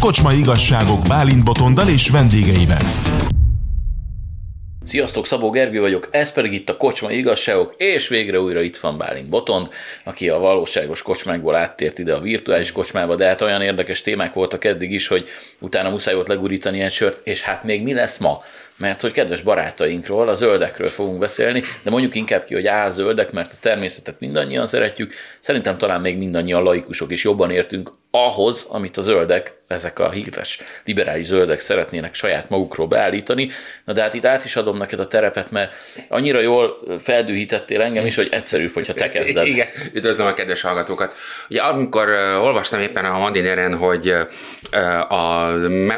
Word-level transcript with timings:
Kocsmai 0.00 0.38
igazságok 0.38 1.02
Bálint 1.08 1.44
Botondal 1.44 1.88
és 1.88 2.10
vendégeivel. 2.10 2.82
Sziasztok, 4.84 5.26
Szabó 5.26 5.50
Gergő 5.50 5.80
vagyok, 5.80 6.08
ez 6.10 6.32
pedig 6.32 6.52
itt 6.52 6.68
a 6.68 6.76
Kocsmai 6.76 7.16
Igazságok, 7.16 7.74
és 7.76 8.08
végre 8.08 8.40
újra 8.40 8.60
itt 8.60 8.76
van 8.76 8.96
Bálint 8.96 9.28
Botond, 9.28 9.68
aki 10.04 10.28
a 10.28 10.38
valóságos 10.38 11.02
kocsmákból 11.02 11.54
áttért 11.54 11.98
ide 11.98 12.14
a 12.14 12.20
virtuális 12.20 12.72
kocsmába, 12.72 13.14
de 13.14 13.26
hát 13.26 13.40
olyan 13.40 13.62
érdekes 13.62 14.00
témák 14.00 14.34
voltak 14.34 14.64
eddig 14.64 14.92
is, 14.92 15.06
hogy 15.06 15.28
utána 15.60 15.90
muszáj 15.90 16.14
volt 16.14 16.28
legurítani 16.28 16.80
egy 16.80 16.92
sört, 16.92 17.26
és 17.26 17.40
hát 17.40 17.64
még 17.64 17.82
mi 17.82 17.94
lesz 17.94 18.18
ma? 18.18 18.42
Mert 18.76 19.00
hogy 19.00 19.12
kedves 19.12 19.42
barátainkról, 19.42 20.28
a 20.28 20.34
zöldekről 20.34 20.88
fogunk 20.88 21.18
beszélni, 21.18 21.62
de 21.82 21.90
mondjuk 21.90 22.14
inkább 22.14 22.44
ki, 22.44 22.54
hogy 22.54 22.66
á, 22.66 22.88
zöldek, 22.88 23.32
mert 23.32 23.52
a 23.52 23.56
természetet 23.60 24.20
mindannyian 24.20 24.66
szeretjük, 24.66 25.12
szerintem 25.40 25.78
talán 25.78 26.00
még 26.00 26.18
mindannyian 26.18 26.62
laikusok 26.62 27.12
is 27.12 27.24
jobban 27.24 27.50
értünk 27.50 27.90
ahhoz, 28.10 28.66
amit 28.68 28.96
a 28.96 29.00
zöldek, 29.00 29.54
ezek 29.66 29.98
a 29.98 30.10
híres 30.10 30.60
liberális 30.84 31.26
zöldek 31.26 31.60
szeretnének 31.60 32.14
saját 32.14 32.48
magukról 32.48 32.86
beállítani. 32.86 33.48
Na 33.84 33.92
de 33.92 34.02
hát 34.02 34.14
itt 34.14 34.24
át 34.24 34.44
is 34.44 34.56
adom 34.56 34.76
neked 34.76 35.00
a 35.00 35.06
terepet, 35.06 35.50
mert 35.50 35.74
annyira 36.08 36.40
jól 36.40 36.78
feldühítettél 36.98 37.80
engem 37.80 38.06
is, 38.06 38.16
hogy 38.16 38.28
egyszerűbb, 38.30 38.72
hogyha 38.72 38.92
te 38.92 39.08
kezded. 39.08 39.46
Igen, 39.46 39.66
üdvözlöm 39.92 40.26
a 40.26 40.32
kedves 40.32 40.60
hallgatókat. 40.60 41.14
Ugye 41.50 41.60
amikor 41.60 42.08
olvastam 42.42 42.80
éppen 42.80 43.04
a 43.04 43.18
Mandineren, 43.18 43.76
hogy 43.76 44.14
a, 45.08 45.14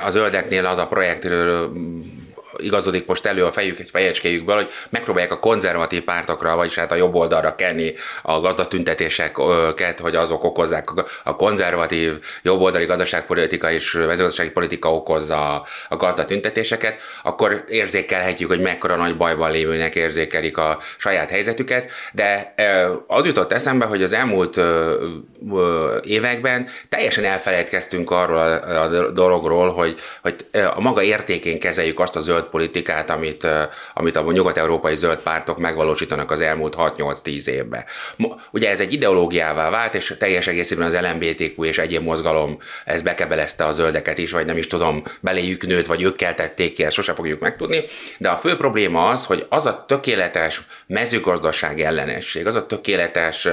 a 0.05 0.11
zöldeknél 0.11 0.67
az 0.67 0.79
a 0.79 0.87
projektről 0.87 1.73
igazodik 2.59 3.07
most 3.07 3.27
elő 3.27 3.45
a 3.45 3.53
fejük, 3.53 3.79
egy 3.79 3.91
fejecskéjükből, 3.91 4.57
hogy 4.57 4.71
megpróbálják 4.91 5.33
a 5.33 5.39
konzervatív 5.39 6.05
pártokra, 6.05 6.57
vagyis 6.57 6.75
hát 6.75 6.93
a 6.93 6.95
jobb 6.95 7.15
oldalra 7.15 7.55
kenni 7.55 7.95
a 8.23 8.41
gazdatüntetéseket, 8.41 10.01
hogy 10.01 10.17
azok 10.17 10.45
okozzák. 10.45 10.89
A 11.25 11.37
konzervatív 11.37 12.19
jobboldali 12.43 12.85
gazdaságpolitika 12.85 13.71
és 13.71 13.93
mezőgazdasági 13.93 14.51
politika 14.51 14.95
okozza 14.95 15.67
a 15.89 15.97
gazdatüntetéseket, 15.97 17.01
akkor 17.23 17.65
érzékelhetjük, 17.69 18.49
hogy 18.49 18.61
mekkora 18.61 18.97
nagy 18.97 19.17
bajban 19.17 19.51
lévőnek 19.51 19.95
érzékelik 19.95 20.59
a 20.59 20.79
saját 20.97 21.31
helyzetüket, 21.31 21.91
de 22.13 22.55
az 23.07 23.27
jutott 23.27 23.53
eszembe, 23.53 23.85
hogy 23.85 24.03
az 24.03 24.13
elmúlt 24.13 24.61
években 26.03 26.69
teljesen 26.89 27.25
elfelejtkeztünk 27.25 28.11
arról 28.11 28.39
a 28.39 29.11
dologról, 29.11 29.73
hogy, 29.73 29.97
hogy 30.23 30.47
a 30.75 30.81
maga 30.81 31.03
értékén 31.03 31.59
kezeljük 31.59 32.01
azt 32.01 32.17
a 32.17 32.21
zöld 32.21 32.45
politikát, 32.49 33.11
amit, 33.11 33.47
amit 33.95 34.17
a 34.17 34.33
nyugat-európai 34.33 34.97
zöld 34.97 35.19
pártok 35.19 35.59
megvalósítanak 35.59 36.31
az 36.31 36.41
elmúlt 36.41 36.75
6-8-10 36.79 37.47
évben. 37.47 37.85
Ugye 38.51 38.71
ez 38.71 38.81
egy 38.81 38.93
ideológiává 38.93 39.71
vált, 39.71 39.95
és 39.95 40.15
teljes 40.19 40.47
egészében 40.47 40.87
az 40.87 40.99
LMBTQ 41.01 41.65
és 41.65 41.79
egyéb 41.79 42.03
mozgalom 42.03 42.59
ez 42.85 43.03
bekebelezte 43.03 43.65
a 43.65 43.73
zöldeket 43.73 44.19
is, 44.19 44.31
vagy 44.31 44.47
nem 44.47 44.57
is 44.57 44.67
tudom, 44.67 45.03
beléjük 45.21 45.67
nőtt, 45.67 45.87
vagy 45.87 46.03
ők 46.03 46.17
keltették 46.17 46.73
ki, 46.73 46.85
ezt 46.85 46.95
sose 46.95 47.15
fogjuk 47.15 47.41
megtudni. 47.41 47.85
De 48.19 48.29
a 48.29 48.37
fő 48.37 48.57
probléma 48.57 49.09
az, 49.09 49.27
hogy 49.27 49.47
az 49.49 49.67
a 49.67 49.85
tökéletes 49.89 50.63
mezőgazdaság 50.87 51.81
ellenesség, 51.81 52.47
az 52.47 52.55
a 52.55 52.67
tökéletes 52.67 53.49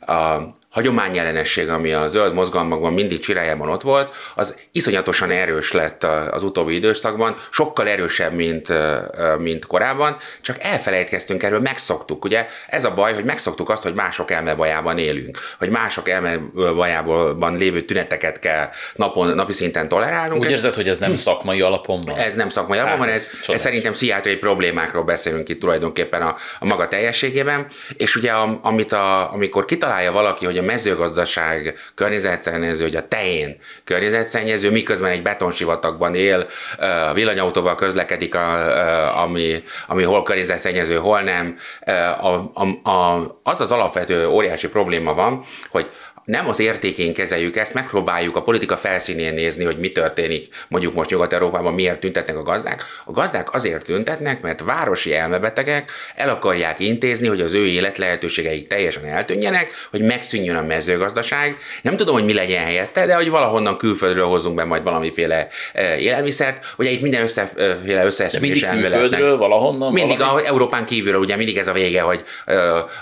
a 0.00 0.36
hagyományellenesség, 0.74 1.68
ami 1.68 1.92
a 1.92 2.06
zöld 2.06 2.34
mozgalmakban 2.34 2.92
mindig 2.92 3.20
csirájában 3.20 3.68
ott 3.68 3.82
volt, 3.82 4.14
az 4.34 4.56
iszonyatosan 4.72 5.30
erős 5.30 5.72
lett 5.72 6.04
az 6.30 6.42
utóbbi 6.42 6.74
időszakban, 6.74 7.36
sokkal 7.50 7.88
erősebb, 7.88 8.32
mint, 8.32 8.72
mint 9.38 9.66
korábban, 9.66 10.16
csak 10.40 10.56
elfelejtkeztünk 10.60 11.42
erről, 11.42 11.60
megszoktuk. 11.60 12.24
Ugye 12.24 12.46
ez 12.66 12.84
a 12.84 12.94
baj, 12.94 13.14
hogy 13.14 13.24
megszoktuk 13.24 13.70
azt, 13.70 13.82
hogy 13.82 13.94
mások 13.94 14.30
elmebajában 14.30 14.98
élünk, 14.98 15.38
hogy 15.58 15.68
mások 15.68 16.08
elmebajában 16.08 17.56
lévő 17.56 17.80
tüneteket 17.80 18.38
kell 18.38 18.68
napon, 18.94 19.34
napi 19.34 19.52
szinten 19.52 19.88
tolerálnunk. 19.88 20.44
Úgy 20.44 20.50
érzed, 20.50 20.74
hogy 20.74 20.88
ez 20.88 20.98
nem 20.98 21.14
szakmai 21.14 21.60
alapon 21.60 22.00
van? 22.00 22.18
Ez 22.18 22.34
nem 22.34 22.48
szakmai 22.48 22.78
alapon 22.78 22.98
van, 22.98 23.06
hát 23.06 23.16
ez, 23.16 23.30
ez, 23.42 23.54
ez 23.54 23.60
szerintem 23.60 23.92
pszichiátriai 23.92 24.36
problémákról 24.36 25.02
beszélünk 25.02 25.48
itt 25.48 25.60
tulajdonképpen 25.60 26.22
a, 26.22 26.36
a 26.58 26.66
maga 26.66 26.88
teljességében, 26.88 27.66
és 27.96 28.16
ugye 28.16 28.32
a, 28.32 28.58
amit 28.62 28.92
a, 28.92 29.32
amikor 29.32 29.64
kitalálja 29.64 30.12
valaki, 30.12 30.44
hogy 30.44 30.58
a 30.58 30.62
mezőgazdaság 30.64 31.78
környezetszennyező, 31.94 32.84
hogy 32.84 32.96
a 32.96 33.08
tején 33.08 33.56
környezetszennyező, 33.84 34.70
miközben 34.70 35.10
egy 35.10 35.22
betonsivatagban 35.22 36.14
él, 36.14 36.46
villanyautóval 37.12 37.74
közlekedik, 37.74 38.34
ami, 39.14 39.62
ami 39.86 40.02
hol 40.02 40.22
környezetszennyező, 40.22 40.96
hol 40.96 41.20
nem. 41.20 41.56
A, 42.20 42.28
a, 42.52 42.90
a, 42.90 43.26
az 43.42 43.60
az 43.60 43.72
alapvető 43.72 44.26
óriási 44.26 44.68
probléma 44.68 45.14
van, 45.14 45.44
hogy 45.70 45.90
nem 46.24 46.48
az 46.48 46.60
értékén 46.60 47.14
kezeljük 47.14 47.56
ezt, 47.56 47.74
megpróbáljuk 47.74 48.36
a 48.36 48.42
politika 48.42 48.76
felszínén 48.76 49.34
nézni, 49.34 49.64
hogy 49.64 49.76
mi 49.76 49.92
történik 49.92 50.46
mondjuk 50.68 50.94
most 50.94 51.10
Nyugat-Európában, 51.10 51.74
miért 51.74 52.00
tüntetnek 52.00 52.36
a 52.36 52.42
gazdák. 52.42 52.84
A 53.04 53.12
gazdák 53.12 53.54
azért 53.54 53.84
tüntetnek, 53.84 54.40
mert 54.40 54.60
városi 54.60 55.14
elmebetegek 55.14 55.90
el 56.14 56.28
akarják 56.28 56.80
intézni, 56.80 57.26
hogy 57.26 57.40
az 57.40 57.52
ő 57.52 57.66
élet 57.66 57.98
lehetőségeik 57.98 58.66
teljesen 58.68 59.04
eltűnjenek, 59.04 59.70
hogy 59.90 60.00
megszűnjön 60.00 60.56
a 60.56 60.62
mezőgazdaság. 60.62 61.56
Nem 61.82 61.96
tudom, 61.96 62.14
hogy 62.14 62.24
mi 62.24 62.32
legyen 62.32 62.64
helyette, 62.64 63.06
de 63.06 63.14
hogy 63.14 63.30
valahonnan 63.30 63.76
külföldről 63.76 64.26
hozunk 64.26 64.54
be 64.56 64.64
majd 64.64 64.82
valamiféle 64.82 65.48
e, 65.72 65.98
élelmiszert. 65.98 66.74
Ugye 66.78 66.90
itt 66.90 67.00
minden 67.00 67.22
összeféle 67.22 68.04
összeesküvés 68.04 68.60
mindig 68.60 68.80
külföldről, 68.80 69.36
valahonnan? 69.36 69.92
Mindig 69.92 70.18
valami? 70.18 70.42
a 70.42 70.46
Európán 70.46 70.84
kívülről, 70.84 71.20
ugye 71.20 71.36
mindig 71.36 71.56
ez 71.56 71.68
a 71.68 71.72
vége, 71.72 72.00
hogy 72.00 72.22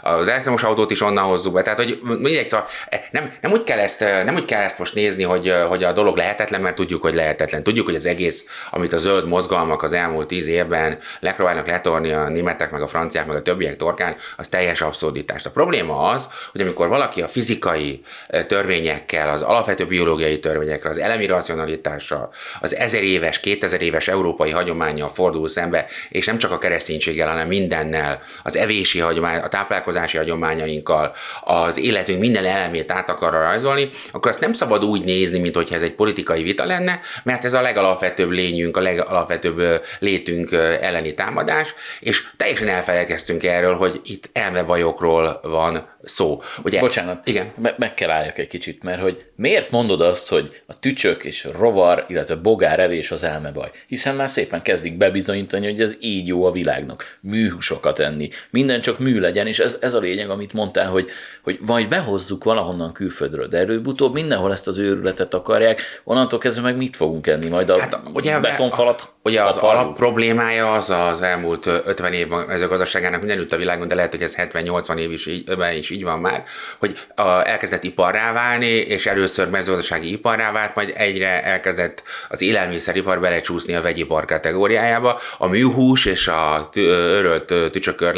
az 0.02 0.28
elektromos 0.28 0.62
autót 0.62 0.90
is 0.90 1.00
onnan 1.00 1.24
hozzuk 1.24 1.52
be. 1.52 1.62
Tehát, 1.62 1.78
hogy 1.78 1.98
mindegy, 2.02 2.48
szóval 2.48 2.66
nem, 3.12 3.30
nem, 3.40 3.52
úgy 3.52 3.62
kell 3.62 3.78
ezt, 3.78 4.00
nem 4.00 4.34
úgy 4.34 4.44
kell 4.44 4.60
ezt 4.60 4.78
most 4.78 4.94
nézni, 4.94 5.22
hogy, 5.22 5.54
hogy 5.68 5.84
a 5.84 5.92
dolog 5.92 6.16
lehetetlen, 6.16 6.60
mert 6.60 6.74
tudjuk, 6.74 7.02
hogy 7.02 7.14
lehetetlen. 7.14 7.62
Tudjuk, 7.62 7.86
hogy 7.86 7.94
az 7.94 8.06
egész, 8.06 8.44
amit 8.70 8.92
a 8.92 8.98
zöld 8.98 9.28
mozgalmak 9.28 9.82
az 9.82 9.92
elmúlt 9.92 10.26
tíz 10.26 10.46
évben 10.46 10.98
lepróbálnak 11.20 11.66
letorni 11.66 12.10
a 12.10 12.28
németek, 12.28 12.70
meg 12.70 12.82
a 12.82 12.86
franciák, 12.86 13.26
meg 13.26 13.36
a 13.36 13.42
többiek 13.42 13.76
torkán, 13.76 14.16
az 14.36 14.48
teljes 14.48 14.80
abszurditás. 14.80 15.44
A 15.44 15.50
probléma 15.50 16.08
az, 16.08 16.28
hogy 16.52 16.60
amikor 16.60 16.88
valaki 16.88 17.22
a 17.22 17.28
fizikai 17.28 18.00
törvényekkel, 18.46 19.28
az 19.28 19.42
alapvető 19.42 19.86
biológiai 19.86 20.38
törvényekkel, 20.38 20.90
az 20.90 20.98
elemi 20.98 21.26
racionalitással, 21.26 22.32
az 22.60 22.76
ezer 22.76 23.02
éves, 23.02 23.40
kétezer 23.40 23.82
éves 23.82 24.08
európai 24.08 24.50
hagyományjal 24.50 25.08
fordul 25.08 25.48
szembe, 25.48 25.86
és 26.08 26.26
nem 26.26 26.38
csak 26.38 26.50
a 26.50 26.58
kereszténységgel, 26.58 27.28
hanem 27.28 27.48
mindennel, 27.48 28.20
az 28.42 28.56
evési 28.56 28.98
hagyomány, 28.98 29.38
a 29.38 29.48
táplálkozási 29.48 30.16
hagyományainkkal, 30.16 31.14
az 31.40 31.78
életünk 31.78 32.20
minden 32.20 32.44
elemét 32.44 32.90
át 32.92 33.01
akar 33.08 33.32
rajzolni, 33.32 33.88
akkor 34.10 34.30
azt 34.30 34.40
nem 34.40 34.52
szabad 34.52 34.84
úgy 34.84 35.04
nézni, 35.04 35.38
mint 35.38 35.56
hogyha 35.56 35.74
ez 35.74 35.82
egy 35.82 35.94
politikai 35.94 36.42
vita 36.42 36.64
lenne, 36.64 37.00
mert 37.24 37.44
ez 37.44 37.54
a 37.54 37.60
legalapvetőbb 37.60 38.30
lényünk, 38.30 38.76
a 38.76 38.80
legalapvetőbb 38.80 39.82
létünk 39.98 40.52
elleni 40.80 41.14
támadás, 41.14 41.74
és 42.00 42.24
teljesen 42.36 42.68
elfelejtkeztünk 42.68 43.44
erről, 43.44 43.74
hogy 43.74 44.00
itt 44.04 44.30
elmebajokról 44.32 45.40
van 45.42 45.91
szó. 46.02 46.40
Ugye, 46.64 46.80
Bocsánat, 46.80 47.28
igen. 47.28 47.52
Me- 47.62 47.78
meg 47.78 47.94
kell 47.94 48.10
álljak 48.10 48.38
egy 48.38 48.46
kicsit, 48.46 48.82
mert 48.82 49.00
hogy 49.00 49.24
miért 49.36 49.70
mondod 49.70 50.00
azt, 50.00 50.28
hogy 50.28 50.62
a 50.66 50.78
tücsök 50.78 51.24
és 51.24 51.48
rovar, 51.58 52.04
illetve 52.08 52.34
bogár 52.34 52.80
evés 52.80 53.10
az 53.10 53.22
elmebaj? 53.22 53.70
Hiszen 53.86 54.14
már 54.14 54.28
szépen 54.28 54.62
kezdik 54.62 54.96
bebizonyítani, 54.96 55.66
hogy 55.66 55.80
ez 55.80 55.96
így 56.00 56.26
jó 56.26 56.44
a 56.44 56.50
világnak. 56.50 57.18
Műhúsokat 57.20 57.98
enni, 57.98 58.28
minden 58.50 58.80
csak 58.80 58.98
mű 58.98 59.20
legyen, 59.20 59.46
és 59.46 59.58
ez, 59.58 59.76
ez 59.80 59.94
a 59.94 59.98
lényeg, 59.98 60.30
amit 60.30 60.52
mondtál, 60.52 60.90
hogy, 60.90 61.08
hogy 61.42 61.58
vagy 61.60 61.88
behozzuk 61.88 62.44
valahonnan 62.44 62.92
külföldről, 62.92 63.48
de 63.48 63.58
előbb-utóbb 63.58 64.14
mindenhol 64.14 64.52
ezt 64.52 64.68
az 64.68 64.78
őrületet 64.78 65.34
akarják, 65.34 65.80
onnantól 66.04 66.38
kezdve 66.38 66.62
meg 66.62 66.76
mit 66.76 66.96
fogunk 66.96 67.26
enni? 67.26 67.48
Majd 67.48 67.68
a 67.68 67.80
hát, 67.80 68.00
ugye, 68.12 68.40
betonfalat 68.40 69.00
a, 69.00 69.20
Ugye 69.24 69.42
az 69.42 69.56
alap 69.56 69.96
problémája 69.96 70.72
az 70.72 70.90
az 70.90 71.22
elmúlt 71.22 71.66
50 71.66 72.12
év 72.12 72.28
mezőgazdaságának 72.46 73.20
mindenütt 73.20 73.52
a 73.52 73.56
világon, 73.56 73.88
de 73.88 73.94
lehet, 73.94 74.10
hogy 74.10 74.22
ez 74.22 74.36
70-80 74.38 74.96
év 74.96 75.10
is 75.10 75.26
így, 75.26 75.50
is 75.76 75.90
így 75.92 76.04
van 76.04 76.20
már, 76.20 76.44
hogy 76.78 76.98
a, 77.14 77.48
elkezdett 77.48 77.84
iparrá 77.84 78.32
válni, 78.32 78.66
és 78.66 79.06
először 79.06 79.48
mezőgazdasági 79.48 80.12
iparrá 80.12 80.52
vált, 80.52 80.74
majd 80.74 80.92
egyre 80.96 81.42
elkezdett 81.42 82.02
az 82.28 82.42
élelmiszeripar 82.42 83.20
belecsúszni 83.20 83.74
a 83.74 83.80
vegyipar 83.80 84.24
kategóriájába. 84.24 85.20
A 85.38 85.46
műhús 85.46 86.04
és 86.04 86.28
a 86.28 86.68
örölt 86.74 87.70
tücsökör 87.70 88.14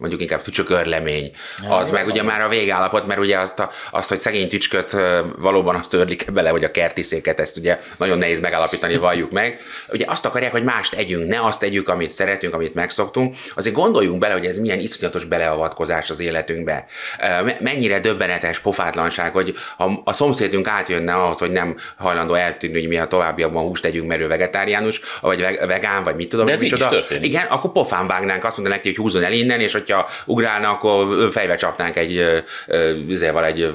mondjuk 0.00 0.20
inkább 0.20 0.42
tücsökörlemény, 0.42 1.32
az 1.68 1.86
ja, 1.86 1.92
meg 1.92 2.06
ugye 2.06 2.22
már 2.22 2.40
a 2.40 2.48
végállapot, 2.48 3.06
mert 3.06 3.20
ugye 3.20 3.38
azt, 3.38 3.58
a, 3.58 3.70
azt, 3.90 4.08
hogy 4.08 4.18
szegény 4.18 4.48
tücsköt 4.48 4.96
valóban 5.38 5.74
azt 5.74 5.90
törlik 5.90 6.24
bele, 6.32 6.50
vagy 6.50 6.64
a 6.64 6.70
kertiszéket, 6.70 7.40
ezt 7.40 7.56
ugye 7.56 7.78
nagyon 7.98 8.18
nehéz 8.18 8.40
megállapítani, 8.40 8.96
valljuk 9.06 9.30
meg. 9.30 9.60
Ugye 9.88 10.04
azt 10.08 10.26
akarják, 10.26 10.52
hogy 10.52 10.62
mást 10.62 10.94
együnk, 10.94 11.28
ne 11.28 11.42
azt 11.42 11.62
együk, 11.62 11.88
amit 11.88 12.10
szeretünk, 12.10 12.54
amit 12.54 12.74
megszoktunk. 12.74 13.36
Azért 13.54 13.74
gondoljunk 13.74 14.18
bele, 14.18 14.32
hogy 14.32 14.46
ez 14.46 14.58
milyen 14.58 14.78
iszonyatos 14.78 15.24
beleavatkozás 15.24 16.10
az 16.10 16.20
életünkbe. 16.20 16.84
mennyire, 17.60 18.00
döbbenetes 18.00 18.58
pofátlanság, 18.58 19.32
hogy 19.32 19.54
ha 19.76 20.02
a 20.04 20.12
szomszédunk 20.12 20.68
átjönne 20.68 21.14
ahhoz, 21.14 21.38
hogy 21.38 21.50
nem 21.50 21.76
hajlandó 21.96 22.34
eltűnni, 22.34 22.78
hogy 22.78 22.88
mi 22.88 22.98
a 22.98 23.06
továbbiakban 23.06 23.62
húst 23.62 23.82
tegyünk, 23.82 24.06
mert 24.06 24.20
ő 24.20 24.26
vegetáriánus, 24.26 25.00
vagy 25.20 25.40
vegán, 25.66 26.02
vagy 26.02 26.14
mit 26.14 26.28
tudom. 26.28 26.46
De 26.46 26.52
ez 26.52 26.60
így 26.60 26.72
is 26.72 26.86
történik. 26.86 27.24
Igen, 27.24 27.46
akkor 27.46 27.72
pofán 27.72 28.06
vágnánk, 28.06 28.44
azt 28.44 28.56
mondaná 28.56 28.76
neki, 28.76 28.88
hogy 28.88 28.96
húzzon 28.96 29.22
el 29.22 29.32
innen, 29.32 29.60
és 29.60 29.74
hogyha 29.90 30.08
ugrálna, 30.24 30.70
akkor 30.70 31.30
fejbe 31.30 31.54
csapnánk 31.54 31.96
egy, 31.96 32.42
üzéval 33.08 33.44
egy 33.44 33.74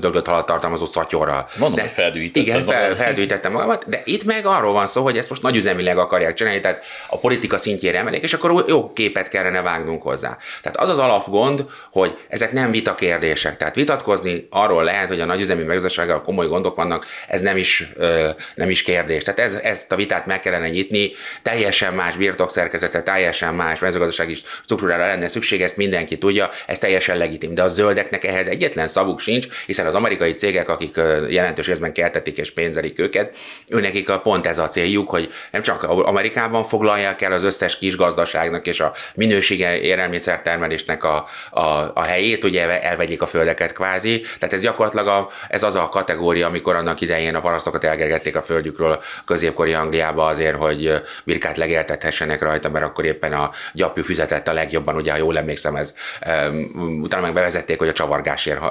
döglött 0.00 0.26
halat 0.26 0.46
tartalmazó 0.46 0.84
szatyorral. 0.84 1.48
Mondom, 1.58 1.84
de, 1.84 1.88
hogy. 1.88 2.36
Igen, 2.36 2.64
fel, 2.64 2.94
feldűítettem 2.94 3.52
magamat, 3.52 3.88
de 3.88 4.00
itt 4.04 4.24
meg 4.24 4.46
arról 4.46 4.72
van 4.72 4.86
szó, 4.86 5.02
hogy 5.02 5.16
ezt 5.16 5.28
most 5.28 5.42
nagyüzemileg 5.42 5.98
akarják 5.98 6.34
csinálni, 6.34 6.60
tehát 6.60 6.84
a 7.08 7.18
politika 7.18 7.58
szintjére 7.58 7.98
emelik, 7.98 8.22
és 8.22 8.32
akkor 8.32 8.64
jó 8.68 8.92
képet 8.92 9.28
kellene 9.28 9.62
vágnunk 9.62 10.02
hozzá. 10.02 10.36
Tehát 10.62 10.76
az 10.76 10.88
az 10.88 10.98
alapgond, 10.98 11.64
hogy 11.92 12.16
ezek 12.28 12.52
nem 12.52 12.70
vita 12.70 12.94
kérdések. 12.94 13.56
Tehát 13.56 13.74
vitatkozni 13.74 14.46
arról 14.50 14.84
lehet, 14.84 15.08
hogy 15.08 15.20
a 15.20 15.24
nagyüzemi 15.24 15.62
megazdasággal 15.62 16.22
komoly 16.22 16.46
gondok 16.46 16.76
vannak, 16.76 17.06
ez 17.28 17.40
nem 17.40 17.56
is, 17.56 17.92
nem 18.54 18.70
is 18.70 18.82
kérdés. 18.82 19.22
Tehát 19.22 19.40
ez, 19.40 19.54
ezt 19.54 19.92
a 19.92 19.96
vitát 19.96 20.26
meg 20.26 20.40
kellene 20.40 20.68
nyitni, 20.68 21.10
teljesen 21.42 21.94
más 21.94 22.16
birtokszerkezete, 22.16 23.02
teljesen 23.02 23.54
más 23.54 23.78
mezőgazdasági 23.78 24.34
struktúrára 24.62 25.06
lenne 25.06 25.21
szükség, 25.28 25.62
ezt 25.62 25.76
mindenki 25.76 26.18
tudja, 26.18 26.50
ez 26.66 26.78
teljesen 26.78 27.16
legitim. 27.16 27.54
De 27.54 27.62
a 27.62 27.68
zöldeknek 27.68 28.24
ehhez 28.24 28.46
egyetlen 28.46 28.88
szavuk 28.88 29.20
sincs, 29.20 29.46
hiszen 29.66 29.86
az 29.86 29.94
amerikai 29.94 30.32
cégek, 30.32 30.68
akik 30.68 31.00
jelentős 31.28 31.66
részben 31.66 31.92
keltetik 31.92 32.38
és 32.38 32.50
pénzelik 32.50 32.98
őket, 32.98 33.36
őnekik 33.68 34.08
a 34.08 34.18
pont 34.18 34.46
ez 34.46 34.58
a 34.58 34.68
céljuk, 34.68 35.10
hogy 35.10 35.32
nem 35.50 35.62
csak 35.62 35.82
Amerikában 35.82 36.64
foglalják 36.64 37.22
el 37.22 37.32
az 37.32 37.42
összes 37.42 37.78
kis 37.78 37.96
gazdaságnak 37.96 38.66
és 38.66 38.80
a 38.80 38.92
minősége 39.14 39.80
élelmiszertermelésnek 39.80 41.04
a, 41.04 41.26
a, 41.50 41.60
a 41.94 42.02
helyét, 42.02 42.44
ugye 42.44 42.80
elvegyék 42.82 43.22
a 43.22 43.26
földeket 43.26 43.72
kvázi. 43.72 44.20
Tehát 44.38 44.54
ez 44.54 44.62
gyakorlatilag 44.62 45.06
a, 45.06 45.28
ez 45.48 45.62
az 45.62 45.74
a 45.74 45.88
kategória, 45.88 46.46
amikor 46.46 46.74
annak 46.74 47.00
idején 47.00 47.34
a 47.34 47.40
parasztokat 47.40 47.84
elgergették 47.84 48.36
a 48.36 48.42
földjükről 48.42 49.02
középkori 49.24 49.72
Angliába 49.72 50.26
azért, 50.26 50.56
hogy 50.56 50.92
birkát 51.24 51.56
legeltethessenek 51.56 52.40
rajta, 52.40 52.68
mert 52.70 52.84
akkor 52.84 53.04
éppen 53.04 53.32
a 53.32 53.50
gyapjú 53.72 54.04
fizetett 54.04 54.48
a 54.48 54.52
legjobban, 54.52 54.96
ugye, 54.96 55.11
ha 55.12 55.18
jól 55.18 55.38
emlékszem, 55.38 55.76
ez 55.76 55.94
utána 57.00 57.22
meg 57.22 57.32
bevezették, 57.32 57.78
hogy 57.78 57.88
a 57.88 57.92
csavargásért 57.92 58.58
ha, 58.58 58.68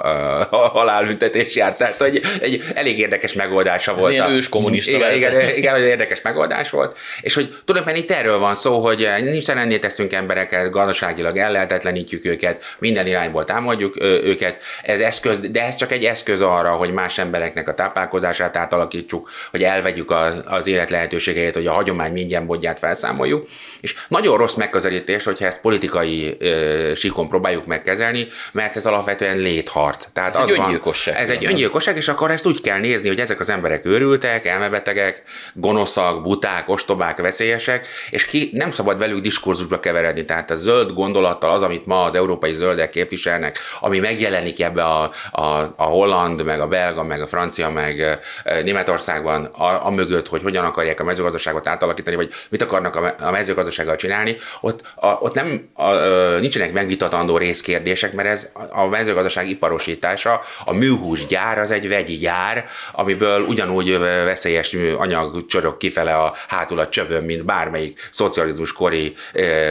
halálbüntetés 0.73 1.55
járt. 1.55 1.77
Tehát, 1.77 2.01
hogy 2.01 2.21
egy 2.41 2.63
elég 2.73 2.99
érdekes 2.99 3.33
megoldása 3.33 3.91
ez 3.91 3.97
volt. 3.97 4.11
Ilyen 4.11 4.29
őskommunista. 4.29 4.91
Igen, 4.91 5.13
igen, 5.13 5.31
igen, 5.31 5.55
igen, 5.55 5.73
hogy 5.73 5.83
érdekes 5.83 6.21
megoldás 6.21 6.69
volt. 6.69 6.97
És 7.21 7.33
hogy 7.33 7.55
tulajdonképpen 7.65 8.03
itt 8.03 8.17
erről 8.17 8.37
van 8.37 8.55
szó, 8.55 8.79
hogy 8.79 9.09
nincs 9.21 9.49
ennél 9.49 9.79
teszünk 9.79 10.13
embereket, 10.13 10.69
gazdaságilag 10.69 11.37
ellehetetlenítjük 11.37 12.25
őket, 12.25 12.75
minden 12.79 13.07
irányból 13.07 13.45
támadjuk 13.45 14.01
őket. 14.01 14.63
Ez 14.83 14.99
eszköz, 14.99 15.39
de 15.39 15.65
ez 15.65 15.75
csak 15.75 15.91
egy 15.91 16.03
eszköz 16.03 16.41
arra, 16.41 16.71
hogy 16.71 16.91
más 16.91 17.17
embereknek 17.17 17.67
a 17.67 17.73
táplálkozását 17.73 18.57
átalakítsuk, 18.57 19.29
hogy 19.51 19.63
elvegyük 19.63 20.13
az 20.45 20.67
élet 20.67 20.89
lehetőségeit, 20.89 21.55
hogy 21.55 21.67
a 21.67 21.71
hagyomány 21.71 22.11
mindjárt 22.11 22.45
módját 22.45 22.79
felszámoljuk. 22.79 23.47
És 23.81 23.95
nagyon 24.07 24.37
rossz 24.37 24.53
megközelítés, 24.53 25.23
hogyha 25.23 25.45
ezt 25.45 25.61
politikai 25.61 26.30
ö, 26.39 26.91
síkon 26.95 27.29
próbáljuk 27.29 27.65
megkezelni, 27.65 28.27
mert 28.51 28.75
ez 28.75 28.85
alapvetően 28.85 29.37
létharc. 29.37 30.07
Tehát 30.13 30.33
ez 30.33 30.39
az 30.39 30.49
egy 30.49 30.55
van, 30.55 30.65
öngyilkosság. 30.65 31.15
Ez 31.15 31.29
egy 31.29 31.45
öngyilkosság, 31.45 31.97
és 31.97 32.07
akkor 32.07 32.31
ezt 32.31 32.45
úgy 32.45 32.61
kell 32.61 32.79
nézni, 32.79 33.07
hogy 33.07 33.19
ezek 33.19 33.39
az 33.39 33.49
emberek 33.49 33.85
őrültek, 33.85 34.45
elmebetegek, 34.45 35.21
gonoszak, 35.53 36.21
buták, 36.21 36.69
ostobák, 36.69 37.17
veszélyesek, 37.17 37.87
és 38.09 38.25
ki 38.25 38.49
nem 38.53 38.71
szabad 38.71 38.97
velük 38.97 39.19
diskurzusba 39.19 39.79
keveredni. 39.79 40.25
Tehát 40.25 40.51
a 40.51 40.55
zöld 40.55 40.93
gondolattal 40.93 41.51
az, 41.51 41.61
amit 41.61 41.85
ma 41.85 42.03
az 42.03 42.15
európai 42.15 42.53
zöldek 42.53 42.89
képviselnek, 42.89 43.59
ami 43.79 43.99
megjelenik 43.99 44.61
ebbe 44.61 44.83
a, 44.83 45.11
a, 45.31 45.45
a 45.75 45.83
holland, 45.83 46.43
meg 46.43 46.59
a 46.59 46.67
belga, 46.67 47.03
meg 47.03 47.21
a 47.21 47.27
francia, 47.27 47.69
meg 47.69 48.19
Németországban, 48.63 49.45
a, 49.45 49.85
a 49.85 49.89
mögött, 49.89 50.27
hogy 50.27 50.41
hogyan 50.41 50.65
akarják 50.65 50.99
a 50.99 51.03
mezőgazdaságot 51.03 51.67
átalakítani, 51.67 52.15
vagy 52.15 52.29
mit 52.49 52.61
akarnak 52.61 52.95
a, 52.95 53.15
a 53.19 53.31
mezőgazdasággal 53.31 53.95
csinálni, 53.95 54.37
ott, 54.61 54.81
a, 54.95 55.07
ott 55.07 55.33
nem 55.33 55.69
a, 55.73 55.83
a, 55.83 56.20
nincsenek 56.39 56.73
megvitatandó 56.73 57.37
részkérdések, 57.37 58.13
mert 58.13 58.29
ez 58.29 58.49
a 58.69 58.85
mezőgazdaság 58.85 59.49
iparosítása, 59.49 60.41
a 60.65 60.73
műhús 60.73 61.25
gyár 61.25 61.57
az 61.57 61.71
egy 61.71 61.87
vegyi 61.87 62.17
gyár, 62.17 62.65
amiből 62.91 63.41
ugyanúgy 63.41 63.97
veszélyes 63.99 64.75
anyag 64.97 65.45
csorog 65.45 65.77
kifele 65.77 66.15
a 66.15 66.35
hátul 66.47 66.79
a 66.79 66.89
csövön, 66.89 67.23
mint 67.23 67.45
bármelyik 67.45 68.07
szocializmus 68.11 68.73
kori 68.73 69.13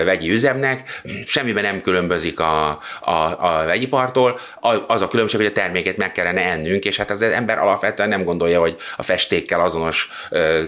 vegyi 0.05 0.31
üzemnek, 0.31 1.01
semmiben 1.27 1.63
nem 1.63 1.81
különbözik 1.81 2.41
a, 2.41 2.79
a, 3.01 3.11
a 3.39 3.63
vegyipartól, 3.67 4.39
az 4.87 5.03
a 5.03 5.09
különbség, 5.09 5.41
hogy 5.41 5.49
a 5.49 5.53
terméket 5.53 5.97
meg 5.97 6.13
kellene 6.13 6.41
ennünk, 6.41 6.85
és 6.85 6.97
hát 6.97 7.11
az 7.11 7.23
ember 7.23 7.59
alapvetően 7.59 8.09
nem 8.09 8.25
gondolja, 8.25 8.61
hogy 8.61 8.77
a 8.97 9.03
festékkel 9.03 9.61
azonos 9.61 10.09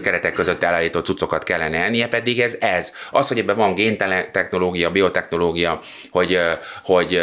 keretek 0.03 0.33
között 0.33 0.63
elállított 0.63 1.05
cuccokat 1.05 1.43
kellene 1.43 1.83
ennie, 1.83 2.07
pedig 2.07 2.39
ez 2.39 2.55
ez. 2.59 2.93
Az, 3.11 3.27
hogy 3.27 3.39
ebben 3.39 3.55
van 3.55 3.73
géntechnológia, 3.73 4.91
biotechnológia, 4.91 5.72
hogy, 6.11 6.39
hogy 6.83 7.21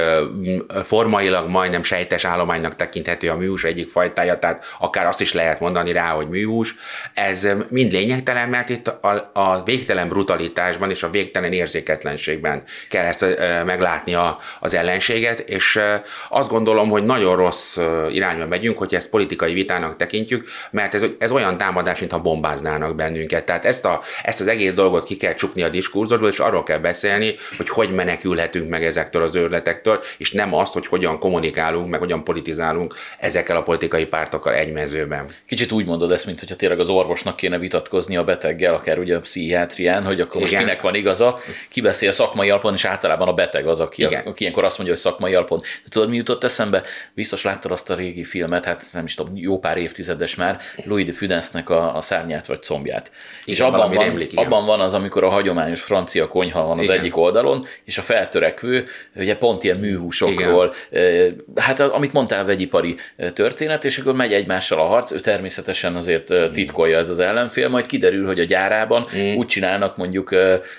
formailag 0.85 1.49
majdnem 1.49 1.83
sejtes 1.83 2.25
állománynak 2.25 2.77
tekinthető 2.77 3.29
a 3.29 3.37
műhús 3.37 3.65
egyik 3.65 3.89
fajtája, 3.89 4.39
tehát 4.39 4.65
akár 4.79 5.07
azt 5.07 5.21
is 5.21 5.33
lehet 5.33 5.61
mondani 5.61 5.93
rá, 5.93 6.09
hogy 6.09 6.29
műhús, 6.29 6.75
ez 7.15 7.49
mind 7.69 7.93
lényegtelen, 7.93 8.49
mert 8.49 8.69
itt 8.69 8.89
a, 8.89 9.31
a 9.33 9.63
végtelen 9.63 10.09
brutalitásban 10.09 10.91
és 10.91 11.03
a 11.03 11.11
végtelen 11.11 11.53
érzéketlenségben 11.53 12.63
kell 12.89 13.05
ezt 13.05 13.37
meglátni 13.65 14.15
a, 14.15 14.39
az 14.61 14.75
ellenséget, 14.75 15.41
és 15.41 15.81
azt 16.29 16.51
gondolom, 16.51 16.89
hogy 16.89 17.05
nagyon 17.05 17.37
rossz 17.37 17.79
irányba 18.11 18.47
megyünk, 18.47 18.79
hogy 18.79 18.95
ezt 18.95 19.09
politikai 19.09 19.53
vitának 19.53 19.97
tekintjük, 19.97 20.49
mert 20.71 20.95
ez, 20.95 21.05
ez 21.19 21.33
olyan 21.33 21.57
támadás, 21.57 21.99
mintha 21.99 22.21
bombáznának 22.21 22.95
bennünket. 22.95 23.45
Tehát 23.45 23.65
ezt, 23.65 23.85
a, 23.85 24.01
ezt 24.23 24.41
az 24.41 24.47
egész 24.47 24.75
dolgot 24.75 25.05
ki 25.05 25.17
kell 25.17 25.35
csukni 25.35 25.63
a 25.63 25.69
diskurzusból, 25.69 26.29
és 26.29 26.39
arról 26.39 26.63
kell 26.63 26.79
beszélni, 26.79 27.35
hogy 27.57 27.69
hogy 27.69 27.93
menekülhetünk 28.41 28.69
meg 28.69 28.85
ezektől 28.85 29.23
az 29.23 29.35
őrletektől, 29.35 30.03
és 30.19 30.33
nem 30.33 30.55
azt, 30.55 30.73
hogy 30.73 30.87
hogyan 30.87 31.19
kommunikálunk, 31.19 31.89
meg 31.89 32.01
hogyan 32.01 32.25
politizálunk 32.25 32.95
ezekkel 33.19 33.57
a 33.57 33.63
politikai 33.63 34.07
pártokkal 34.07 34.55
egy 34.55 34.73
mezőben. 34.73 35.27
Kicsit 35.47 35.73
úgy 35.73 35.87
mondod 35.87 36.13
ezt, 36.13 36.27
mint 36.27 36.39
hogyha 36.39 36.55
tényleg 36.55 36.81
az 36.81 36.89
orvosnak 36.89 37.37
kéne 37.37 37.59
vitatkozni 37.59 38.17
a 38.17 38.25
beteggel, 38.25 38.75
akár 38.75 38.99
ugye 38.99 39.17
a 39.17 39.21
pszichiátrián, 39.21 40.05
hogy 40.05 40.21
akkor 40.21 40.41
most 40.41 40.57
kinek 40.57 40.81
van 40.81 40.95
igaza, 40.95 41.39
ki 41.69 41.81
beszél 41.81 42.13
szakmai 42.13 42.51
alapon, 42.51 42.75
és 42.75 42.85
általában 42.85 43.29
a 43.29 43.33
beteg 43.33 43.67
az, 43.67 43.81
aki, 43.81 44.05
a, 44.05 44.21
aki 44.25 44.43
ilyenkor 44.43 44.65
azt 44.65 44.79
mondja, 44.79 44.95
hogy 44.95 45.05
szakmai 45.05 45.35
alapon. 45.35 45.59
De 45.59 45.89
tudod, 45.89 46.09
mi 46.09 46.17
jutott 46.17 46.45
eszembe? 46.45 46.83
Biztos 47.15 47.43
láttad 47.43 47.73
azt 47.73 47.91
a 47.91 47.95
régi 47.95 48.25
filmet, 48.25 48.65
hát 48.65 48.85
nem 48.93 49.05
is 49.05 49.15
tudom, 49.15 49.37
jó 49.37 49.59
pár 49.59 49.77
évtizedes 49.77 50.35
már, 50.35 50.61
Louis 50.85 51.05
de 51.05 51.13
Funensnek 51.13 51.71
a, 51.71 51.97
a 51.97 52.01
szárnyát 52.01 52.47
vagy 52.47 52.63
combját. 52.63 53.11
Igen, 53.45 53.55
és 53.55 53.61
abban 53.61 53.91
van, 53.95 54.05
rémlik, 54.05 54.31
abban 54.35 54.67
van 54.67 54.81
az, 54.81 54.95
amikor 54.95 55.25
a 55.25 55.31
hagyományos 55.31 55.83
francia 55.83 56.29
konyha 56.29 56.67
van 56.67 56.79
az 56.79 56.85
igen. 56.85 56.99
egyik 56.99 57.17
oldalon, 57.17 57.67
és 57.85 57.99
a 57.99 58.03
feltörekvő, 58.31 58.85
ugye 59.17 59.37
pont 59.37 59.65
ilyen 59.65 59.77
műhúsokról, 59.77 60.75
igen. 60.91 61.45
hát 61.57 61.81
az, 61.81 61.91
amit 61.91 62.13
mondtál, 62.13 62.45
vegyipari 62.45 62.97
történet, 63.33 63.85
és 63.85 63.99
akkor 63.99 64.15
megy 64.15 64.33
egymással 64.33 64.81
a 64.81 64.85
harc, 64.85 65.13
ő 65.13 65.19
természetesen 65.19 65.97
azért 65.97 66.53
titkolja 66.53 66.99
ez 66.99 67.09
az 67.09 67.19
ellenfél, 67.19 67.69
majd 67.69 67.87
kiderül, 67.87 68.27
hogy 68.27 68.41
a 68.41 68.45
gyárában 68.45 69.07
mm. 69.17 69.37
úgy 69.37 69.47
csinálnak 69.47 69.97
mondjuk 69.97 70.35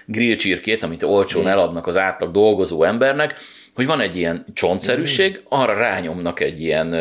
grillcsirkét, 0.06 0.84
amit 0.84 1.04
olcsón 1.04 1.44
mm. 1.44 1.48
eladnak 1.48 1.88
az 1.88 1.98
átlag 1.98 2.32
dolgozó 2.32 2.84
embernek, 2.84 3.36
hogy 3.76 3.86
van 3.86 4.02
egy 4.02 4.16
ilyen 4.16 4.46
csontszerűség, 4.54 5.40
arra 5.50 5.74
rányomnak 5.74 6.40
egy 6.40 6.62
ilyen 6.62 6.96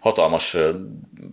hatalmas 0.00 0.56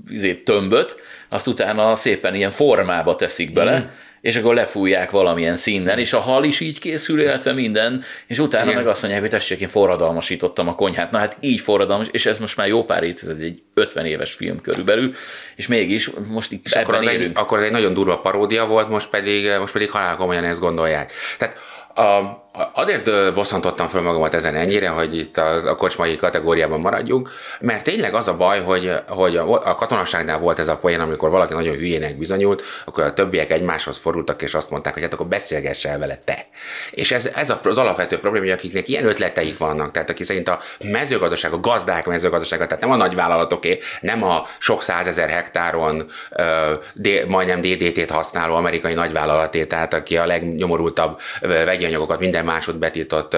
izé, 0.09 0.33
tömböt, 0.33 0.95
azt 1.29 1.47
utána 1.47 1.95
szépen 1.95 2.35
ilyen 2.35 2.49
formába 2.49 3.15
teszik 3.15 3.53
bele. 3.53 3.93
És 4.23 4.35
akkor 4.35 4.53
lefújják 4.53 5.11
valamilyen 5.11 5.55
színen, 5.55 5.99
és 5.99 6.13
a 6.13 6.19
hal 6.19 6.43
is 6.43 6.59
így 6.59 6.79
készül, 6.79 7.21
illetve 7.21 7.53
minden, 7.53 8.03
és 8.27 8.39
utána 8.39 8.63
Igen. 8.63 8.75
meg 8.75 8.87
azt 8.87 9.01
mondják, 9.01 9.23
hogy 9.23 9.31
tessék, 9.31 9.59
én 9.59 9.67
forradalmasítottam 9.67 10.67
a 10.67 10.75
konyhát. 10.75 11.11
Na 11.11 11.17
hát 11.17 11.37
így 11.39 11.59
forradalmas, 11.59 12.07
és 12.11 12.25
ez 12.25 12.39
most 12.39 12.57
már 12.57 12.67
jó 12.67 12.83
pár 12.83 13.03
évtized, 13.03 13.41
egy 13.41 13.61
50 13.73 14.05
éves 14.05 14.33
film 14.33 14.61
körülbelül, 14.61 15.13
és 15.55 15.67
mégis 15.67 16.09
most 16.27 16.51
itt 16.51 16.65
és 16.65 16.71
akkor 16.71 16.93
az, 16.93 17.07
egy, 17.07 17.31
akkor 17.33 17.57
ez 17.57 17.65
egy 17.65 17.71
nagyon 17.71 17.93
durva 17.93 18.19
paródia 18.19 18.65
volt, 18.65 18.89
most 18.89 19.09
pedig, 19.09 19.51
most 19.59 19.73
pedig 19.73 19.91
halál 19.91 20.15
komolyan 20.15 20.43
ezt 20.43 20.59
gondolják. 20.59 21.11
Tehát 21.37 21.57
a, 21.95 22.42
Azért 22.73 23.33
bosszantottam 23.33 23.87
fel 23.87 24.01
magamat 24.01 24.33
ezen 24.33 24.55
ennyire, 24.55 24.89
hogy 24.89 25.17
itt 25.17 25.37
a, 25.37 25.69
a 25.69 25.75
kocsmai 25.75 26.15
kategóriában 26.15 26.79
maradjunk, 26.79 27.29
mert 27.59 27.83
tényleg 27.83 28.13
az 28.13 28.27
a 28.27 28.37
baj, 28.37 28.61
hogy, 28.61 28.93
hogy 29.07 29.37
a 29.37 29.75
katonaságnál 29.75 30.39
volt 30.39 30.59
ez 30.59 30.67
a 30.67 30.77
poén, 30.77 30.99
amikor 30.99 31.29
valaki 31.29 31.53
nagyon 31.53 31.75
hülyének 31.75 32.17
bizonyult, 32.17 32.63
akkor 32.85 33.03
a 33.03 33.13
többiek 33.13 33.49
egymáshoz 33.49 33.97
fordultak, 33.97 34.41
és 34.41 34.53
azt 34.53 34.69
mondták, 34.69 34.93
hogy 34.93 35.01
hát 35.01 35.13
akkor 35.13 35.27
beszélgess 35.27 35.85
el 35.85 35.99
vele 35.99 36.21
te. 36.23 36.45
És 36.91 37.11
ez, 37.11 37.25
ez 37.35 37.53
az 37.63 37.77
alapvető 37.77 38.19
probléma, 38.19 38.45
hogy 38.45 38.53
akiknek 38.53 38.87
ilyen 38.87 39.05
ötleteik 39.05 39.57
vannak, 39.57 39.91
tehát 39.91 40.09
aki 40.09 40.23
szerint 40.23 40.47
a 40.47 40.59
mezőgazdaság, 40.83 41.53
a 41.53 41.59
gazdák 41.59 42.05
mezőgazdasága, 42.05 42.65
tehát 42.65 42.83
nem 42.83 42.91
a 42.91 42.95
nagyvállalatoké, 42.95 43.77
nem 44.01 44.23
a 44.23 44.43
sok 44.59 44.81
százezer 44.81 45.29
hektáron 45.29 46.05
ö, 46.31 46.73
de, 46.93 47.25
majdnem 47.27 47.61
DDT-t 47.61 48.11
használó 48.11 48.55
amerikai 48.55 48.93
nagyvállalaté, 48.93 49.65
tehát 49.65 49.93
aki 49.93 50.17
a 50.17 50.25
legnyomorultabb 50.25 51.19
vegyi 51.41 51.85
anyagokat 51.85 52.19
minden 52.19 52.41
másod 52.43 52.75
betiltott 52.75 53.35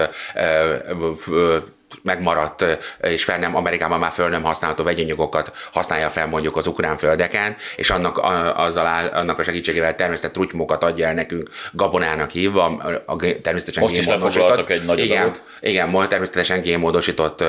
megmaradt, 2.02 2.64
és 3.00 3.24
fel 3.24 3.38
nem, 3.38 3.56
Amerikában 3.56 3.98
már 3.98 4.12
föl 4.12 4.28
nem 4.28 4.42
használható 4.42 4.84
vegyanyagokat 4.84 5.50
használja 5.72 6.08
fel 6.08 6.26
mondjuk 6.26 6.56
az 6.56 6.66
ukrán 6.66 6.96
földeken, 6.96 7.56
és 7.76 7.90
annak, 7.90 8.18
a, 8.18 8.62
azzal, 8.64 8.86
áll, 8.86 9.06
annak 9.06 9.38
a 9.38 9.42
segítségével 9.42 9.94
természetesen 9.94 10.32
trutymokat 10.32 10.84
adja 10.84 11.06
el 11.06 11.14
nekünk 11.14 11.48
gabonának 11.72 12.30
hívva, 12.30 12.64
a, 13.06 13.16
természetesen 13.42 13.82
Most 13.82 13.96
is 13.96 14.06
lefoglaltak 14.06 14.70
egy 14.70 14.84
nagy 14.84 14.98
igen, 14.98 15.22
adagot. 15.22 15.42
igen, 15.60 16.08
természetesen 16.08 16.60
génmódosított 16.60 17.44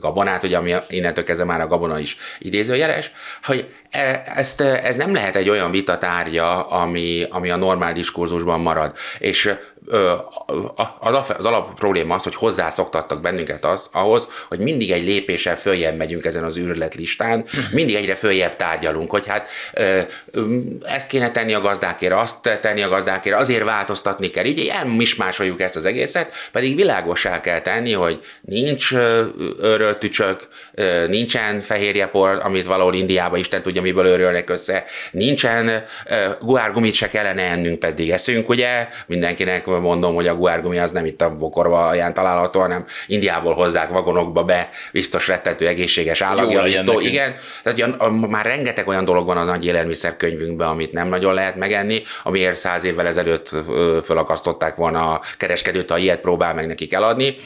gabonát, 0.00 0.44
ugye 0.44 0.56
ami 0.56 0.74
innentől 0.88 1.24
kezdve 1.24 1.44
már 1.44 1.60
a 1.60 1.66
gabona 1.66 1.98
is 1.98 2.16
idézőjeles, 2.38 3.12
hogy 3.42 3.68
e, 3.90 4.22
ezt, 4.36 4.60
ez 4.60 4.96
nem 4.96 5.14
lehet 5.14 5.36
egy 5.36 5.48
olyan 5.48 5.70
vita 5.70 5.98
tárgya, 5.98 6.62
ami, 6.62 7.26
ami 7.30 7.50
a 7.50 7.56
normál 7.56 7.92
diskurzusban 7.92 8.60
marad. 8.60 8.96
És 9.18 9.54
az, 10.98 11.32
az 11.36 11.46
alap 11.46 11.74
probléma 11.74 12.14
az, 12.14 12.22
hogy 12.22 12.34
hozzászoktattak 12.34 13.20
bennünket 13.20 13.64
az, 13.64 13.88
ahhoz, 13.92 14.28
hogy 14.48 14.58
mindig 14.58 14.90
egy 14.90 15.04
lépéssel 15.04 15.56
följebb 15.56 15.96
megyünk 15.96 16.24
ezen 16.24 16.44
az 16.44 16.58
űrlet 16.58 16.94
listán, 16.94 17.44
mindig 17.72 17.94
egyre 17.94 18.14
följebb 18.14 18.56
tárgyalunk, 18.56 19.10
hogy 19.10 19.26
hát 19.26 19.48
ezt 20.82 21.08
kéne 21.08 21.30
tenni 21.30 21.54
a 21.54 21.60
gazdákért, 21.60 22.12
azt 22.12 22.58
tenni 22.60 22.82
a 22.82 22.88
gazdákért, 22.88 23.36
azért 23.36 23.64
változtatni 23.64 24.28
kell, 24.28 24.44
így 24.44 24.66
elmismásoljuk 24.66 25.60
ezt 25.60 25.76
az 25.76 25.84
egészet, 25.84 26.32
pedig 26.52 26.76
világosá 26.76 27.40
kell 27.40 27.60
tenni, 27.60 27.92
hogy 27.92 28.20
nincs 28.40 28.92
öröltücsök, 29.58 30.48
nincsen 31.08 31.60
fehérjepor, 31.60 32.40
amit 32.42 32.66
valahol 32.66 32.94
Indiában 32.94 33.38
Isten 33.38 33.62
tudja, 33.62 33.82
miből 33.82 34.06
örülnek 34.06 34.50
össze, 34.50 34.84
nincsen 35.10 35.84
guárgumit 36.40 36.94
se 36.94 37.08
kellene 37.08 37.42
ennünk, 37.42 37.78
pedig 37.78 38.10
eszünk, 38.10 38.48
ugye, 38.48 38.88
mindenkinek 39.06 39.66
mondom, 39.80 40.14
hogy 40.14 40.26
a 40.26 40.34
guárgumi 40.34 40.78
az 40.78 40.90
nem 40.90 41.04
itt 41.04 41.20
a 41.22 41.28
bokorva 41.28 41.86
alján 41.86 42.14
található, 42.14 42.60
hanem 42.60 42.84
Indiából 43.06 43.54
hozzák 43.54 43.88
vagonokba 43.88 44.44
be, 44.44 44.68
biztos 44.92 45.28
rettető 45.28 45.66
egészséges 45.66 46.20
állagjavítót. 46.20 47.02
Igen, 47.02 47.34
tehát 47.62 47.78
a, 47.80 48.04
a, 48.04 48.10
már 48.10 48.44
rengeteg 48.44 48.88
olyan 48.88 49.04
dolog 49.04 49.26
van 49.26 49.36
a 49.36 49.44
nagy 49.44 49.66
élelmiszerkönyvünkben, 49.66 50.68
amit 50.68 50.92
nem 50.92 51.08
nagyon 51.08 51.34
lehet 51.34 51.56
megenni, 51.56 52.02
amiért 52.22 52.56
száz 52.56 52.84
évvel 52.84 53.06
ezelőtt 53.06 53.48
fölakasztották 54.04 54.74
volna 54.74 55.10
a 55.10 55.20
kereskedőt, 55.36 55.90
ha 55.90 55.98
ilyet 55.98 56.20
próbál 56.20 56.54
meg 56.54 56.66
nekik 56.66 56.92
eladni. 56.92 57.36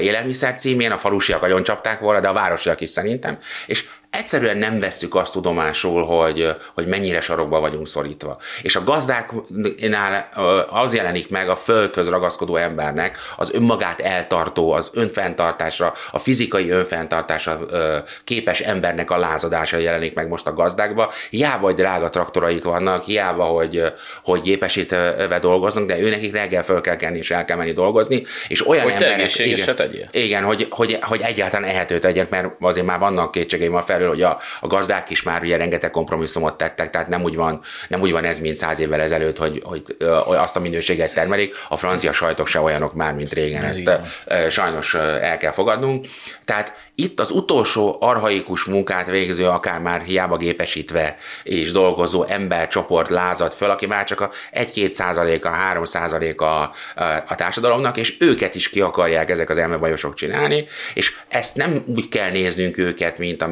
Élelmiszer 0.00 0.54
címén 0.54 0.90
a 0.90 0.96
falusiak 0.96 1.42
agyon 1.42 1.62
csapták 1.62 1.98
volna, 1.98 2.20
de 2.20 2.28
a 2.28 2.32
városiak 2.32 2.80
is 2.80 2.90
szerintem. 2.90 3.38
És 3.66 3.84
egyszerűen 4.14 4.56
nem 4.56 4.80
vesszük 4.80 5.14
azt 5.14 5.32
tudomásul, 5.32 6.04
hogy, 6.04 6.48
hogy 6.74 6.86
mennyire 6.86 7.20
sarokba 7.20 7.60
vagyunk 7.60 7.86
szorítva. 7.86 8.36
És 8.62 8.76
a 8.76 8.84
gazdáknál 8.84 10.28
az 10.68 10.94
jelenik 10.94 11.30
meg 11.30 11.48
a 11.48 11.56
földhöz 11.56 12.08
ragaszkodó 12.08 12.56
embernek 12.56 13.18
az 13.36 13.52
önmagát 13.54 14.00
eltartó, 14.00 14.72
az 14.72 14.90
önfenntartásra, 14.94 15.92
a 16.10 16.18
fizikai 16.18 16.70
önfenntartásra 16.70 17.60
képes 18.24 18.60
embernek 18.60 19.10
a 19.10 19.18
lázadása 19.18 19.76
jelenik 19.76 20.14
meg 20.14 20.28
most 20.28 20.46
a 20.46 20.52
gazdákba. 20.52 21.12
Hiába, 21.30 21.64
hogy 21.64 21.74
drága 21.74 22.10
traktoraik 22.10 22.64
vannak, 22.64 23.02
hiába, 23.02 23.44
hogy, 23.44 23.92
hogy 24.22 24.40
gépesítve 24.40 25.38
dolgoznak, 25.40 25.86
de 25.86 25.98
őnekik 25.98 26.32
reggel 26.32 26.62
föl 26.62 26.80
kell 26.80 26.96
kenni 26.96 27.18
és 27.18 27.30
el 27.30 27.44
kell 27.44 27.56
menni 27.56 27.72
dolgozni, 27.72 28.22
és 28.48 28.68
olyan 28.68 28.82
hogy 28.82 28.92
emberek... 28.92 29.38
Igen, 29.38 30.08
igen 30.10 30.44
hogy, 30.44 30.66
hogy, 30.70 30.98
hogy 31.00 31.20
egyáltalán 31.20 31.70
ehető 31.70 31.98
tegyek, 31.98 32.30
mert 32.30 32.48
azért 32.60 32.86
már 32.86 32.98
vannak 32.98 33.30
kétségeim 33.30 33.74
a 33.74 33.80
felül, 33.82 34.03
felől, 34.04 34.08
hogy 34.08 34.22
a, 34.22 34.38
a 34.60 34.66
gazdák 34.66 35.10
is 35.10 35.22
már 35.22 35.42
ugye 35.42 35.56
rengeteg 35.56 35.90
kompromisszumot 35.90 36.56
tettek, 36.56 36.90
tehát 36.90 37.08
nem 37.08 37.22
úgy 37.22 37.36
van, 37.36 37.60
nem 37.88 38.00
úgy 38.00 38.12
van 38.12 38.24
ez, 38.24 38.38
mint 38.38 38.56
száz 38.56 38.80
évvel 38.80 39.00
ezelőtt, 39.00 39.38
hogy, 39.38 39.62
hogy 39.64 39.96
azt 40.26 40.56
a 40.56 40.60
minőséget 40.60 41.14
termelik. 41.14 41.54
A 41.68 41.76
francia 41.76 42.12
sajtok 42.12 42.46
se 42.46 42.60
olyanok 42.60 42.94
már, 42.94 43.14
mint 43.14 43.32
régen. 43.32 43.64
Ez 43.64 43.78
Ezt 43.78 44.50
sajnos 44.50 44.94
el 44.94 45.36
kell 45.36 45.52
fogadnunk. 45.52 46.06
Tehát 46.44 46.72
itt 46.94 47.20
az 47.20 47.30
utolsó 47.30 47.96
arhaikus 48.00 48.64
munkát 48.64 49.06
végző, 49.06 49.48
akár 49.48 49.80
már 49.80 50.02
hiába 50.02 50.36
gépesítve 50.36 51.16
és 51.42 51.72
dolgozó 51.72 52.24
embercsoport 52.24 53.08
lázad 53.10 53.52
föl, 53.52 53.70
aki 53.70 53.86
már 53.86 54.04
csak 54.04 54.20
a 54.20 54.30
1-2 54.52 54.92
százaléka, 54.92 55.48
3 55.48 55.84
százaléka 55.84 56.60
a 57.26 57.34
társadalomnak, 57.34 57.96
és 57.96 58.16
őket 58.18 58.54
is 58.54 58.68
ki 58.68 58.80
akarják 58.80 59.30
ezek 59.30 59.50
az 59.50 59.58
elmebajosok 59.58 60.14
csinálni, 60.14 60.66
és 60.94 61.12
ezt 61.28 61.56
nem 61.56 61.84
úgy 61.86 62.08
kell 62.08 62.30
néznünk 62.30 62.78
őket, 62.78 63.18
mint 63.18 63.42
a 63.42 63.46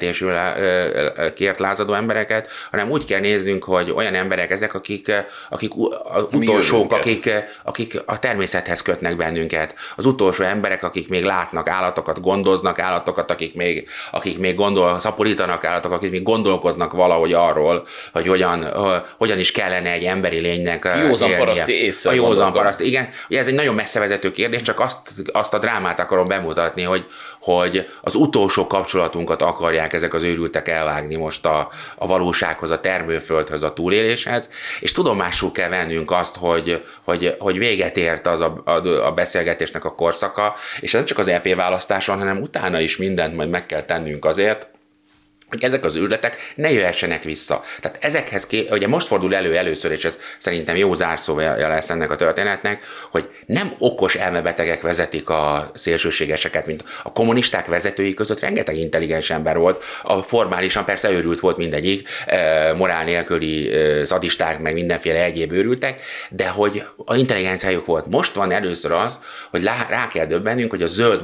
megélhetésül 0.00 1.32
kért 1.34 1.58
lázadó 1.58 1.92
embereket, 1.92 2.48
hanem 2.70 2.90
úgy 2.90 3.04
kell 3.04 3.20
néznünk, 3.20 3.64
hogy 3.64 3.90
olyan 3.90 4.14
emberek 4.14 4.50
ezek, 4.50 4.74
akik, 4.74 5.12
akik 5.50 5.70
a 6.04 6.28
utolsók, 6.32 6.92
akik, 6.92 7.30
akik 7.62 8.02
a 8.04 8.18
természethez 8.18 8.82
kötnek 8.82 9.16
bennünket. 9.16 9.74
Az 9.96 10.06
utolsó 10.06 10.44
emberek, 10.44 10.82
akik 10.82 11.08
még 11.08 11.24
látnak 11.24 11.68
állatokat, 11.68 12.20
gondoznak 12.20 12.78
állatokat, 12.78 13.30
akik 13.30 13.54
még, 13.54 13.88
akik 14.10 14.38
még 14.38 14.54
gondol, 14.54 15.00
szaporítanak 15.00 15.64
állatok, 15.64 15.92
akik 15.92 16.10
még 16.10 16.22
gondolkoznak 16.22 16.92
valahogy 16.92 17.32
arról, 17.32 17.86
hogy 18.12 18.26
hogyan, 18.26 18.66
hogyan 19.18 19.38
is 19.38 19.52
kellene 19.52 19.90
egy 19.90 20.04
emberi 20.04 20.38
lénynek 20.38 20.88
Józan 21.08 21.28
élnie. 21.28 21.44
paraszti 21.44 21.72
észre. 21.72 22.10
A 22.10 22.14
józan 22.14 22.52
paraszti, 22.52 22.86
igen. 22.86 23.08
Ugye 23.28 23.38
ez 23.38 23.46
egy 23.46 23.54
nagyon 23.54 23.74
messzevezető 23.74 24.30
kérdés, 24.30 24.62
csak 24.62 24.80
azt, 24.80 24.98
azt 25.32 25.54
a 25.54 25.58
drámát 25.58 26.00
akarom 26.00 26.28
bemutatni, 26.28 26.82
hogy, 26.82 27.06
hogy 27.40 27.86
az 28.00 28.14
utolsó 28.14 28.66
kapcsolatunkat 28.66 29.42
akarják 29.42 29.85
ezek 29.92 30.14
az 30.14 30.22
őrültek 30.22 30.68
elvágni 30.68 31.16
most 31.16 31.46
a, 31.46 31.68
a 31.96 32.06
valósághoz, 32.06 32.70
a 32.70 32.80
termőföldhöz, 32.80 33.62
a 33.62 33.72
túléléshez, 33.72 34.50
és 34.80 34.92
tudomásul 34.92 35.52
kell 35.52 35.68
vennünk 35.68 36.10
azt, 36.10 36.36
hogy, 36.36 36.84
hogy, 37.04 37.34
hogy 37.38 37.58
véget 37.58 37.96
ért 37.96 38.26
az 38.26 38.40
a, 38.40 38.62
a, 38.64 38.86
a 38.86 39.12
beszélgetésnek 39.12 39.84
a 39.84 39.94
korszaka, 39.94 40.54
és 40.80 40.92
nem 40.92 41.04
csak 41.04 41.18
az 41.18 41.28
EP 41.28 41.54
választáson, 41.54 42.18
hanem 42.18 42.40
utána 42.40 42.80
is 42.80 42.96
mindent 42.96 43.36
majd 43.36 43.48
meg 43.48 43.66
kell 43.66 43.82
tennünk 43.82 44.24
azért, 44.24 44.68
hogy 45.48 45.64
ezek 45.64 45.84
az 45.84 45.96
űrletek 45.96 46.52
ne 46.54 46.72
jöhessenek 46.72 47.22
vissza. 47.22 47.62
Tehát 47.80 47.98
ezekhez, 48.00 48.46
ké, 48.46 48.66
ugye 48.70 48.88
most 48.88 49.06
fordul 49.06 49.34
elő 49.34 49.56
először, 49.56 49.92
és 49.92 50.04
ez 50.04 50.18
szerintem 50.38 50.76
jó 50.76 50.94
zárszója 50.94 51.68
lesz 51.68 51.90
ennek 51.90 52.10
a 52.10 52.16
történetnek, 52.16 52.84
hogy 53.10 53.28
nem 53.46 53.74
okos 53.78 54.14
elmebetegek 54.14 54.80
vezetik 54.80 55.28
a 55.28 55.70
szélsőségeseket, 55.74 56.66
mint 56.66 56.84
a 57.02 57.12
kommunisták 57.12 57.66
vezetői 57.66 58.14
között 58.14 58.40
rengeteg 58.40 58.76
intelligens 58.76 59.30
ember 59.30 59.56
volt, 59.56 59.84
a 60.02 60.22
formálisan 60.22 60.84
persze 60.84 61.10
őrült 61.10 61.40
volt 61.40 61.56
mindegyik, 61.56 62.08
eh, 62.26 62.72
morál 62.76 63.04
nélküli 63.04 63.72
eh, 63.72 64.04
zadisták, 64.04 64.58
meg 64.58 64.74
mindenféle 64.74 65.22
egyéb 65.22 65.52
őrültek, 65.52 66.00
de 66.30 66.48
hogy 66.48 66.82
a 67.04 67.16
intelligenciájuk 67.16 67.86
volt. 67.86 68.06
Most 68.06 68.34
van 68.34 68.52
először 68.52 68.92
az, 68.92 69.18
hogy 69.50 69.62
rá 69.88 70.08
kell 70.08 70.26
döbbennünk, 70.26 70.70
hogy 70.70 70.82
a 70.82 70.86
zöld 70.86 71.22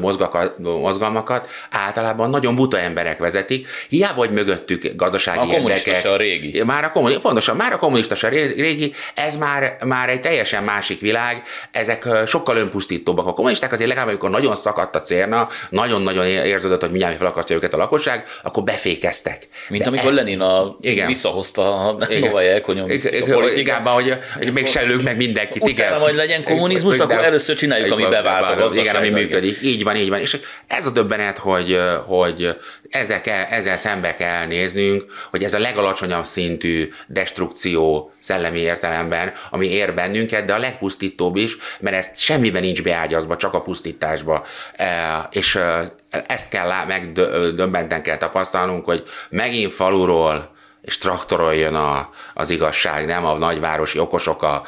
mozgalmakat 0.58 1.48
általában 1.70 2.30
nagyon 2.30 2.54
buta 2.54 2.78
emberek 2.78 3.18
vezetik, 3.18 3.68
hiába 3.88 4.11
hogy 4.14 4.30
mögöttük 4.30 4.96
gazdasági 4.96 5.54
a 5.54 5.58
érdekek. 5.58 6.04
A 6.04 6.16
régi. 6.16 6.62
Már 6.62 6.84
a 6.84 6.90
kommunista, 6.90 7.22
pontosan, 7.22 7.56
már 7.56 7.72
a 7.72 7.78
kommunista 7.78 8.26
a 8.26 8.30
régi, 8.30 8.92
ez 9.14 9.36
már, 9.36 9.76
már 9.84 10.08
egy 10.08 10.20
teljesen 10.20 10.62
másik 10.62 11.00
világ, 11.00 11.42
ezek 11.70 12.08
sokkal 12.26 12.56
önpusztítóbbak. 12.56 13.26
A 13.26 13.32
kommunisták 13.32 13.72
azért 13.72 13.88
legalább, 13.88 14.08
amikor 14.08 14.30
nagyon 14.30 14.56
szakadt 14.56 14.96
a 14.96 15.00
cérna, 15.00 15.48
nagyon-nagyon 15.68 16.26
érződött, 16.26 16.80
hogy 16.80 16.90
mindjárt 16.90 17.16
felakasztja 17.16 17.56
őket 17.56 17.74
a 17.74 17.76
lakosság, 17.76 18.24
akkor 18.42 18.62
befékeztek. 18.62 19.48
Mint 19.68 19.82
De 19.82 19.88
amikor 19.88 20.10
e... 20.10 20.14
Lenin 20.14 20.40
a, 20.40 20.76
igen. 20.80 21.06
visszahozta 21.06 21.88
a 21.88 21.96
Novaj 22.20 22.48
Elkonyomisztik 22.48 23.22
a 23.22 23.34
politikában, 23.34 23.94
hogy, 23.94 24.18
hogy 24.34 24.52
még 24.52 24.66
se 24.66 24.86
meg 25.04 25.16
mindenkit. 25.16 25.62
Utána 25.62 25.88
igen. 25.88 25.98
majd 25.98 26.14
legyen 26.14 26.44
kommunizmus, 26.44 26.98
akkor 26.98 27.24
először 27.24 27.56
csináljuk, 27.56 27.92
ami 27.92 28.06
bevált 28.06 28.74
Igen, 28.74 28.96
ami 28.96 29.08
működik. 29.08 29.58
Így 29.62 29.84
van, 29.84 29.96
így 29.96 30.08
van. 30.08 30.20
És 30.20 30.38
ez 30.66 30.86
a 30.86 30.90
döbbenet, 30.90 31.38
hogy, 31.38 31.80
hogy 32.06 32.56
ezek, 32.90 33.46
ezzel 33.50 33.76
szembe 34.02 34.14
kell 34.14 34.46
néznünk, 34.46 35.04
hogy 35.30 35.44
ez 35.44 35.54
a 35.54 35.58
legalacsonyabb 35.58 36.24
szintű 36.24 36.88
destrukció 37.06 38.12
szellemi 38.18 38.58
értelemben, 38.58 39.32
ami 39.50 39.66
ér 39.66 39.94
bennünket, 39.94 40.44
de 40.44 40.54
a 40.54 40.58
legpusztítóbb 40.58 41.36
is, 41.36 41.56
mert 41.80 41.96
ezt 41.96 42.20
semmiben 42.20 42.62
nincs 42.62 42.82
beágyazva, 42.82 43.36
csak 43.36 43.54
a 43.54 43.60
pusztításba. 43.62 44.44
E, 44.76 45.28
és 45.30 45.54
e, 45.54 45.92
ezt 46.26 46.48
kell 46.48 46.84
megdöbbenten 46.86 48.02
kell 48.02 48.16
tapasztalnunk, 48.16 48.84
hogy 48.84 49.02
megint 49.30 49.74
faluról 49.74 50.50
és 50.82 50.98
traktoroljon 50.98 51.74
a, 51.74 52.10
az 52.34 52.50
igazság, 52.50 53.06
nem 53.06 53.24
a 53.24 53.38
nagyvárosi 53.38 53.98
okosok 53.98 54.42
a, 54.42 54.62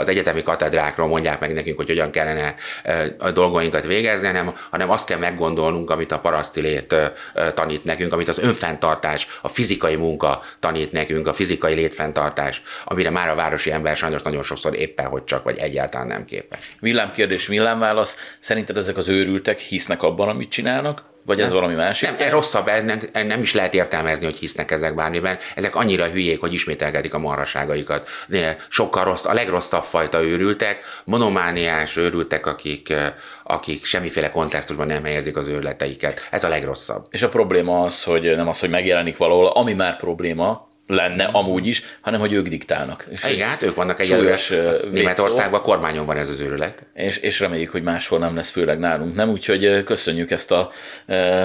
az 0.00 0.08
egyetemi 0.08 0.42
katedrákról 0.42 1.06
mondják 1.06 1.40
meg 1.40 1.52
nekünk, 1.52 1.76
hogy 1.76 1.86
hogyan 1.86 2.10
kellene 2.10 2.54
a 3.18 3.30
dolgainkat 3.30 3.84
végezni, 3.84 4.26
hanem, 4.26 4.52
hanem 4.70 4.90
azt 4.90 5.06
kell 5.06 5.18
meggondolnunk, 5.18 5.90
amit 5.90 6.12
a 6.12 6.18
paraszti 6.18 6.60
lét 6.60 6.94
tanít 7.54 7.84
nekünk, 7.84 8.12
amit 8.12 8.28
az 8.28 8.38
önfenntartás, 8.38 9.26
a 9.42 9.48
fizikai 9.48 9.96
munka 9.96 10.42
tanít 10.60 10.92
nekünk, 10.92 11.26
a 11.26 11.32
fizikai 11.32 11.74
létfenntartás, 11.74 12.62
amire 12.84 13.10
már 13.10 13.28
a 13.28 13.34
városi 13.34 13.70
ember 13.70 13.96
sajnos 13.96 14.22
nagyon 14.22 14.42
sokszor 14.42 14.76
éppen 14.76 15.06
hogy 15.06 15.24
csak, 15.24 15.44
vagy 15.44 15.58
egyáltalán 15.58 16.06
nem 16.06 16.24
képes. 16.24 16.76
Villámkérdés, 16.80 17.46
villámválasz. 17.46 18.16
Szerinted 18.38 18.76
ezek 18.76 18.96
az 18.96 19.08
őrültek 19.08 19.58
hisznek 19.58 20.02
abban, 20.02 20.28
amit 20.28 20.48
csinálnak? 20.48 21.07
Vagy 21.26 21.40
ez 21.40 21.52
valami 21.52 21.74
másik? 21.74 22.18
Nem, 22.18 22.30
rosszabb, 22.30 22.68
ez 22.68 22.84
nem, 22.84 23.26
nem 23.26 23.40
is 23.40 23.54
lehet 23.54 23.74
értelmezni, 23.74 24.24
hogy 24.24 24.36
hisznek 24.36 24.70
ezek 24.70 24.94
bármiben. 24.94 25.38
Ezek 25.54 25.74
annyira 25.74 26.06
hülyék, 26.06 26.40
hogy 26.40 26.52
ismételgetik 26.52 27.14
a 27.14 27.18
marhaságaikat. 27.18 28.08
De 28.26 28.56
sokkal 28.68 29.04
rossz, 29.04 29.24
a 29.24 29.32
legrosszabb 29.32 29.82
fajta 29.82 30.22
őrültek, 30.22 30.84
monomániás 31.04 31.96
őrültek, 31.96 32.46
akik, 32.46 32.94
akik 33.42 33.84
semmiféle 33.84 34.30
kontextusban 34.30 34.86
nem 34.86 35.04
helyezik 35.04 35.36
az 35.36 35.48
őrleteiket. 35.48 36.28
Ez 36.30 36.44
a 36.44 36.48
legrosszabb. 36.48 37.06
És 37.10 37.22
a 37.22 37.28
probléma 37.28 37.82
az, 37.82 38.02
hogy 38.02 38.36
nem 38.36 38.48
az, 38.48 38.60
hogy 38.60 38.70
megjelenik 38.70 39.16
valahol, 39.16 39.46
ami 39.46 39.72
már 39.72 39.96
probléma, 39.96 40.67
lenne 40.88 41.24
amúgy 41.24 41.66
is, 41.66 41.82
hanem 42.00 42.20
hogy 42.20 42.32
ők 42.32 42.48
diktálnak. 42.48 43.06
És 43.10 43.24
Igen, 43.32 43.48
hát 43.48 43.62
ők 43.62 43.74
vannak 43.74 44.00
egyelőre. 44.00 44.36
Németországban 44.90 45.60
kormányon 45.60 46.06
van 46.06 46.16
ez 46.16 46.28
az 46.28 46.40
őrület. 46.40 46.86
És, 46.94 47.16
és 47.16 47.40
reméljük, 47.40 47.70
hogy 47.70 47.82
máshol 47.82 48.18
nem 48.18 48.36
lesz, 48.36 48.50
főleg 48.50 48.78
nálunk 48.78 49.14
nem. 49.14 49.28
Úgyhogy 49.30 49.84
köszönjük 49.84 50.30
ezt 50.30 50.52
a 50.52 50.70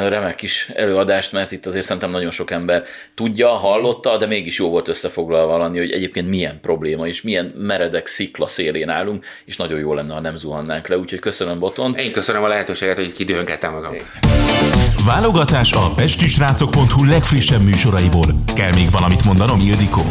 remek 0.07 0.35
kis 0.35 0.69
előadást, 0.73 1.31
mert 1.31 1.51
itt 1.51 1.65
azért 1.65 1.85
szerintem 1.85 2.11
nagyon 2.11 2.31
sok 2.31 2.51
ember 2.51 2.83
tudja, 3.13 3.47
hallotta, 3.47 4.17
de 4.17 4.25
mégis 4.25 4.59
jó 4.59 4.69
volt 4.69 4.87
összefoglalva 4.87 5.51
valami, 5.51 5.77
hogy 5.77 5.91
egyébként 5.91 6.29
milyen 6.29 6.59
probléma 6.61 7.07
és 7.07 7.21
milyen 7.21 7.53
meredek 7.57 8.07
szikla 8.07 8.47
szélén 8.47 8.89
állunk, 8.89 9.25
és 9.45 9.57
nagyon 9.57 9.79
jó 9.79 9.93
lenne, 9.93 10.13
ha 10.13 10.19
nem 10.19 10.35
zuhannánk 10.35 10.87
le. 10.87 10.97
Úgyhogy 10.97 11.19
köszönöm, 11.19 11.59
Boton. 11.59 11.95
Én 11.95 12.11
köszönöm 12.11 12.43
a 12.43 12.47
lehetőséget, 12.47 12.95
hogy 12.95 13.13
kidőnkettem 13.13 13.71
magam. 13.71 13.93
Válogatás 15.05 15.71
a 15.71 15.93
pestisrácok.hu 15.95 17.05
legfrissebb 17.05 17.61
műsoraiból. 17.61 18.43
Kell 18.55 18.73
még 18.73 18.91
valamit 18.91 19.25
mondanom, 19.25 19.59
Ildikó? 19.59 20.01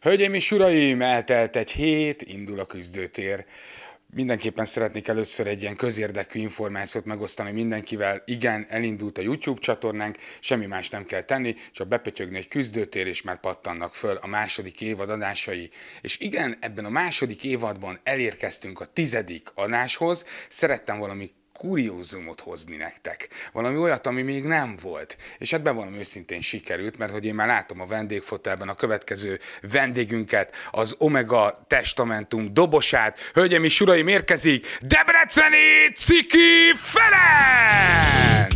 Hölgyeim 0.00 0.34
és 0.34 0.50
uraim, 0.50 1.02
eltelt 1.02 1.56
egy 1.56 1.70
hét, 1.70 2.22
indul 2.22 2.58
a 2.58 2.64
küzdőtér. 2.64 3.44
Mindenképpen 4.14 4.64
szeretnék 4.64 5.08
először 5.08 5.46
egy 5.46 5.62
ilyen 5.62 5.76
közérdekű 5.76 6.40
információt 6.40 7.04
megosztani 7.04 7.52
mindenkivel. 7.52 8.22
Igen, 8.26 8.66
elindult 8.68 9.18
a 9.18 9.22
YouTube 9.22 9.60
csatornánk, 9.60 10.16
semmi 10.40 10.66
más 10.66 10.90
nem 10.90 11.04
kell 11.04 11.22
tenni, 11.22 11.54
csak 11.72 11.88
bepötyögni 11.88 12.36
egy 12.36 12.48
küzdőtér, 12.48 13.06
és 13.06 13.22
már 13.22 13.40
pattannak 13.40 13.94
föl 13.94 14.16
a 14.16 14.26
második 14.26 14.80
évad 14.80 15.10
adásai. 15.10 15.70
És 16.00 16.18
igen, 16.20 16.56
ebben 16.60 16.84
a 16.84 16.90
második 16.90 17.44
évadban 17.44 17.98
elérkeztünk 18.02 18.80
a 18.80 18.86
tizedik 18.86 19.48
adáshoz. 19.54 20.24
Szerettem 20.48 20.98
valami 20.98 21.30
kuriózumot 21.62 22.40
hozni 22.40 22.76
nektek. 22.76 23.28
Valami 23.52 23.76
olyat, 23.76 24.06
ami 24.06 24.22
még 24.22 24.44
nem 24.44 24.76
volt. 24.82 25.16
És 25.38 25.50
hát 25.50 25.62
bevallom 25.62 25.94
őszintén 25.94 26.40
sikerült, 26.40 26.98
mert 26.98 27.12
hogy 27.12 27.24
én 27.24 27.34
már 27.34 27.46
látom 27.46 27.80
a 27.80 27.86
vendégfotelben 27.86 28.68
a 28.68 28.74
következő 28.74 29.38
vendégünket, 29.60 30.54
az 30.70 30.94
Omega 30.98 31.64
Testamentum 31.66 32.54
dobosát. 32.54 33.18
Hölgyeim 33.32 33.64
és 33.64 33.80
uraim, 33.80 34.08
érkezik 34.08 34.78
Debreceni 34.80 35.92
Ciki 35.94 36.72
Ferenc! 36.76 38.51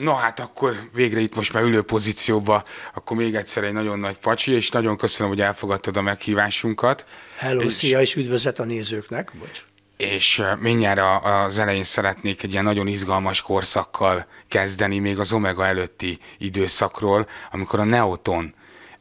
No 0.00 0.14
hát 0.14 0.40
akkor 0.40 0.76
végre 0.92 1.20
itt 1.20 1.34
most 1.34 1.52
már 1.52 1.62
ülő 1.62 1.82
pozícióba, 1.82 2.64
akkor 2.94 3.16
még 3.16 3.34
egyszer 3.34 3.64
egy 3.64 3.72
nagyon 3.72 3.98
nagy 3.98 4.18
pacsi, 4.18 4.52
és 4.52 4.70
nagyon 4.70 4.96
köszönöm, 4.96 5.28
hogy 5.32 5.40
elfogadtad 5.40 5.96
a 5.96 6.02
meghívásunkat. 6.02 7.06
Hello, 7.36 7.60
és, 7.60 7.72
szia, 7.72 8.00
és 8.00 8.14
üdvözlet 8.14 8.58
a 8.58 8.64
nézőknek. 8.64 9.32
Bocs. 9.38 9.64
És 9.96 10.42
mindjárt 10.58 11.00
az 11.24 11.58
elején 11.58 11.84
szeretnék 11.84 12.42
egy 12.42 12.52
ilyen 12.52 12.64
nagyon 12.64 12.86
izgalmas 12.86 13.42
korszakkal 13.42 14.26
kezdeni, 14.48 14.98
még 14.98 15.18
az 15.18 15.32
Omega 15.32 15.66
előtti 15.66 16.18
időszakról, 16.38 17.28
amikor 17.50 17.78
a 17.78 17.84
Neoton 17.84 18.54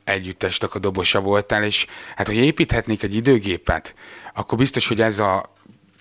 együttestek 0.04 0.76
a 0.76 0.80
dobosa 0.80 1.20
voltál, 1.20 1.64
és 1.64 1.86
hát, 2.16 2.28
hogy 2.28 2.36
építhetnék 2.36 3.04
egy 3.04 3.16
időgépet, 3.16 3.96
akkor 4.34 4.58
biztos, 4.58 4.88
hogy 4.88 5.02
ez 5.02 5.20
a 5.20 5.55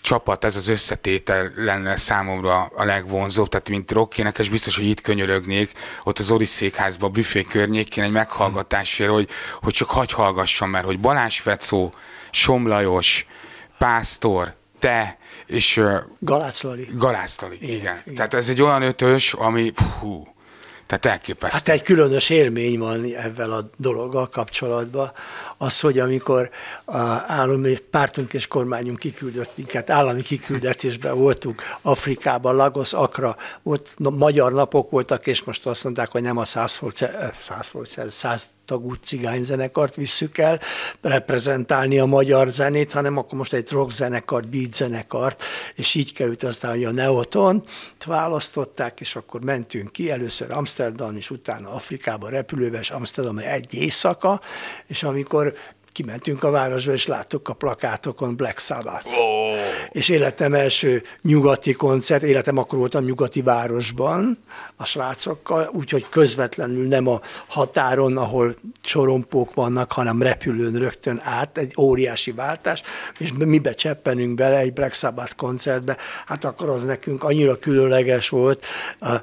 csapat, 0.04 0.44
ez 0.44 0.56
az 0.56 0.68
összetétel 0.68 1.52
lenne 1.56 1.96
számomra 1.96 2.62
a 2.62 2.84
legvonzóbb, 2.84 3.48
tehát 3.48 3.68
mint 3.68 3.90
rockénekes 3.90 4.48
biztos, 4.48 4.76
hogy 4.76 4.86
itt 4.86 5.00
könyörögnék, 5.00 5.72
ott 6.04 6.18
az 6.18 6.30
Ori 6.30 6.44
székházban, 6.44 7.08
a 7.08 7.12
büfé 7.12 7.42
környékén 7.42 8.04
egy 8.04 8.10
meghallgatásért, 8.10 9.10
hogy, 9.10 9.28
hogy 9.62 9.72
csak 9.72 9.90
hagy 9.90 10.12
hallgassam, 10.12 10.70
mert 10.70 10.84
hogy 10.84 11.00
Balázs 11.00 11.38
Fecó, 11.38 11.92
Somlajos, 12.30 13.26
Pásztor, 13.78 14.54
te, 14.78 15.18
és... 15.46 15.80
Galáclali. 16.18 16.88
Galáclali, 16.92 17.56
igen. 17.60 17.74
igen. 17.74 18.00
igen. 18.04 18.14
Tehát 18.14 18.34
ez 18.34 18.48
egy 18.48 18.62
olyan 18.62 18.82
ötös, 18.82 19.32
ami... 19.32 19.72
Hú, 20.00 20.33
tehát 20.86 21.06
elképesztő. 21.06 21.56
Hát 21.56 21.68
egy 21.68 21.82
különös 21.82 22.30
élmény 22.30 22.78
van 22.78 23.04
ebben 23.04 23.50
a 23.50 23.68
dologgal 23.76 24.28
kapcsolatban. 24.28 25.12
Az, 25.56 25.80
hogy 25.80 25.98
amikor 25.98 26.50
a 26.84 26.98
állami 27.26 27.76
pártunk 27.90 28.32
és 28.32 28.46
kormányunk 28.46 28.98
kiküldött 28.98 29.50
minket, 29.54 29.90
állami 29.90 30.22
kiküldetésben 30.22 31.14
voltunk 31.14 31.62
Afrikában, 31.82 32.56
Lagos, 32.56 32.92
Akra, 32.92 33.36
ott 33.62 33.90
magyar 33.98 34.52
napok 34.52 34.90
voltak, 34.90 35.26
és 35.26 35.42
most 35.44 35.66
azt 35.66 35.84
mondták, 35.84 36.10
hogy 36.10 36.22
nem 36.22 36.36
a 36.36 36.44
100 36.44 36.80
száz 38.08 38.50
tagú 38.66 38.92
cigányzenekart 38.94 39.94
visszük 39.94 40.38
el 40.38 40.60
reprezentálni 41.00 41.98
a 41.98 42.04
magyar 42.04 42.48
zenét, 42.48 42.92
hanem 42.92 43.16
akkor 43.16 43.38
most 43.38 43.52
egy 43.52 43.70
rockzenekart, 43.70 44.48
beat 44.48 44.74
zenekart, 44.74 45.42
és 45.74 45.94
így 45.94 46.12
került 46.14 46.42
aztán, 46.42 46.70
hogy 46.70 46.84
a 46.84 46.90
Neoton 46.90 47.62
választották, 48.06 49.00
és 49.00 49.16
akkor 49.16 49.40
mentünk 49.40 49.92
ki, 49.92 50.10
először 50.10 50.50
Amsterdam, 50.50 51.16
és 51.16 51.30
utána 51.30 51.70
Afrikába 51.70 52.28
repülővel, 52.28 52.80
és 52.80 52.90
Amsterdam 52.90 53.38
egy 53.38 53.74
éjszaka, 53.74 54.40
és 54.86 55.02
amikor 55.02 55.54
kimentünk 55.94 56.42
a 56.42 56.50
városba, 56.50 56.92
és 56.92 57.06
láttuk 57.06 57.48
a 57.48 57.52
plakátokon 57.52 58.36
Black 58.36 58.58
Sabbath. 58.58 59.06
Oh. 59.06 59.56
És 59.90 60.08
életem 60.08 60.54
első 60.54 61.02
nyugati 61.22 61.72
koncert, 61.72 62.22
életem 62.22 62.58
akkor 62.58 62.78
voltam 62.78 63.04
nyugati 63.04 63.42
városban 63.42 64.38
a 64.76 64.84
srácokkal, 64.84 65.70
úgyhogy 65.72 66.08
közvetlenül 66.08 66.86
nem 66.86 67.06
a 67.06 67.20
határon, 67.46 68.16
ahol 68.16 68.56
sorompók 68.82 69.54
vannak, 69.54 69.92
hanem 69.92 70.22
repülőn 70.22 70.74
rögtön 70.74 71.20
át, 71.24 71.58
egy 71.58 71.74
óriási 71.78 72.32
váltás, 72.32 72.82
és 73.18 73.32
mi 73.38 73.58
becseppenünk 73.58 74.34
bele 74.34 74.58
egy 74.58 74.72
Black 74.72 74.94
Sabbath 74.94 75.34
koncertbe, 75.34 75.96
hát 76.26 76.44
akkor 76.44 76.68
az 76.68 76.84
nekünk 76.84 77.24
annyira 77.24 77.58
különleges 77.58 78.28
volt. 78.28 78.64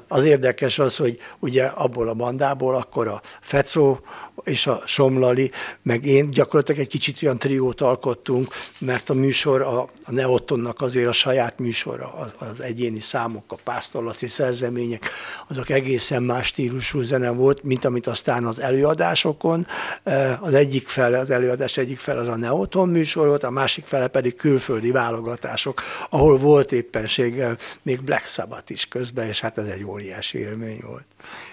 Az 0.08 0.24
érdekes 0.24 0.78
az, 0.78 0.96
hogy 0.96 1.18
ugye 1.38 1.64
abból 1.64 2.08
a 2.08 2.14
bandából 2.14 2.74
akkor 2.74 3.08
a 3.08 3.20
Fecó 3.40 4.00
és 4.44 4.66
a 4.66 4.82
Somlali, 4.86 5.50
meg 5.82 6.06
én 6.06 6.30
gyakorlatilag 6.30 6.80
egy 6.80 6.88
kicsit 6.88 7.22
olyan 7.22 7.38
triót 7.38 7.80
alkottunk, 7.80 8.54
mert 8.78 9.10
a 9.10 9.14
műsor, 9.14 9.60
a, 9.60 9.80
a 9.80 10.12
Neotonnak 10.12 10.80
azért 10.80 11.08
a 11.08 11.12
saját 11.12 11.58
műsora, 11.58 12.12
az, 12.14 12.48
az 12.48 12.60
egyéni 12.60 13.00
számok, 13.00 13.44
a 13.52 13.56
pásztorlaci 13.64 14.26
szerzemények, 14.26 15.10
azok 15.48 15.70
egészen 15.70 16.22
más 16.22 16.46
stílusú 16.46 17.00
zene 17.00 17.30
volt, 17.30 17.62
mint 17.62 17.84
amit 17.84 18.06
aztán 18.06 18.46
az 18.46 18.60
előadásokon, 18.60 19.66
eh, 20.02 20.42
az 20.42 20.54
egyik 20.54 20.88
fele, 20.88 21.18
az 21.18 21.30
előadás 21.30 21.76
egyik 21.76 21.98
fele 21.98 22.20
az 22.20 22.28
a 22.28 22.36
Neoton 22.36 22.88
műsor 22.88 23.26
volt, 23.26 23.44
a 23.44 23.50
másik 23.50 23.84
fele 23.84 24.08
pedig 24.08 24.34
külföldi 24.34 24.90
válogatások, 24.90 25.82
ahol 26.10 26.38
volt 26.38 26.72
éppenséggel 26.72 27.56
még 27.82 28.02
Black 28.02 28.26
Sabbath 28.26 28.70
is 28.70 28.86
közben, 28.86 29.26
és 29.26 29.40
hát 29.40 29.58
ez 29.58 29.66
egy 29.66 29.84
óriási 29.84 30.38
élmény 30.38 30.80
volt 30.86 31.04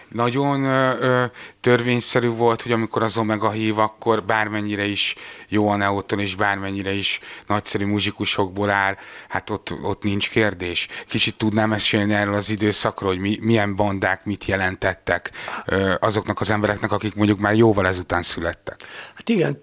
nagyon 0.10 0.63
ö, 0.63 1.26
törvényszerű 1.62 2.28
volt, 2.28 2.62
hogy 2.62 2.72
amikor 2.72 3.04
az 3.04 3.17
Omega 3.17 3.52
hív, 3.52 3.80
akkor 3.80 4.24
bármennyire 4.24 4.86
is 4.86 5.15
jó 5.48 5.69
a 5.69 5.76
Neoton, 5.76 6.19
és 6.19 6.36
bármennyire 6.36 6.91
is 6.91 7.19
nagyszerű 7.48 7.86
muzsikusokból 7.86 8.69
áll, 8.69 8.95
hát 9.28 9.50
ott, 9.50 9.74
ott 9.82 10.04
nincs 10.04 10.30
kérdés. 10.30 10.88
Kicsit 11.08 11.36
tudnám 11.36 11.69
mesélni 11.69 12.13
erről 12.13 12.36
az 12.36 12.50
időszakról, 12.50 13.10
hogy 13.10 13.19
mi, 13.19 13.38
milyen 13.41 13.76
bandák 13.76 14.26
mit 14.26 14.45
jelentettek 14.45 15.32
ö, 15.65 15.93
azoknak 16.00 16.39
az 16.39 16.50
embereknek, 16.50 16.91
akik 16.91 17.15
mondjuk 17.15 17.39
már 17.39 17.56
jóval 17.56 17.88
ezután 17.88 18.22
születtek. 18.22 18.82
Hát 19.15 19.30
igen, 19.30 19.60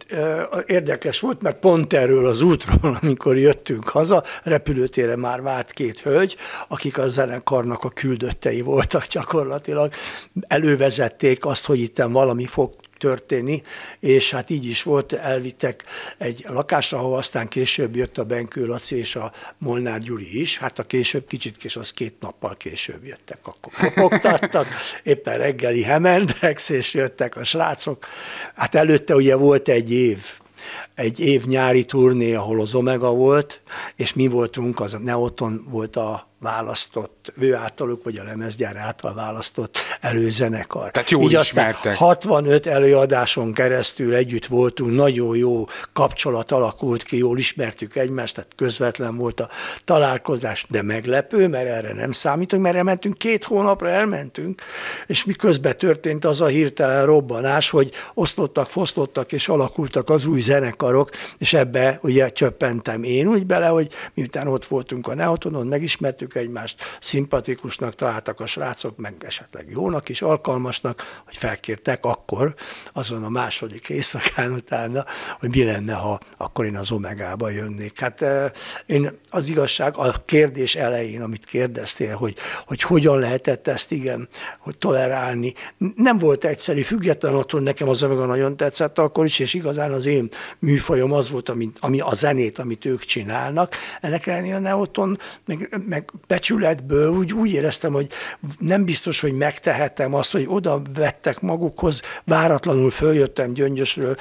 érdekes 0.67 1.21
volt, 1.21 1.43
mert 1.43 1.59
pont 1.59 1.93
erről 1.93 2.27
az 2.27 2.43
útról, 2.43 2.99
amikor 3.03 3.37
jöttünk 3.37 3.89
haza, 3.89 4.25
repülőtére 4.43 5.17
már 5.17 5.43
várt 5.43 5.73
két 5.73 6.01
hölgy, 6.01 6.37
akik 6.69 6.99
a 6.99 7.09
zenekarnak 7.09 7.85
a 7.85 7.91
küldöttei 7.91 8.61
voltak 8.61 9.07
gyakorlatilag, 9.07 9.93
elővezették 10.41 11.45
azt, 11.45 11.67
hogy 11.67 11.81
itt 11.81 11.99
valami 11.99 12.47
fog 12.47 12.75
történni, 12.99 13.63
és 14.01 14.31
hát 14.31 14.51
így 14.51 14.67
is 14.67 14.83
volt, 14.83 15.13
elvittek 15.13 15.85
egy 16.19 16.45
lakásra, 16.49 16.99
ahol 16.99 17.17
aztán 17.17 17.49
később 17.49 17.97
jött 17.97 18.19
a 18.19 18.25
Benkő 18.25 18.67
Laci 18.67 18.97
és 18.97 19.17
a 19.17 19.33
Molnár 19.59 20.01
Gyuri 20.01 20.41
is, 20.41 20.59
hát 20.59 20.79
a 20.79 20.83
később 20.83 21.27
kicsit 21.27 21.57
kés, 21.57 21.77
az 21.77 21.93
két 21.93 22.15
nappal 22.21 22.55
később 22.57 23.05
jöttek, 23.05 23.39
akkor 23.43 23.73
kopogtattak, 23.73 24.67
éppen 25.03 25.39
reggeli 25.39 25.83
hemendex, 25.83 26.69
és 26.69 26.95
jöttek 26.95 27.37
a 27.37 27.45
srácok. 27.45 28.07
Hát 28.55 28.75
előtte 28.75 29.15
ugye 29.15 29.37
volt 29.37 29.69
egy 29.69 29.93
év, 29.93 30.25
egy 30.95 31.21
év 31.21 31.45
nyári 31.45 31.85
turné, 31.85 32.35
ahol 32.35 32.61
az 32.61 32.75
Omega 32.75 33.11
volt, 33.11 33.61
és 33.97 34.13
mi 34.13 34.27
voltunk, 34.27 34.81
az 34.81 34.97
Neoton 35.03 35.67
volt 35.69 35.97
a 35.97 36.29
választott, 36.47 37.33
ő 37.39 37.55
általuk, 37.55 38.05
vagy 38.05 38.17
a 38.17 38.25
lemezgyár 38.25 38.77
által 38.77 39.15
választott 39.15 39.79
előzenekar. 40.01 40.91
Tehát 40.91 41.11
jól 41.11 41.23
Így 41.23 41.39
ismertek. 41.39 41.93
aztán 41.93 41.95
65 41.95 42.67
előadáson 42.67 43.53
keresztül 43.53 44.15
együtt 44.15 44.47
voltunk, 44.47 44.95
nagyon 44.95 45.37
jó 45.37 45.67
kapcsolat 45.93 46.51
alakult 46.51 47.03
ki, 47.03 47.17
jól 47.17 47.39
ismertük 47.39 47.97
egymást, 47.97 48.35
tehát 48.35 48.51
közvetlen 48.57 49.17
volt 49.17 49.41
a 49.41 49.49
találkozás, 49.85 50.67
de 50.69 50.83
meglepő, 50.83 51.49
mert 51.49 51.69
erre 51.69 51.93
nem 51.93 52.13
számítunk, 52.13 52.63
mert 52.63 52.77
elmentünk, 52.77 53.19
két 53.19 53.45
hónapra 53.45 53.89
elmentünk, 53.89 54.63
és 55.07 55.25
mi 55.25 55.33
közben 55.33 55.77
történt 55.77 56.25
az 56.25 56.41
a 56.41 56.47
hirtelen 56.47 57.07
robbanás, 57.07 57.71
hogy 57.71 57.91
osztottak, 58.15 58.67
fosztottak 58.67 59.33
és 59.33 59.49
alakultak 59.49 60.11
az 60.11 60.27
új 60.27 60.41
zenekarok, 60.41 61.11
és 61.39 61.53
ebbe 61.53 61.99
ugye 62.03 62.29
csöppentem 62.29 63.03
én 63.03 63.29
úgy 63.29 63.47
bele, 63.47 63.67
hogy 63.67 63.89
miután 64.15 64.47
ott 64.47 64.65
voltunk 64.65 65.07
a 65.09 65.15
Neotonon, 65.15 65.67
megismertük 65.67 66.35
egymást, 66.37 66.99
szimpatikusnak 67.01 67.95
találtak 67.95 68.41
a 68.41 68.47
srácok, 68.47 68.97
meg 68.97 69.15
esetleg 69.19 69.71
jónak 69.71 70.09
is, 70.09 70.23
alkalmasnak, 70.23 71.23
hogy 71.25 71.37
felkértek 71.37 72.05
akkor, 72.05 72.55
azon 72.93 73.25
a 73.25 73.29
második 73.29 73.89
éjszakán 73.89 74.53
utána, 74.53 75.05
hogy 75.41 75.49
mi 75.49 75.65
lenne, 75.65 75.95
ha 75.95 76.21
akkor 76.37 76.65
én 76.65 76.77
az 76.77 76.91
Omegába 76.91 77.51
jönnék. 77.51 77.99
Hát 77.99 78.25
én 78.87 79.19
az 79.31 79.49
igazság, 79.49 79.97
a 79.97 80.23
kérdés 80.25 80.75
elején, 80.75 81.23
amit 81.23 81.45
kérdeztél, 81.45 82.17
hogy, 82.17 82.37
hogy 82.67 82.83
hogyan 82.83 83.19
lehetett 83.19 83.69
ezt 83.69 83.93
igen, 83.93 84.29
hogy 84.61 84.79
tolerálni, 84.79 85.55
nem 85.97 86.19
volt 86.19 86.45
egyszerű, 86.45 86.81
független 86.81 87.35
attól 87.35 87.61
nekem 87.61 87.89
az 87.89 88.03
Omega 88.03 88.27
nagyon 88.27 88.57
tetszett 88.57 88.99
akkor 88.99 89.25
is, 89.25 89.39
és 89.39 89.55
igazán 89.55 89.93
az 89.93 90.07
én 90.07 90.29
műfajom 90.59 91.13
az 91.13 91.31
volt, 91.31 91.49
ami, 91.49 91.71
ami 91.81 92.01
a 92.01 92.15
zenét, 92.15 92.59
amit 92.59 92.85
ők 92.85 93.01
csinálnak. 93.01 93.75
Ennek 94.01 94.27
ellenére 94.27 94.57
a 94.57 94.59
Neoton, 94.59 95.19
meg, 95.45 95.83
meg 95.87 96.11
becsületből 96.27 97.11
úgy, 97.11 97.33
úgy 97.33 97.53
éreztem, 97.53 97.93
hogy 97.93 98.09
nem 98.59 98.85
biztos, 98.85 99.21
hogy 99.21 99.33
megtehetem 99.33 100.15
azt, 100.15 100.33
hogy 100.33 100.45
oda 100.49 100.83
vettek 100.95 101.41
magukhoz, 101.41 102.03
váratlanul 102.25 102.91
följöttem 102.91 103.53
Gyöngyösről, 103.53 104.17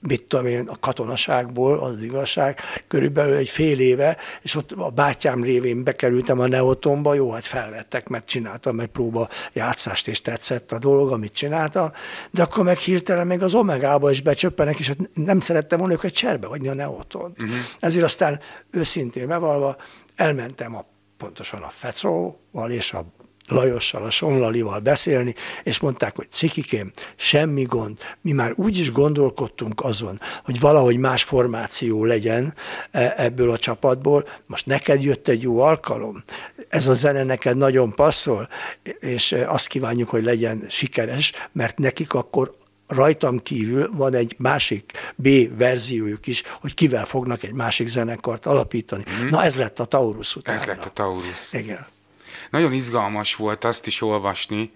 mit 0.00 0.24
tudom 0.24 0.46
én, 0.46 0.68
a 0.68 0.78
katonaságból, 0.80 1.78
az 1.78 2.02
igazság, 2.02 2.60
körülbelül 2.88 3.34
egy 3.34 3.48
fél 3.48 3.80
éve, 3.80 4.16
és 4.42 4.54
ott 4.54 4.72
a 4.72 4.90
bátyám 4.90 5.42
révén 5.42 5.84
bekerültem 5.84 6.40
a 6.40 6.46
Neotonba, 6.46 7.14
jó, 7.14 7.30
hát 7.30 7.46
felvettek, 7.46 8.08
mert 8.08 8.26
csináltam 8.26 8.80
egy 8.80 8.86
próba 8.86 9.28
játszást, 9.52 10.08
és 10.08 10.20
tetszett 10.20 10.72
a 10.72 10.78
dolog, 10.78 11.12
amit 11.12 11.32
csináltam, 11.32 11.92
de 12.30 12.42
akkor 12.42 12.64
meg 12.64 12.76
hirtelen 12.76 13.26
még 13.26 13.42
az 13.42 13.54
Omegába 13.54 14.10
is 14.10 14.20
becsöppenek, 14.20 14.78
és 14.78 14.88
hát 14.88 14.98
nem 15.14 15.40
szerettem 15.40 15.78
volna 15.78 15.92
őket 15.92 16.14
cserbe 16.14 16.46
hagyni 16.46 16.68
a 16.68 16.74
Neoton. 16.74 17.30
Uh-huh. 17.30 17.56
Ezért 17.78 18.04
aztán 18.04 18.40
őszintén 18.70 19.26
bevalva 19.26 19.76
elmentem 20.16 20.76
a 20.76 20.84
pontosan 21.20 21.62
a 21.62 21.68
Fecóval 21.68 22.70
és 22.70 22.92
a 22.92 23.04
Lajossal, 23.48 24.02
a 24.02 24.10
Somlalival 24.10 24.78
beszélni, 24.78 25.34
és 25.62 25.80
mondták, 25.80 26.16
hogy 26.16 26.30
cikikém, 26.30 26.92
semmi 27.16 27.62
gond, 27.62 27.98
mi 28.20 28.32
már 28.32 28.52
úgy 28.56 28.78
is 28.78 28.92
gondolkodtunk 28.92 29.80
azon, 29.80 30.20
hogy 30.44 30.60
valahogy 30.60 30.96
más 30.96 31.22
formáció 31.22 32.04
legyen 32.04 32.54
e, 32.90 33.12
ebből 33.16 33.50
a 33.50 33.58
csapatból, 33.58 34.26
most 34.46 34.66
neked 34.66 35.02
jött 35.02 35.28
egy 35.28 35.42
jó 35.42 35.60
alkalom, 35.60 36.22
ez 36.68 36.86
a 36.86 36.94
zene 36.94 37.22
neked 37.22 37.56
nagyon 37.56 37.94
passzol, 37.94 38.48
és 39.00 39.32
azt 39.32 39.66
kívánjuk, 39.66 40.08
hogy 40.08 40.24
legyen 40.24 40.64
sikeres, 40.68 41.32
mert 41.52 41.78
nekik 41.78 42.14
akkor 42.14 42.58
rajtam 42.90 43.38
kívül 43.38 43.90
van 43.92 44.14
egy 44.14 44.34
másik 44.38 44.92
B 45.14 45.28
verziójuk 45.58 46.26
is, 46.26 46.42
hogy 46.60 46.74
kivel 46.74 47.04
fognak 47.04 47.42
egy 47.42 47.52
másik 47.52 47.88
zenekart 47.88 48.46
alapítani. 48.46 49.04
Mm. 49.22 49.28
Na 49.28 49.42
ez 49.42 49.58
lett 49.58 49.78
a 49.78 49.84
Taurus 49.84 50.36
utána. 50.36 50.58
Ez 50.60 50.66
lett 50.66 50.84
a 50.84 50.90
Taurus. 50.90 51.52
Igen. 51.52 51.86
Nagyon 52.50 52.72
izgalmas 52.72 53.34
volt 53.34 53.64
azt 53.64 53.86
is 53.86 54.02
olvasni, 54.02 54.72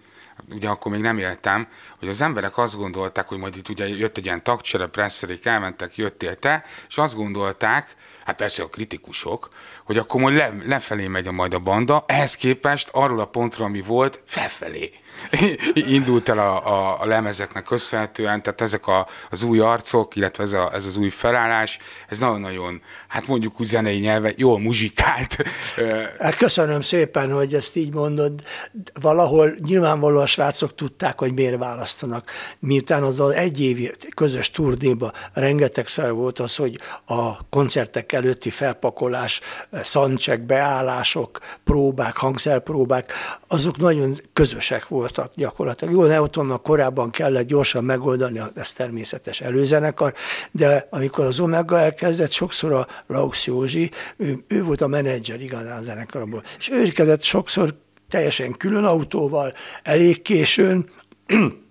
ugye 0.50 0.68
akkor 0.68 0.92
még 0.92 1.00
nem 1.00 1.18
éltem, 1.18 1.68
hogy 1.98 2.09
az 2.09 2.20
emberek 2.20 2.59
azt 2.59 2.77
gondolták, 2.77 3.29
hogy 3.29 3.38
majd 3.38 3.57
itt 3.57 3.68
ugye 3.68 3.88
jött 3.88 4.16
egy 4.16 4.24
ilyen 4.24 4.42
tagcsere, 4.42 4.87
presszerék, 4.87 5.44
elmentek, 5.46 5.96
jöttél 5.96 6.35
te, 6.35 6.64
és 6.88 6.98
azt 6.98 7.14
gondolták, 7.14 7.96
hát 8.24 8.37
persze 8.37 8.62
a 8.62 8.68
kritikusok, 8.68 9.48
hogy 9.85 9.98
akkor 9.98 10.20
majd 10.20 10.37
le, 10.37 10.55
lefelé 10.64 11.07
megy 11.07 11.27
a 11.27 11.33
majd 11.33 11.55
a 11.55 11.59
banda, 11.59 12.05
ehhez 12.07 12.35
képest 12.35 12.88
arról 12.92 13.20
a 13.20 13.27
pontra, 13.27 13.64
ami 13.64 13.81
volt, 13.81 14.20
felfelé 14.27 14.90
indult 15.74 16.29
el 16.29 16.38
a, 16.38 16.66
a, 16.66 17.00
a 17.00 17.07
lemezeknek 17.07 17.62
köszönhetően, 17.62 18.42
tehát 18.42 18.61
ezek 18.61 18.87
a, 18.87 19.07
az 19.31 19.42
új 19.42 19.59
arcok, 19.59 20.16
illetve 20.16 20.42
ez, 20.42 20.53
a, 20.53 20.70
ez 20.74 20.87
az 20.87 20.96
új 20.96 21.09
felállás, 21.09 21.79
ez 22.09 22.18
nagyon-nagyon, 22.18 22.83
hát 23.09 23.27
mondjuk 23.27 23.61
úgy 23.61 23.66
zenei 23.66 23.98
nyelve, 23.98 24.33
jól 24.37 24.59
muzsikált. 24.59 25.37
Hát 26.18 26.37
köszönöm 26.37 26.81
szépen, 26.81 27.33
hogy 27.33 27.55
ezt 27.55 27.77
így 27.77 27.94
mondod. 27.94 28.42
Valahol 29.00 29.55
nyilvánvalóan 29.64 30.22
a 30.22 30.27
srácok 30.27 30.74
tudták, 30.74 31.18
hogy 31.18 31.35
miért 31.35 31.59
választanak. 31.59 32.31
Miután 32.59 33.03
az 33.03 33.20
egy 33.20 33.61
évi 33.61 33.92
közös 34.14 34.50
turnéba 34.50 35.12
rengetegszer 35.33 36.12
volt 36.12 36.38
az, 36.38 36.57
hogy 36.57 36.79
a 37.07 37.48
koncertek 37.48 38.12
előtti 38.12 38.50
felpakolás, 38.50 39.40
szancsek, 39.72 40.46
beállások, 40.46 41.38
próbák, 41.64 42.16
hangszerpróbák, 42.16 43.12
azok 43.48 43.77
nagyon 43.77 44.20
közösek 44.33 44.88
voltak 44.88 45.04
voltak 45.05 45.33
gyakorlatilag. 45.35 45.95
Jó, 45.95 46.05
Newtonnak 46.05 46.62
korábban 46.62 47.11
kellett 47.11 47.47
gyorsan 47.47 47.85
megoldani, 47.85 48.40
ez 48.55 48.73
természetes 48.73 49.40
előzenekar, 49.40 50.14
de 50.51 50.87
amikor 50.90 51.25
az 51.25 51.40
Omega 51.40 51.79
elkezdett, 51.79 52.31
sokszor 52.31 52.73
a 52.73 52.87
Laux 53.07 53.47
Józsi, 53.47 53.90
ő, 54.17 54.45
ő 54.49 54.62
volt 54.62 54.81
a 54.81 54.87
menedzser 54.87 55.40
igazán 55.40 55.79
a 55.79 55.83
zenekarból, 55.83 56.43
és 56.59 56.71
ő 56.71 56.83
érkezett 56.85 57.23
sokszor 57.23 57.75
teljesen 58.09 58.53
külön 58.53 58.85
autóval, 58.85 59.53
elég 59.83 60.23
későn, 60.23 60.87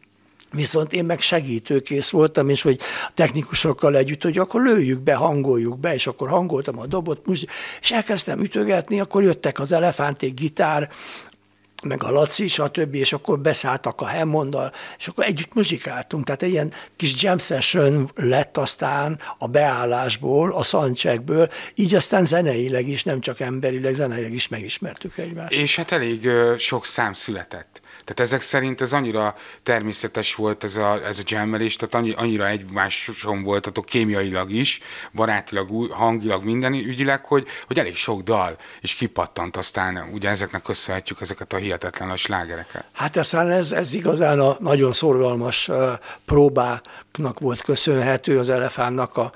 Viszont 0.56 0.94
én 0.94 1.06
meg 1.06 1.22
segítőkész 1.22 2.10
voltam, 2.10 2.50
és 2.50 2.62
hogy 2.62 2.80
technikusokkal 3.14 3.98
együtt, 3.98 4.24
hogy 4.24 4.38
akkor 4.38 4.62
lőjük 4.62 5.02
be, 5.02 5.14
hangoljuk 5.14 5.80
be, 5.80 5.94
és 5.94 6.08
akkor 6.08 6.30
hangoltam 6.30 6.80
a 6.80 6.86
dobot, 6.86 7.22
és 7.82 7.92
elkezdtem 7.92 8.40
ütögetni, 8.40 9.00
akkor 9.00 9.24
jöttek 9.24 9.60
az 9.60 9.72
elefánték 9.72 10.34
gitár, 10.34 10.90
meg 11.84 12.04
a 12.04 12.12
Laci, 12.12 12.48
stb., 12.48 12.96
és 12.96 13.14
akkor 13.14 13.40
beszálltak 13.40 14.02
a 14.02 14.10
Hammonddal, 14.10 14.72
és 14.98 15.08
akkor 15.08 15.26
együtt 15.26 15.54
muzsikáltunk. 15.54 16.26
Tehát 16.26 16.44
egy 16.44 16.50
ilyen 16.52 16.74
kis 16.96 17.24
jam 17.24 17.38
session 17.38 18.10
lett 18.16 18.58
aztán 18.58 19.20
a 19.38 19.48
beállásból, 19.48 20.54
a 20.56 20.64
szancsekből, 20.64 21.50
így 21.76 21.96
aztán 21.96 22.26
zeneileg 22.26 22.88
is, 22.88 23.04
nem 23.04 23.20
csak 23.20 23.40
emberileg, 23.40 23.94
zeneileg 23.94 24.34
is 24.34 24.48
megismertük 24.48 25.18
egymást. 25.18 25.60
És 25.60 25.76
hát 25.76 25.92
elég 25.92 26.30
sok 26.58 26.86
szám 26.86 27.14
született. 27.14 27.82
Tehát 28.04 28.20
ezek 28.20 28.42
szerint 28.42 28.82
ez 28.82 28.94
annyira 28.94 29.36
természetes 29.64 30.36
volt 30.36 30.64
ez 30.64 30.76
a, 30.76 31.06
ez 31.06 31.20
a 31.20 31.24
jammelés, 31.26 31.76
tehát 31.76 31.94
annyi, 31.94 32.12
annyira 32.12 32.48
egymáson 32.48 33.44
voltatok 33.44 33.86
kémiailag 33.86 34.52
is, 34.52 34.80
barátilag, 35.12 35.92
hangilag, 35.92 36.44
minden 36.44 36.74
ügyileg, 36.74 37.26
hogy, 37.26 37.48
hogy 37.68 37.80
elég 37.80 37.96
sok 37.96 38.22
dal 38.22 38.58
is 38.82 38.94
kipattant 38.94 39.58
aztán, 39.58 40.10
ugye 40.14 40.30
ezeknek 40.30 40.62
köszönhetjük 40.62 41.22
ezeket 41.22 41.54
a 41.54 41.58
hihetetlen 41.58 42.10
a 42.10 42.16
slágereket. 42.16 42.86
Hát 42.92 43.18
aztán 43.18 43.50
ez, 43.50 43.72
ez 43.72 43.94
igazán 43.94 44.40
a 44.40 44.56
nagyon 44.60 44.94
szorgalmas 44.94 45.70
próbáknak 46.26 47.40
volt 47.40 47.62
köszönhető 47.62 48.40
az 48.40 48.50
elefánnak 48.50 49.18
a 49.18 49.32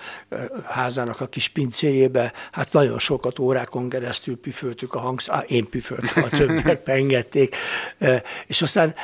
házának 0.70 1.22
a 1.22 1.28
kis 1.28 1.48
pincéjébe. 1.48 2.34
Hát 2.52 2.74
nagyon 2.74 3.00
sokat 3.00 3.40
órákon 3.40 3.90
keresztül 3.90 4.38
püföltük 4.40 4.94
a 4.94 5.00
hangszát, 5.00 5.50
én 5.50 5.70
püföltem, 5.70 6.24
a 6.24 6.30
többiek 6.30 6.80
pengették, 6.92 7.56
és 8.48 8.57
és 8.58 8.64
aztán 8.64 8.96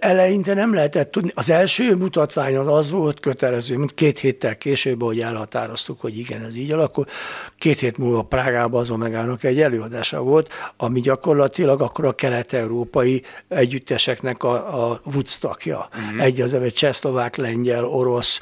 eleinte 0.00 0.54
nem 0.54 0.74
lehetett 0.74 1.10
tudni. 1.10 1.30
Az 1.34 1.50
első 1.50 1.94
mutatványon 1.94 2.66
az 2.66 2.90
volt 2.90 3.20
kötelező, 3.20 3.76
mint 3.76 3.94
két 3.94 4.18
héttel 4.18 4.56
később, 4.56 5.02
hogy 5.02 5.20
elhatároztuk, 5.20 6.00
hogy 6.00 6.18
igen, 6.18 6.42
ez 6.44 6.56
így 6.56 6.70
alakul. 6.70 7.04
Két 7.58 7.78
hét 7.78 7.98
múlva 7.98 8.22
Prágában 8.22 8.80
az 8.80 8.90
Omegának 8.90 9.44
egy 9.44 9.60
előadása 9.60 10.22
volt, 10.22 10.52
ami 10.76 11.00
gyakorlatilag 11.00 11.82
akkor 11.82 12.04
a 12.04 12.12
kelet-európai 12.12 13.22
együtteseknek 13.48 14.42
a, 14.42 14.90
a 14.90 15.00
Woodstockja. 15.04 15.88
Mm-hmm. 15.98 16.20
Egy 16.20 16.40
az 16.40 16.54
egy 16.54 16.74
csehszlovák, 16.74 17.36
lengyel, 17.36 17.84
orosz, 17.84 18.40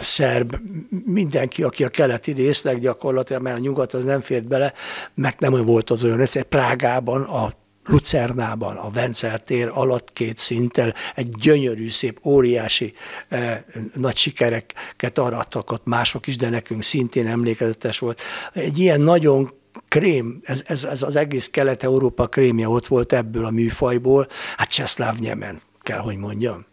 szerb, 0.00 0.56
mindenki, 1.04 1.62
aki 1.62 1.84
a 1.84 1.88
keleti 1.88 2.32
részleg 2.32 2.80
gyakorlatilag, 2.80 3.42
mert 3.42 3.56
a 3.56 3.60
nyugat 3.60 3.92
az 3.92 4.04
nem 4.04 4.20
fért 4.20 4.44
bele, 4.48 4.72
mert 5.14 5.40
nem 5.40 5.64
volt 5.64 5.90
az 5.90 6.04
olyan 6.04 6.20
egyszer. 6.20 6.42
Prágában 6.42 7.22
a 7.22 7.52
Lucernában, 7.88 8.76
a 8.76 8.90
Vencel 8.90 9.38
tér 9.38 9.70
alatt 9.74 10.12
két 10.12 10.38
szinttel 10.38 10.94
egy 11.14 11.30
gyönyörű, 11.30 11.88
szép, 11.88 12.18
óriási 12.24 12.92
eh, 13.28 13.62
nagy 13.94 14.16
sikereket 14.16 15.18
arattak 15.18 15.70
ott 15.70 15.86
mások 15.86 16.26
is, 16.26 16.36
de 16.36 16.48
nekünk 16.48 16.82
szintén 16.82 17.26
emlékezetes 17.26 17.98
volt. 17.98 18.20
Egy 18.52 18.78
ilyen 18.78 19.00
nagyon 19.00 19.52
krém, 19.88 20.40
ez, 20.42 20.62
ez, 20.66 20.84
ez 20.84 21.02
az 21.02 21.16
egész 21.16 21.48
Kelet-Európa 21.48 22.26
krémje 22.26 22.68
ott 22.68 22.86
volt 22.86 23.12
ebből 23.12 23.44
a 23.44 23.50
műfajból, 23.50 24.28
hát 24.56 24.68
Cseszláv 24.68 25.18
Nyemen, 25.18 25.60
kell, 25.80 25.98
hogy 25.98 26.16
mondjam. 26.16 26.66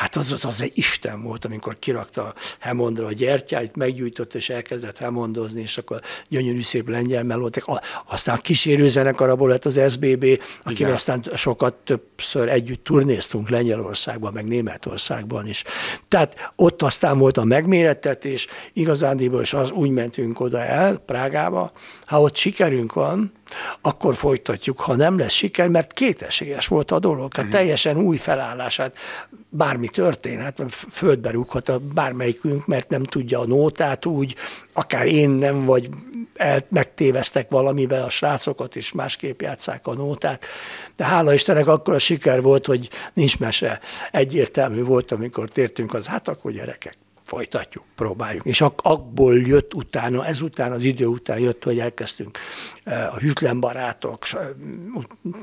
Hát 0.00 0.16
az, 0.16 0.32
az, 0.32 0.44
az 0.44 0.62
egy 0.62 0.72
Isten 0.74 1.22
volt, 1.22 1.44
amikor 1.44 1.78
kirakta 1.78 2.34
Hemondra 2.58 3.06
a 3.06 3.12
gyertyáit, 3.12 3.76
meggyújtott 3.76 4.34
és 4.34 4.48
elkezdett 4.48 4.98
Hemondozni, 4.98 5.60
és 5.60 5.78
akkor 5.78 6.00
gyönyörű 6.28 6.62
szép 6.62 6.88
lengyel 6.88 7.24
melódtak. 7.24 7.80
Aztán 8.06 8.38
kísérő 8.42 8.88
zenekaraból 8.88 9.48
lett 9.48 9.64
az 9.64 9.80
SBB, 9.88 10.42
akivel 10.62 10.92
aztán 10.92 11.24
sokat 11.34 11.74
többször 11.74 12.48
együtt 12.48 12.84
turnéztunk 12.84 13.48
Lengyelországban, 13.48 14.32
meg 14.32 14.46
Németországban 14.48 15.46
is. 15.46 15.64
Tehát 16.08 16.52
ott 16.56 16.82
aztán 16.82 17.18
volt 17.18 17.36
a 17.36 17.44
megmérettetés, 17.44 18.46
igazándiból 18.72 19.40
is 19.40 19.52
az 19.52 19.70
úgy 19.70 19.90
mentünk 19.90 20.40
oda 20.40 20.64
el, 20.64 20.96
Prágába, 20.96 21.72
ha 22.04 22.20
ott 22.20 22.36
sikerünk 22.36 22.92
van, 22.92 23.32
akkor 23.80 24.14
folytatjuk, 24.14 24.80
ha 24.80 24.96
nem 24.96 25.18
lesz 25.18 25.32
siker, 25.32 25.68
mert 25.68 25.92
kétesélyes 25.92 26.66
volt 26.66 26.90
a 26.90 26.98
dolog. 26.98 27.34
Hát 27.34 27.48
teljesen 27.48 27.96
új 27.96 28.16
felállását, 28.16 28.98
bármi 29.48 29.88
történhet, 29.88 30.62
földbe 30.90 31.30
rúghat 31.30 31.68
a 31.68 31.78
bármelyikünk, 31.94 32.66
mert 32.66 32.88
nem 32.88 33.02
tudja 33.02 33.40
a 33.40 33.46
nótát 33.46 34.06
úgy, 34.06 34.34
akár 34.72 35.06
én 35.06 35.30
nem, 35.30 35.64
vagy 35.64 35.88
el, 36.34 36.66
megtévesztek 36.68 37.50
valamivel 37.50 38.04
a 38.04 38.10
srácokat, 38.10 38.76
és 38.76 38.92
másképp 38.92 39.40
játszák 39.40 39.86
a 39.86 39.94
nótát. 39.94 40.44
De 40.96 41.04
hála 41.04 41.34
Istennek 41.34 41.66
akkor 41.66 41.94
a 41.94 41.98
siker 41.98 42.42
volt, 42.42 42.66
hogy 42.66 42.88
nincs 43.14 43.38
mese. 43.38 43.80
Egyértelmű 44.10 44.82
volt, 44.84 45.12
amikor 45.12 45.48
tértünk, 45.48 45.94
az 45.94 46.06
hát 46.06 46.28
akkor 46.28 46.52
gyerekek, 46.52 46.96
folytatjuk, 47.24 47.84
próbáljuk. 47.96 48.44
És 48.44 48.60
ak- 48.60 48.86
abból 48.86 49.38
jött 49.38 49.74
utána, 49.74 50.26
ezután, 50.26 50.72
az 50.72 50.82
idő 50.82 51.06
után 51.06 51.38
jött, 51.38 51.64
hogy 51.64 51.78
elkezdtünk 51.78 52.38
a 52.90 53.18
hűtlen 53.18 53.60
barátok, 53.60 54.26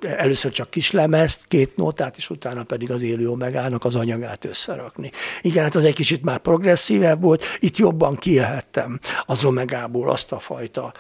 először 0.02 0.52
csak 0.52 0.70
kis 0.70 0.92
lemezt, 0.92 1.46
két 1.48 1.76
nótát, 1.76 2.18
és 2.18 2.30
utána 2.30 2.64
pedig 2.64 2.92
az 2.92 3.02
élő 3.02 3.30
omegának 3.30 3.86
az 3.86 3.96
anyagát 3.96 4.46
összerakni. 4.46 5.12
Igen, 5.42 5.64
hát 5.64 5.76
az 5.76 5.86
egy 5.86 5.96
kicsit 5.96 6.24
már 6.24 6.38
progresszívebb 6.38 7.22
volt, 7.22 7.46
itt 7.60 7.78
jobban 7.78 8.16
kielhettem 8.16 9.00
az 9.26 9.46
omegából 9.46 10.10
azt 10.10 10.32
a 10.32 10.40
fajta 10.40 10.94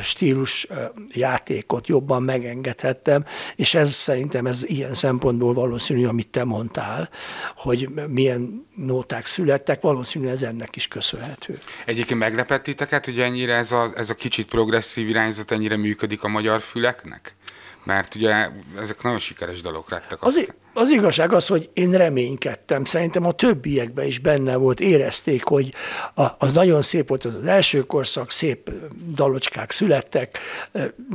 stílus 0.00 0.66
játékot, 1.08 1.86
jobban 1.86 2.22
megengedhettem, 2.22 3.24
és 3.56 3.74
ez 3.74 3.92
szerintem 3.92 4.46
ez 4.46 4.64
ilyen 4.64 4.94
szempontból 4.94 5.54
valószínű, 5.54 6.06
amit 6.06 6.28
te 6.28 6.44
mondtál, 6.44 7.08
hogy 7.56 7.88
milyen 8.08 8.68
nóták 8.76 9.26
születtek, 9.26 9.80
valószínűleg 9.80 10.34
ez 10.34 10.42
ennek 10.42 10.76
is 10.76 10.88
köszönhető. 10.88 11.58
Egyébként 11.86 12.18
meglepett 12.20 12.62
titeket, 12.62 13.04
hogy 13.04 13.20
ennyire 13.20 13.54
ez 13.54 13.72
a, 13.72 13.90
ez 13.96 14.10
a 14.10 14.14
kicsit 14.14 14.46
progresszív 14.48 15.08
irányzat 15.08 15.50
ennyire 15.50 15.76
működik 15.80 16.24
a 16.24 16.28
magyar 16.28 16.60
füleknek? 16.60 17.34
Mert 17.84 18.14
ugye 18.14 18.48
ezek 18.78 19.02
nagyon 19.02 19.18
sikeres 19.18 19.60
dalok 19.60 19.90
lettek. 19.90 20.22
Az, 20.22 20.52
az 20.74 20.90
igazság 20.90 21.32
az, 21.32 21.46
hogy 21.46 21.70
én 21.72 21.90
reménykedtem. 21.90 22.84
Szerintem 22.84 23.26
a 23.26 23.32
többiekben 23.32 24.06
is 24.06 24.18
benne 24.18 24.56
volt, 24.56 24.80
érezték, 24.80 25.44
hogy 25.44 25.72
a, 26.14 26.24
az 26.38 26.52
nagyon 26.52 26.82
szép 26.82 27.08
volt 27.08 27.24
az, 27.24 27.34
az 27.34 27.46
első 27.46 27.80
korszak, 27.80 28.30
szép 28.30 28.70
dalocskák 29.14 29.70
születtek, 29.70 30.38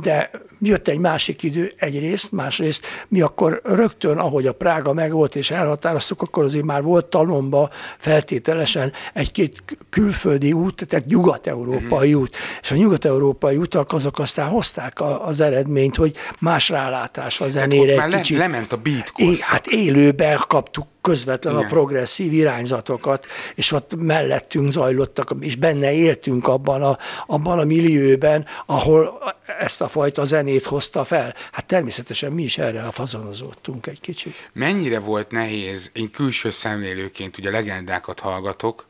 de 0.00 0.30
jött 0.60 0.88
egy 0.88 0.98
másik 0.98 1.42
idő 1.42 1.72
egyrészt, 1.76 2.32
másrészt 2.32 2.86
mi 3.08 3.20
akkor 3.20 3.60
rögtön, 3.64 4.18
ahogy 4.18 4.46
a 4.46 4.52
Prága 4.52 4.92
megvolt 4.92 5.36
és 5.36 5.50
elhatároztuk, 5.50 6.22
akkor 6.22 6.44
azért 6.44 6.64
már 6.64 6.82
volt 6.82 7.06
talomba 7.06 7.70
feltételesen 7.98 8.92
egy-két 9.14 9.62
külföldi 9.90 10.52
út, 10.52 10.86
tehát 10.86 11.06
nyugat-európai 11.06 12.08
mm-hmm. 12.08 12.20
út. 12.20 12.36
És 12.62 12.70
a 12.70 12.74
nyugat-európai 12.74 13.56
utak 13.56 13.92
azok 13.92 14.18
aztán 14.18 14.48
hozták 14.48 15.00
a, 15.00 15.26
az 15.26 15.40
eredményt, 15.40 15.96
hogy 15.96 16.16
más 16.40 16.68
rálátás 16.68 17.40
a 17.40 17.48
zenére. 17.48 17.86
Tehát 17.86 18.06
ott 18.06 18.12
már 18.12 18.20
kicsit. 18.20 18.38
lement 18.38 18.72
a 18.72 18.76
beat 18.76 19.10
korszak. 19.10 19.45
Hát 19.48 19.66
élőben 19.66 20.38
kaptuk 20.48 20.86
közvetlen 21.00 21.54
Igen. 21.54 21.64
a 21.64 21.68
progresszív 21.68 22.32
irányzatokat, 22.32 23.26
és 23.54 23.72
ott 23.72 23.94
mellettünk 23.96 24.70
zajlottak, 24.70 25.34
és 25.40 25.56
benne 25.56 25.92
éltünk 25.92 26.46
abban 26.46 26.82
a, 26.82 26.98
abban 27.26 27.58
a 27.58 27.64
millióben, 27.64 28.46
ahol 28.66 29.18
ezt 29.58 29.80
a 29.80 29.88
fajta 29.88 30.24
zenét 30.24 30.64
hozta 30.64 31.04
fel. 31.04 31.34
Hát 31.52 31.66
természetesen 31.66 32.32
mi 32.32 32.42
is 32.42 32.58
erre 32.58 32.82
a 32.82 32.92
fazonozottunk 32.92 33.86
egy 33.86 34.00
kicsit. 34.00 34.50
Mennyire 34.52 34.98
volt 34.98 35.30
nehéz, 35.30 35.90
én 35.92 36.10
külső 36.10 36.50
szemlélőként 36.50 37.38
ugye 37.38 37.50
legendákat 37.50 38.20
hallgatok, 38.20 38.86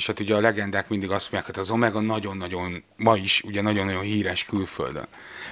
és 0.00 0.06
hát 0.06 0.20
ugye 0.20 0.34
a 0.34 0.40
legendák 0.40 0.88
mindig 0.88 1.10
azt 1.10 1.32
mondják, 1.32 1.54
hogy 1.54 1.64
az 1.64 1.70
Omega 1.70 2.00
nagyon-nagyon, 2.00 2.82
ma 2.96 3.16
is 3.16 3.42
ugye 3.42 3.62
nagyon-nagyon 3.62 4.02
híres 4.02 4.44
külföldön. 4.44 5.06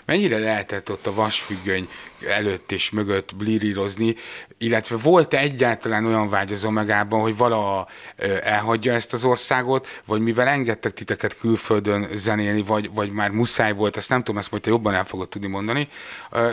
Mennyire 0.06 0.38
lehetett 0.38 0.90
ott 0.90 1.06
a 1.06 1.14
vasfüggöny 1.14 1.88
előtt 2.28 2.72
és 2.72 2.90
mögött 2.90 3.36
blírírozni, 3.36 4.14
illetve 4.58 4.96
volt 4.96 5.34
-e 5.34 5.38
egyáltalán 5.38 6.06
olyan 6.06 6.28
vágy 6.28 6.52
az 6.52 6.64
Omegában, 6.64 7.20
hogy 7.20 7.36
valaha 7.36 7.88
elhagyja 8.42 8.92
ezt 8.92 9.12
az 9.12 9.24
országot, 9.24 10.02
vagy 10.04 10.20
mivel 10.20 10.46
engedtek 10.46 10.92
titeket 10.92 11.38
külföldön 11.38 12.06
zenélni, 12.14 12.62
vagy, 12.62 12.90
vagy 12.92 13.10
már 13.10 13.30
muszáj 13.30 13.72
volt, 13.72 13.96
ezt 13.96 14.08
nem 14.08 14.18
tudom, 14.18 14.38
ezt 14.38 14.50
majd 14.50 14.62
te 14.62 14.70
jobban 14.70 14.94
el 14.94 15.04
fogod 15.04 15.28
tudni 15.28 15.48
mondani, 15.48 15.88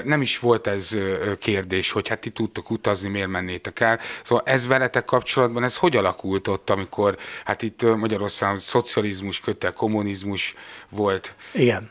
nem 0.03 0.21
is 0.21 0.39
volt 0.39 0.67
ez 0.67 0.97
kérdés, 1.39 1.91
hogy 1.91 2.07
hát 2.07 2.19
ti 2.19 2.29
tudtok 2.29 2.69
utazni, 2.69 3.09
miért 3.09 3.27
mennétek 3.27 3.79
el. 3.79 3.99
Szóval 4.23 4.43
ez 4.45 4.67
veletek 4.67 5.05
kapcsolatban, 5.05 5.63
ez 5.63 5.77
hogy 5.77 5.95
alakult 5.95 6.47
ott, 6.47 6.69
amikor 6.69 7.17
hát 7.45 7.61
itt 7.61 7.84
Magyarországon 7.95 8.59
szocializmus 8.59 9.39
kötte, 9.39 9.71
kommunizmus 9.71 10.55
volt? 10.89 11.35
Igen. 11.53 11.89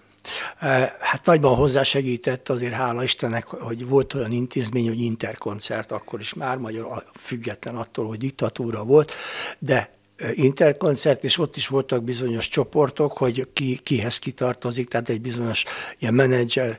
Hát 1.01 1.21
nagyban 1.25 1.55
hozzásegített 1.55 2.49
azért 2.49 2.73
hála 2.73 3.03
Istennek, 3.03 3.47
hogy 3.47 3.87
volt 3.87 4.15
olyan 4.15 4.33
intézmény, 4.33 4.89
hogy 4.89 5.01
interkoncert, 5.01 5.93
akkor 5.93 6.21
is 6.21 6.35
már 6.35 6.57
magyar, 6.57 7.05
független 7.21 7.77
attól, 7.77 8.07
hogy 8.07 8.19
diktatúra 8.19 8.85
volt, 8.85 9.13
de 9.59 9.93
interkoncert, 10.33 11.25
és 11.25 11.39
ott 11.39 11.57
is 11.57 11.67
voltak 11.67 12.05
bizonyos 12.05 12.49
csoportok, 12.49 13.13
hogy 13.13 13.49
ki, 13.53 13.77
kihez 13.83 14.19
kitartozik, 14.19 14.89
tehát 14.89 15.09
egy 15.09 15.21
bizonyos 15.21 15.65
ilyen 15.99 16.15
menedzser 16.15 16.79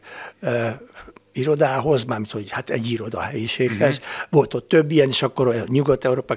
irodához, 1.32 2.04
mármint 2.04 2.32
hogy 2.32 2.50
hát 2.50 2.70
egy 2.70 2.92
irodahelyiséghez. 2.92 3.98
Uh-huh. 3.98 4.14
Volt 4.30 4.54
ott 4.54 4.68
több 4.68 4.92
ilyen, 4.92 5.10
és 5.10 5.22
akkor 5.22 5.66
Nyugat-Európa 5.68 6.36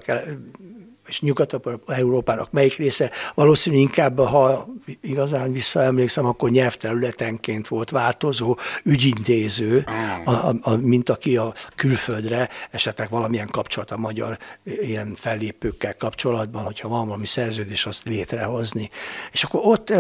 és 1.09 1.21
Nyugat-Európának 1.21 2.51
melyik 2.51 2.77
része, 2.77 3.11
valószínű 3.35 3.77
inkább, 3.77 4.21
ha 4.21 4.69
igazán 5.01 5.53
visszaemlékszem, 5.53 6.25
akkor 6.27 6.51
nyelvterületenként 6.51 7.69
volt 7.69 7.91
változó 7.91 8.57
ügyintéző, 8.85 9.87
a, 10.25 10.31
a, 10.31 10.55
a, 10.61 10.77
mint 10.77 11.09
aki 11.09 11.37
a 11.37 11.55
külföldre 11.77 12.49
esetleg 12.71 13.11
valamilyen 13.11 13.49
kapcsolat 13.49 13.91
a 13.91 13.97
magyar 13.97 14.39
ilyen 14.65 15.15
fellépőkkel 15.15 15.97
kapcsolatban, 15.97 16.65
hogyha 16.65 16.89
van 16.89 17.07
valami 17.07 17.27
szerződés, 17.27 17.87
azt 17.87 18.05
létrehozni. 18.05 18.91
És 19.33 19.43
akkor 19.43 19.61
ott 19.65 19.93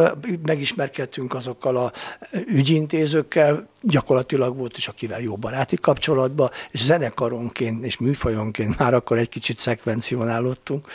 megismerkedtünk 0.42 1.34
azokkal 1.34 1.76
a 1.76 1.92
ügyintézőkkel, 2.46 3.68
gyakorlatilag 3.80 4.56
volt 4.56 4.76
is, 4.76 4.88
akivel 4.88 5.20
jó 5.20 5.36
baráti 5.36 5.76
kapcsolatban, 5.76 6.50
és 6.70 6.82
zenekaronként 6.82 7.84
és 7.84 7.98
műfajonként 7.98 8.78
már 8.78 8.94
akkor 8.94 9.18
egy 9.18 9.28
kicsit 9.28 9.58
szekvencionálódtunk, 9.58 10.86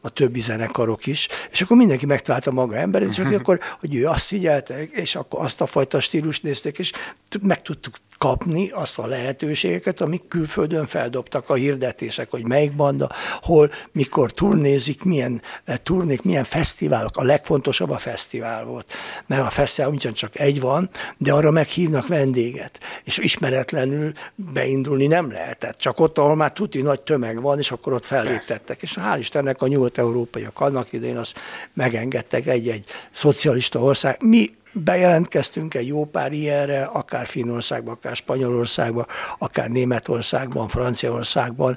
a 0.00 0.10
többi 0.10 0.40
zenekarok 0.40 1.06
is, 1.06 1.28
és 1.50 1.60
akkor 1.60 1.76
mindenki 1.76 2.06
megtalálta 2.06 2.50
maga 2.50 2.76
emberét, 2.76 3.10
és 3.10 3.18
akkor, 3.18 3.60
hogy 3.80 3.94
ő 3.94 4.06
azt 4.06 4.26
figyelte, 4.26 4.82
és 4.82 5.16
akkor 5.16 5.44
azt 5.44 5.60
a 5.60 5.66
fajta 5.66 6.00
stílust 6.00 6.42
nézték, 6.42 6.78
és 6.78 6.92
meg 7.40 7.62
tudtuk 7.62 7.94
kapni 8.20 8.70
azt 8.70 8.98
a 8.98 9.06
lehetőségeket, 9.06 10.00
amik 10.00 10.28
külföldön 10.28 10.86
feldobtak 10.86 11.50
a 11.50 11.54
hirdetések, 11.54 12.30
hogy 12.30 12.46
melyik 12.46 12.76
banda, 12.76 13.10
hol, 13.42 13.70
mikor 13.92 14.32
turnézik, 14.32 15.02
milyen 15.02 15.42
eh, 15.64 15.76
turnék, 15.82 16.22
milyen 16.22 16.44
fesztiválok. 16.44 17.16
A 17.16 17.22
legfontosabb 17.22 17.90
a 17.90 17.98
fesztivál 17.98 18.64
volt, 18.64 18.92
mert 19.26 19.42
a 19.42 19.50
fesztivál 19.50 19.90
ugyancsak 19.90 20.38
egy 20.38 20.60
van, 20.60 20.90
de 21.16 21.32
arra 21.32 21.50
meghívnak 21.50 22.06
vendéget, 22.06 22.80
és 23.04 23.18
ismeretlenül 23.18 24.12
beindulni 24.34 25.06
nem 25.06 25.30
lehetett. 25.32 25.78
Csak 25.78 26.00
ott, 26.00 26.18
ahol 26.18 26.36
már 26.36 26.52
tuti 26.52 26.82
nagy 26.82 27.00
tömeg 27.00 27.40
van, 27.40 27.58
és 27.58 27.70
akkor 27.70 27.92
ott 27.92 28.04
felléptettek. 28.04 28.82
És 28.82 28.96
hál' 29.00 29.16
Istennek 29.18 29.49
a 29.58 29.66
nyugat-európaiak 29.66 30.60
annak 30.60 30.92
idején 30.92 31.16
azt 31.16 31.38
megengedtek 31.72 32.46
egy-egy 32.46 32.84
szocialista 33.10 33.80
ország. 33.80 34.22
Mi 34.22 34.58
bejelentkeztünk 34.72 35.74
egy 35.74 35.86
jó 35.86 36.04
pár 36.04 36.32
ilyenre, 36.32 36.82
akár 36.82 37.26
Finnországban, 37.26 37.94
akár 37.94 38.16
Spanyolországban, 38.16 39.06
akár 39.38 39.68
Németországban, 39.68 40.68
Franciaországban, 40.68 41.76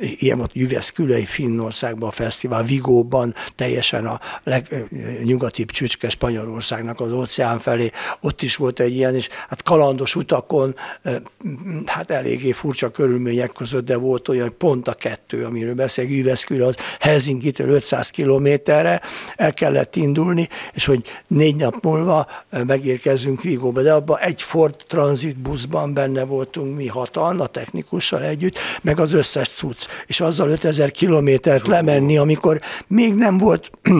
ilyen 0.00 0.38
volt 0.38 0.50
Jüveszkülei 0.54 1.24
Finnországban 1.24 2.08
a 2.08 2.12
fesztivál, 2.12 2.62
Vigóban, 2.62 3.34
teljesen 3.56 4.06
a 4.06 4.20
legnyugatibb 4.44 5.70
csücske 5.70 6.08
Spanyolországnak 6.08 7.00
az 7.00 7.12
óceán 7.12 7.58
felé, 7.58 7.90
ott 8.20 8.42
is 8.42 8.56
volt 8.56 8.80
egy 8.80 8.94
ilyen, 8.94 9.14
és 9.14 9.28
hát 9.48 9.62
kalandos 9.62 10.16
utakon, 10.16 10.74
hát 11.86 12.10
eléggé 12.10 12.52
furcsa 12.52 12.90
körülmények 12.90 13.52
között, 13.52 13.84
de 13.84 13.96
volt 13.96 14.28
olyan, 14.28 14.42
hogy 14.42 14.56
pont 14.56 14.88
a 14.88 14.94
kettő, 14.94 15.44
amiről 15.44 15.74
beszélünk, 15.74 16.14
Jüveszküle 16.14 16.66
az 16.66 16.76
Helsinki-től 17.00 17.68
500 17.68 18.10
kilométerre, 18.10 19.00
el 19.36 19.54
kellett 19.54 19.96
indulni, 19.96 20.48
és 20.72 20.84
hogy 20.84 21.02
négy 21.28 21.56
nap 21.56 21.82
múlva 21.82 22.26
megérkezünk 22.66 23.42
Vigóba, 23.42 23.82
de 23.82 23.92
abban 23.92 24.18
egy 24.18 24.42
Ford 24.42 24.74
Transit 24.86 25.38
buszban 25.38 25.94
benne 25.94 26.24
voltunk 26.24 26.76
mi 26.76 26.86
hatan, 26.86 27.40
a 27.40 27.46
technikussal 27.46 28.22
együtt, 28.22 28.58
meg 28.82 29.00
az 29.00 29.12
összes 29.12 29.48
cucc, 29.48 29.86
és 30.06 30.20
azzal 30.20 30.48
5000 30.48 30.90
kilométert 30.90 31.66
lemenni, 31.66 32.16
amikor 32.16 32.60
még 32.86 33.14
nem 33.14 33.38
volt 33.38 33.70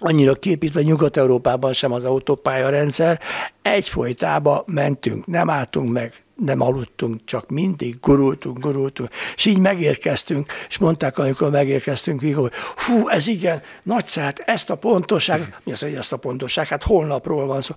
annyira 0.00 0.34
képítve 0.34 0.82
Nyugat-Európában 0.82 1.72
sem 1.72 1.92
az 1.92 2.04
autópálya 2.04 2.68
rendszer, 2.68 3.20
egyfolytában 3.62 4.62
mentünk, 4.66 5.26
nem 5.26 5.50
álltunk 5.50 5.92
meg, 5.92 6.12
nem 6.44 6.60
aludtunk, 6.60 7.20
csak 7.24 7.50
mindig 7.50 8.00
gurultunk, 8.00 8.58
gurultunk, 8.58 9.08
és 9.34 9.44
így 9.44 9.58
megérkeztünk, 9.58 10.52
és 10.68 10.78
mondták, 10.78 11.18
amikor 11.18 11.50
megérkeztünk, 11.50 12.20
hogy 12.20 12.52
hú, 12.86 13.08
ez 13.08 13.26
igen, 13.26 13.62
nagy 13.82 14.06
szállt, 14.06 14.38
ezt 14.38 14.70
a 14.70 14.74
pontosság, 14.74 15.56
mi 15.64 15.72
az, 15.72 15.80
hogy 15.80 15.94
ezt 15.94 16.12
a 16.12 16.16
pontosság, 16.16 16.66
hát 16.66 16.82
holnapról 16.82 17.46
van 17.46 17.60
szó. 17.60 17.74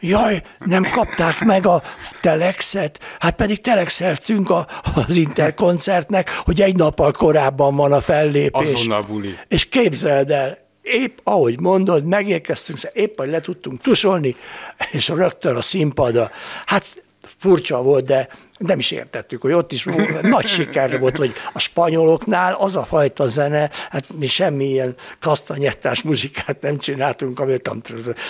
Jaj, 0.00 0.42
nem 0.58 0.82
kapták 0.82 1.44
meg 1.44 1.66
a 1.66 1.82
telexet, 2.20 3.00
hát 3.18 3.34
pedig 3.34 3.60
telexeltünk 3.60 4.50
a, 4.50 4.66
az 4.94 5.16
interkoncertnek, 5.16 6.40
hogy 6.44 6.60
egy 6.60 6.76
nappal 6.76 7.12
korábban 7.12 7.76
van 7.76 7.92
a 7.92 8.00
fellépés. 8.00 8.72
Azonnal 8.72 9.02
buli. 9.02 9.38
És 9.48 9.64
képzeld 9.64 10.30
el, 10.30 10.58
épp 10.82 11.18
ahogy 11.22 11.60
mondod, 11.60 12.04
megérkeztünk, 12.04 12.78
épp, 12.92 13.18
hogy 13.18 13.28
le 13.28 13.40
tudtunk 13.40 13.80
tusolni, 13.80 14.36
és 14.90 15.08
rögtön 15.08 15.56
a 15.56 15.60
színpadra. 15.60 16.30
Hát 16.66 17.02
furcsa 17.38 17.82
volt, 17.82 18.04
de 18.04 18.28
nem 18.58 18.78
is 18.78 18.90
értettük, 18.90 19.40
hogy 19.40 19.52
ott 19.52 19.72
is 19.72 19.84
nagy 20.22 20.46
siker 20.46 20.98
volt, 20.98 21.16
hogy 21.16 21.32
a 21.52 21.58
spanyoloknál 21.58 22.54
az 22.54 22.76
a 22.76 22.84
fajta 22.84 23.26
zene, 23.26 23.70
hát 23.90 24.04
mi 24.18 24.26
semmilyen 24.26 24.94
kasztanyettás 25.20 26.02
muzsikát 26.02 26.60
nem 26.60 26.78
csináltunk, 26.78 27.40
ami 27.40 27.56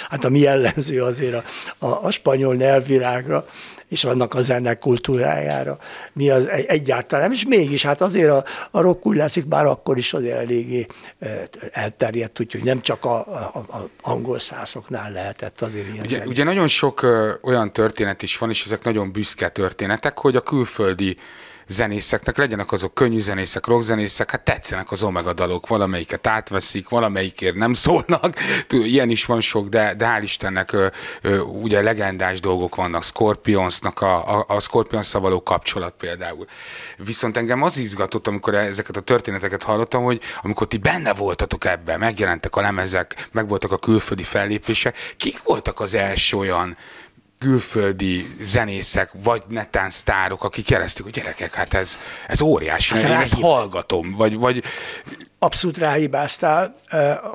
hát 0.09 0.25
ami 0.25 0.39
jellemző 0.39 1.03
azért 1.03 1.35
a, 1.35 1.43
a, 1.87 2.05
a 2.05 2.11
spanyol 2.11 2.55
nyelvvirágra, 2.55 3.47
és 3.89 4.05
annak 4.05 4.35
a 4.35 4.43
zene 4.43 4.75
kultúrájára. 4.75 5.79
Mi 6.13 6.31
az 6.31 6.49
egyáltalán, 6.49 7.33
és 7.33 7.45
mégis 7.45 7.85
hát 7.85 8.01
azért 8.01 8.31
a, 8.31 8.45
a 8.71 8.81
rock 8.81 9.07
úgy 9.07 9.17
látszik, 9.17 9.47
bár 9.47 9.67
akkor 9.67 9.99
is 9.99 10.13
azért 10.13 10.37
eléggé 10.37 10.87
elterjedt, 11.73 12.41
úgyhogy 12.41 12.63
nem 12.63 12.81
csak 12.81 13.05
a, 13.05 13.17
a, 13.19 13.59
a 13.59 13.89
angol 14.01 14.39
szászoknál 14.39 15.13
lehetett 15.13 15.61
azért 15.61 15.93
ilyen 15.93 16.05
ugye, 16.05 16.27
ugye 16.27 16.45
nagyon 16.45 16.69
sok 16.69 17.03
ö, 17.03 17.33
olyan 17.43 17.73
történet 17.73 18.23
is 18.23 18.39
van, 18.39 18.51
és 18.51 18.65
ezek 18.65 18.85
nagyon 18.85 19.13
büszke 19.13 19.49
történetek, 19.49 20.19
hogy 20.19 20.37
a 20.37 20.41
külföldi 20.41 21.17
zenészeknek, 21.69 22.37
legyenek 22.37 22.73
azok 22.73 22.95
könnyű 22.95 23.19
zenészek, 23.19 23.67
rockzenészek, 23.67 24.31
hát 24.31 24.45
tetszenek 24.45 24.93
az 24.93 25.03
Omega 25.03 25.33
dalok, 25.33 25.67
valamelyiket 25.67 26.27
átveszik, 26.27 26.89
valamelyikért 26.89 27.55
nem 27.55 27.73
szólnak, 27.73 28.35
ilyen 28.69 29.11
is 29.11 29.25
van 29.25 29.41
sok, 29.41 29.69
de, 29.69 29.95
de 29.95 30.07
hál' 30.07 30.23
Istennek 30.23 30.73
ö, 30.73 30.87
ö, 31.23 31.39
ugye 31.39 31.83
legendás 31.83 32.41
dolgok 32.41 32.75
vannak, 32.75 33.03
Scorpionsnak 33.03 34.01
a, 34.01 34.39
a, 34.39 34.45
a 34.49 34.61
scorpions 34.61 35.13
való 35.13 35.43
kapcsolat 35.43 35.95
például. 35.99 36.47
Viszont 36.97 37.37
engem 37.37 37.63
az 37.63 37.77
izgatott, 37.77 38.27
amikor 38.27 38.55
ezeket 38.55 38.97
a 38.97 39.01
történeteket 39.01 39.63
hallottam, 39.63 40.05
hogy 40.05 40.21
amikor 40.43 40.67
ti 40.67 40.77
benne 40.77 41.13
voltatok 41.15 41.65
ebben, 41.65 41.99
megjelentek 41.99 42.57
a 42.57 42.61
lemezek, 42.61 43.29
megvoltak 43.33 43.73
a 43.73 43.79
külföldi 43.79 44.23
fellépések, 44.23 44.97
kik 45.17 45.43
voltak 45.43 45.81
az 45.81 45.95
első 45.95 46.37
olyan 46.37 46.77
külföldi 47.39 48.27
zenészek, 48.41 49.11
vagy 49.23 49.43
netán 49.49 49.91
sztárok, 49.91 50.45
akik 50.45 50.71
jelezték, 50.71 51.05
hogy 51.05 51.13
gyerekek, 51.13 51.55
hát 51.55 51.75
ez, 51.75 51.99
ez 52.27 52.41
óriási, 52.41 52.95
hát 52.95 53.03
én 53.03 53.17
ezt 53.17 53.41
hallgatom, 53.41 54.15
vagy, 54.17 54.37
vagy... 54.37 54.63
Abszolút 55.39 55.79
ráhibáztál, 55.79 56.75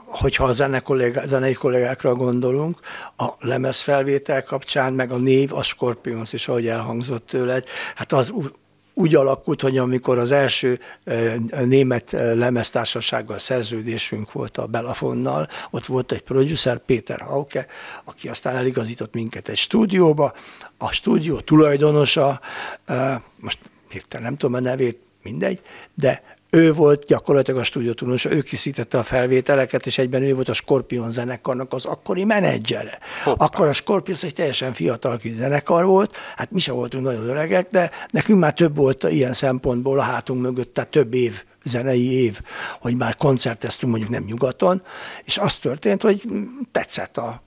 hogyha 0.05 0.43
a 0.43 0.53
zene 0.53 0.79
kollégá, 0.79 1.25
zenei 1.25 1.53
kollégákra 1.53 2.15
gondolunk, 2.15 2.79
a 3.17 3.27
lemezfelvétel 3.39 4.43
kapcsán, 4.43 4.93
meg 4.93 5.11
a 5.11 5.17
név, 5.17 5.53
a 5.53 5.63
Scorpions 5.63 6.33
is, 6.33 6.47
ahogy 6.47 6.67
elhangzott 6.67 7.27
tőled, 7.27 7.67
hát 7.95 8.11
az 8.11 8.33
úgy 8.93 9.15
alakult, 9.15 9.61
hogy 9.61 9.77
amikor 9.77 10.17
az 10.17 10.31
első 10.31 10.79
német 11.65 12.11
lemeztársasággal 12.11 13.37
szerződésünk 13.37 14.31
volt 14.31 14.57
a 14.57 14.67
Belafonnal, 14.67 15.47
ott 15.71 15.85
volt 15.85 16.11
egy 16.11 16.21
producer, 16.21 16.77
Péter 16.77 17.21
Hauke, 17.21 17.65
aki 18.03 18.29
aztán 18.29 18.55
eligazított 18.55 19.13
minket 19.13 19.47
egy 19.47 19.57
stúdióba. 19.57 20.33
A 20.77 20.91
stúdió 20.91 21.39
tulajdonosa, 21.39 22.39
most 23.39 23.57
hirtelen 23.89 24.25
nem 24.25 24.37
tudom 24.37 24.55
a 24.55 24.59
nevét, 24.59 24.99
mindegy, 25.23 25.61
de 25.95 26.32
ő 26.53 26.73
volt 26.73 27.05
gyakorlatilag 27.05 27.59
a 27.59 27.63
stúdiótulajdonosa, 27.63 28.31
ő 28.31 28.41
készítette 28.41 28.97
a 28.97 29.03
felvételeket, 29.03 29.85
és 29.85 29.97
egyben 29.97 30.23
ő 30.23 30.33
volt 30.33 30.49
a 30.49 30.53
Scorpion 30.53 31.11
zenekarnak 31.11 31.73
az 31.73 31.85
akkori 31.85 32.23
menedzsere. 32.23 32.99
Hoppá. 33.23 33.45
Akkor 33.45 33.67
a 33.67 33.73
Scorpion 33.73 34.17
egy 34.21 34.33
teljesen 34.33 34.73
fiatal 34.73 35.17
kis 35.17 35.33
zenekar 35.33 35.85
volt, 35.85 36.17
hát 36.35 36.51
mi 36.51 36.59
sem 36.59 36.75
voltunk 36.75 37.03
nagyon 37.03 37.27
öregek, 37.27 37.69
de 37.69 37.91
nekünk 38.09 38.39
már 38.39 38.53
több 38.53 38.75
volt 38.75 39.03
ilyen 39.03 39.33
szempontból 39.33 39.99
a 39.99 40.01
hátunk 40.01 40.41
mögött, 40.41 40.73
tehát 40.73 40.89
több 40.89 41.13
év 41.13 41.43
zenei 41.63 42.11
év, 42.11 42.39
hogy 42.79 42.95
már 42.95 43.15
koncerteztünk 43.15 43.91
mondjuk 43.91 44.11
nem 44.11 44.23
nyugaton, 44.23 44.81
és 45.23 45.37
az 45.37 45.57
történt, 45.57 46.01
hogy 46.01 46.21
tetszett 46.71 47.17
a 47.17 47.43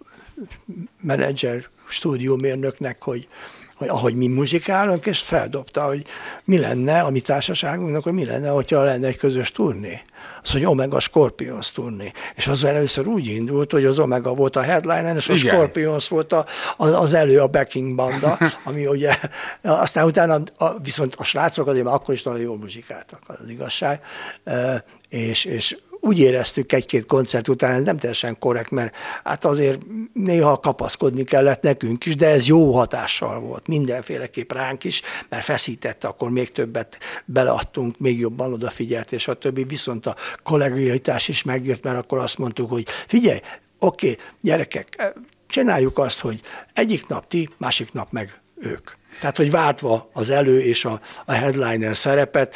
menedzser 1.01 1.66
stúdiómérnöknek, 1.88 3.03
hogy 3.03 3.29
hogy 3.77 3.89
ahogy 3.89 4.15
mi 4.15 4.27
muzsikálunk, 4.27 5.07
és 5.07 5.19
feldobta, 5.19 5.83
hogy 5.83 6.05
mi 6.45 6.59
lenne 6.59 7.01
a 7.01 7.11
mi 7.11 7.21
társaságunknak, 7.21 8.03
hogy 8.03 8.12
mi 8.12 8.25
lenne, 8.25 8.49
hogyha 8.49 8.83
lenne 8.83 9.07
egy 9.07 9.17
közös 9.17 9.51
turné. 9.51 10.03
Az, 10.43 10.53
hogy 10.53 10.65
Omega 10.65 11.01
Scorpions 11.01 11.73
turné. 11.73 12.12
És 12.35 12.47
az 12.47 12.65
először 12.65 13.07
úgy 13.07 13.27
indult, 13.27 13.73
hogy 13.73 13.85
az 13.85 13.99
Omega 13.99 14.35
volt 14.35 14.57
a 14.57 14.61
headliner, 14.61 15.17
és 15.17 15.29
a 15.29 15.35
Igen. 15.35 15.55
Scorpions 15.55 16.09
volt 16.09 16.33
a, 16.33 16.47
az, 16.77 16.93
az 16.93 17.15
elő 17.15 17.41
a 17.41 17.47
backing 17.47 17.95
banda, 17.95 18.39
ami 18.65 18.87
ugye, 18.87 19.19
aztán 19.62 20.05
utána 20.05 20.41
a, 20.57 20.79
viszont 20.79 21.15
a 21.15 21.25
srácok 21.25 21.67
azért 21.67 21.85
már 21.85 21.95
akkor 21.95 22.15
is 22.15 22.23
nagyon 22.23 22.41
jól 22.41 22.57
muzsikáltak, 22.57 23.23
az 23.27 23.49
igazság, 23.49 24.01
és, 25.09 25.45
és 25.45 25.77
úgy 26.07 26.19
éreztük 26.19 26.73
egy-két 26.73 27.07
koncert 27.07 27.49
után, 27.49 27.73
ez 27.73 27.83
nem 27.83 27.99
teljesen 27.99 28.38
korrekt, 28.38 28.71
mert 28.71 28.95
hát 29.25 29.45
azért 29.45 29.81
néha 30.12 30.59
kapaszkodni 30.59 31.25
kellett 31.25 31.62
nekünk 31.62 32.07
is, 32.07 32.16
de 32.16 32.29
ez 32.29 32.47
jó 32.47 32.73
hatással 32.73 33.40
volt, 33.40 33.66
mindenféleképp 33.66 34.53
ránk 34.53 34.85
is, 34.85 35.03
mert 35.29 35.45
feszítette, 35.45 36.09
akkor 36.09 36.31
még 36.31 36.53
többet 36.53 36.99
beleadtunk, 37.25 37.99
még 37.99 38.19
jobban 38.19 38.53
odafigyelt, 38.53 39.12
és 39.12 39.29
a 39.29 39.35
többi. 39.35 39.64
Viszont 39.64 40.07
a 40.07 40.16
kollegialitás 40.42 41.29
is 41.29 41.42
megjött, 41.42 41.83
mert 41.83 41.99
akkor 41.99 42.19
azt 42.19 42.38
mondtuk, 42.38 42.71
hogy 42.71 42.87
figyelj, 43.07 43.40
oké, 43.79 44.11
okay, 44.11 44.25
gyerekek, 44.40 45.14
csináljuk 45.47 45.99
azt, 45.99 46.21
hogy 46.21 46.40
egyik 46.73 47.07
nap 47.07 47.27
ti, 47.27 47.49
másik 47.57 47.92
nap 47.92 48.12
meg 48.12 48.40
ők. 48.61 48.90
Tehát, 49.21 49.37
hogy 49.37 49.51
váltva 49.51 50.11
az 50.12 50.31
elő 50.31 50.61
és 50.61 50.85
a, 50.85 51.01
a 51.25 51.33
headliner 51.33 51.97
szerepet, 51.97 52.55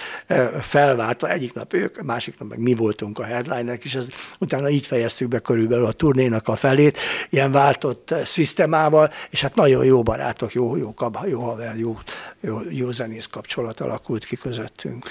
felváltva 0.61 1.31
egyik 1.31 1.55
nap 1.55 1.73
ők, 1.73 2.03
másik 2.03 2.39
nap 2.39 2.49
meg 2.49 2.59
mi 2.59 2.75
voltunk 2.75 3.19
a 3.19 3.25
headlinerek, 3.25 3.85
és 3.85 3.95
ez, 3.95 4.09
utána 4.39 4.69
így 4.69 4.87
fejeztük 4.87 5.29
be 5.29 5.39
körülbelül 5.39 5.85
a 5.85 5.93
turnénak 5.93 6.49
a 6.49 6.57
felét, 6.57 6.99
ilyen 7.31 7.53
váltott 7.53 8.15
szisztemával, 8.25 9.11
és 9.31 9.43
hát 9.43 9.55
nagyon 9.55 9.85
jó 9.85 10.03
barátok, 10.03 10.53
jó, 10.53 10.77
jó, 10.77 10.95
kaba, 10.95 11.27
jó 11.27 11.41
haver, 11.41 11.77
jó, 11.77 11.99
jó, 12.41 12.61
jó 12.71 12.91
zenész 12.91 13.27
kapcsolat 13.27 13.81
alakult 13.81 14.25
ki 14.25 14.37
közöttünk. 14.37 15.09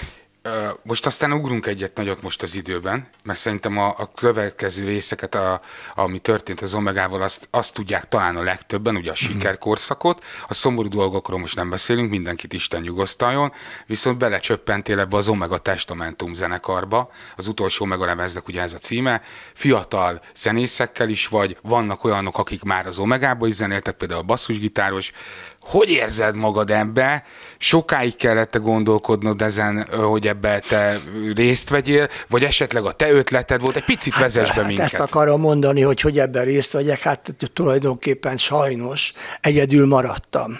Most 0.82 1.06
aztán 1.06 1.32
ugrunk 1.32 1.66
egyet 1.66 1.96
nagyot 1.96 2.22
most 2.22 2.42
az 2.42 2.54
időben, 2.54 3.08
mert 3.24 3.38
szerintem 3.38 3.78
a, 3.78 3.94
a 3.98 4.10
következő 4.14 4.84
részeket, 4.84 5.34
a, 5.34 5.60
ami 5.94 6.18
történt 6.18 6.60
az 6.60 6.74
Omegával, 6.74 7.22
azt, 7.22 7.48
azt 7.50 7.74
tudják 7.74 8.08
talán 8.08 8.36
a 8.36 8.42
legtöbben, 8.42 8.96
ugye 8.96 9.10
a 9.10 9.14
mhm. 9.20 9.32
sikerkorszakot, 9.32 10.24
a 10.48 10.54
szomorú 10.54 10.88
dolgokról 10.88 11.38
most 11.38 11.56
nem 11.56 11.70
beszélünk, 11.70 12.10
mindenkit 12.10 12.52
Isten 12.52 12.80
nyugosztaljon, 12.80 13.52
viszont 13.86 14.18
belecsöppentél 14.18 14.98
ebbe 14.98 15.16
az 15.16 15.28
Omega 15.28 15.58
Testamentum 15.58 16.34
zenekarba, 16.34 17.10
az 17.36 17.46
utolsó 17.46 17.84
Omega 17.84 18.04
lemeznek 18.04 18.48
ugye 18.48 18.62
ez 18.62 18.74
a 18.74 18.78
címe, 18.78 19.22
fiatal 19.54 20.20
zenészekkel 20.34 21.08
is 21.08 21.26
vagy, 21.26 21.56
vannak 21.62 22.04
olyanok, 22.04 22.38
akik 22.38 22.62
már 22.62 22.86
az 22.86 22.98
Omegába 22.98 23.46
is 23.46 23.54
zenéltek, 23.54 23.96
például 23.96 24.20
a 24.20 24.24
basszusgitáros, 24.24 25.12
hogy 25.60 25.88
érzed 25.88 26.36
magad 26.36 26.70
ebbe? 26.70 27.24
Sokáig 27.58 28.16
kellett 28.16 28.58
gondolkodnod 28.58 29.42
ezen, 29.42 29.86
hogy 29.90 30.26
ebbe 30.26 30.58
te 30.58 30.96
részt 31.34 31.68
vegyél, 31.68 32.08
vagy 32.28 32.44
esetleg 32.44 32.84
a 32.84 32.92
te 32.92 33.10
ötleted 33.10 33.60
volt? 33.60 33.76
Egy 33.76 33.84
picit 33.84 34.12
hát, 34.12 34.22
vezess 34.22 34.48
be 34.48 34.54
hát 34.54 34.66
minket. 34.66 34.84
Ezt 34.84 34.98
akarom 34.98 35.40
mondani, 35.40 35.80
hogy 35.80 36.00
hogy 36.00 36.18
ebben 36.18 36.44
részt 36.44 36.72
vegyek, 36.72 37.00
hát 37.00 37.34
tulajdonképpen 37.52 38.36
sajnos 38.36 39.12
egyedül 39.40 39.86
maradtam. 39.86 40.58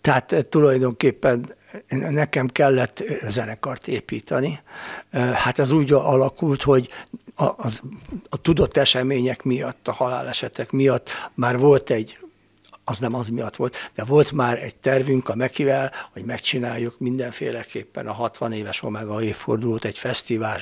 Tehát 0.00 0.46
tulajdonképpen 0.48 1.54
nekem 1.88 2.46
kellett 2.46 3.02
zenekart 3.28 3.88
építeni. 3.88 4.60
Hát 5.12 5.58
ez 5.58 5.70
úgy 5.70 5.92
alakult, 5.92 6.62
hogy 6.62 6.88
a, 7.34 7.44
az, 7.56 7.82
a 8.28 8.36
tudott 8.36 8.76
események 8.76 9.42
miatt, 9.42 9.88
a 9.88 9.92
halálesetek 9.92 10.70
miatt 10.70 11.10
már 11.34 11.58
volt 11.58 11.90
egy 11.90 12.18
az 12.84 12.98
nem 12.98 13.14
az 13.14 13.28
miatt 13.28 13.56
volt, 13.56 13.90
de 13.94 14.04
volt 14.04 14.32
már 14.32 14.62
egy 14.62 14.76
tervünk 14.76 15.28
a 15.28 15.34
Mekivel, 15.34 15.92
hogy 16.12 16.24
megcsináljuk 16.24 16.98
mindenféleképpen 16.98 18.06
a 18.06 18.12
60 18.12 18.52
éves 18.52 18.82
Omega 18.82 19.22
évfordulót, 19.22 19.84
egy 19.84 19.98
fesztivál 19.98 20.60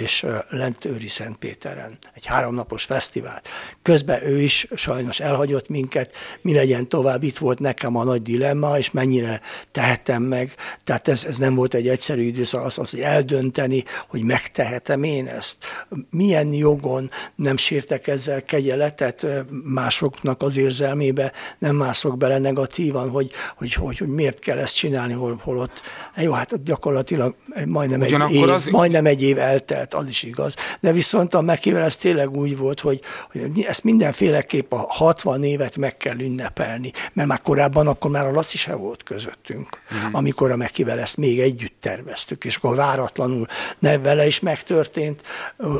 és 0.00 0.26
lent 0.48 0.84
Őri 0.84 1.08
Szentpéteren, 1.08 1.98
egy 2.14 2.26
háromnapos 2.26 2.84
fesztivált. 2.84 3.48
Közben 3.82 4.22
ő 4.22 4.40
is 4.40 4.68
sajnos 4.74 5.20
elhagyott 5.20 5.68
minket, 5.68 6.14
mi 6.40 6.54
legyen 6.54 6.88
tovább, 6.88 7.22
itt 7.22 7.38
volt 7.38 7.58
nekem 7.58 7.96
a 7.96 8.04
nagy 8.04 8.22
dilemma, 8.22 8.78
és 8.78 8.90
mennyire 8.90 9.40
tehetem 9.72 10.22
meg, 10.22 10.54
tehát 10.84 11.08
ez, 11.08 11.24
ez 11.24 11.38
nem 11.38 11.54
volt 11.54 11.74
egy 11.74 11.88
egyszerű 11.88 12.22
időszak, 12.22 12.64
az, 12.64 12.78
az, 12.78 12.90
hogy 12.90 13.00
eldönteni, 13.00 13.84
hogy 14.08 14.22
megtehetem 14.22 15.02
én 15.02 15.26
ezt, 15.26 15.64
milyen 16.10 16.52
jogon 16.52 17.10
nem 17.34 17.56
sértek 17.56 18.06
ezzel 18.06 18.42
kegyeletet 18.42 19.26
másoknak 19.64 20.42
az 20.42 20.56
érzelmébe, 20.56 21.32
nem 21.58 21.76
mászok 21.76 22.16
bele 22.16 22.38
negatívan, 22.38 23.10
hogy, 23.10 23.30
hogy, 23.56 23.72
hogy, 23.72 23.98
hogy 23.98 24.08
miért 24.08 24.38
kell 24.38 24.58
ezt 24.58 24.76
csinálni, 24.76 25.12
hol, 25.12 25.40
holott. 25.42 25.80
Jó, 26.16 26.32
hát 26.32 26.62
gyakorlatilag 26.62 27.34
majdnem 27.66 28.02
egy, 28.02 28.32
év, 28.32 28.48
az... 28.48 28.66
majdnem 28.66 29.06
egy 29.06 29.22
év 29.22 29.38
eltelt, 29.38 29.87
az 29.94 30.08
is 30.08 30.22
igaz. 30.22 30.54
De 30.80 30.92
viszont 30.92 31.34
a 31.34 31.40
Mekivel 31.40 31.82
ez 31.82 31.96
tényleg 31.96 32.36
úgy 32.36 32.56
volt, 32.56 32.80
hogy, 32.80 33.00
hogy 33.30 33.60
ezt 33.60 33.84
mindenféleképp 33.84 34.72
a 34.72 34.86
60 34.88 35.42
évet 35.42 35.76
meg 35.76 35.96
kell 35.96 36.18
ünnepelni, 36.18 36.92
mert 37.12 37.28
már 37.28 37.40
korábban 37.42 37.86
akkor 37.86 38.10
már 38.10 38.26
a 38.26 38.30
Laci 38.30 38.56
se 38.56 38.74
volt 38.74 39.02
közöttünk, 39.02 39.68
mm. 39.94 40.12
amikor 40.12 40.50
a 40.50 40.56
Mekivel 40.56 40.98
ezt 40.98 41.16
még 41.16 41.40
együtt 41.40 41.76
terveztük, 41.80 42.44
és 42.44 42.56
akkor 42.56 42.76
váratlanul 42.76 43.46
ne 43.78 43.98
vele 43.98 44.26
is 44.26 44.40
megtörtént, 44.40 45.22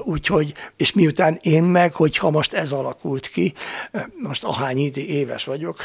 úgyhogy, 0.03 0.55
és 0.77 0.93
miután 0.93 1.39
én 1.41 1.63
meg, 1.63 1.95
hogyha 1.95 2.31
most 2.31 2.53
ez 2.53 2.73
alakult 2.73 3.27
ki, 3.27 3.55
most 4.23 4.45
ahány 4.45 4.91
éves 4.95 5.45
vagyok, 5.45 5.85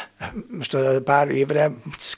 most 0.58 0.76
pár 1.04 1.28
évre 1.28 1.70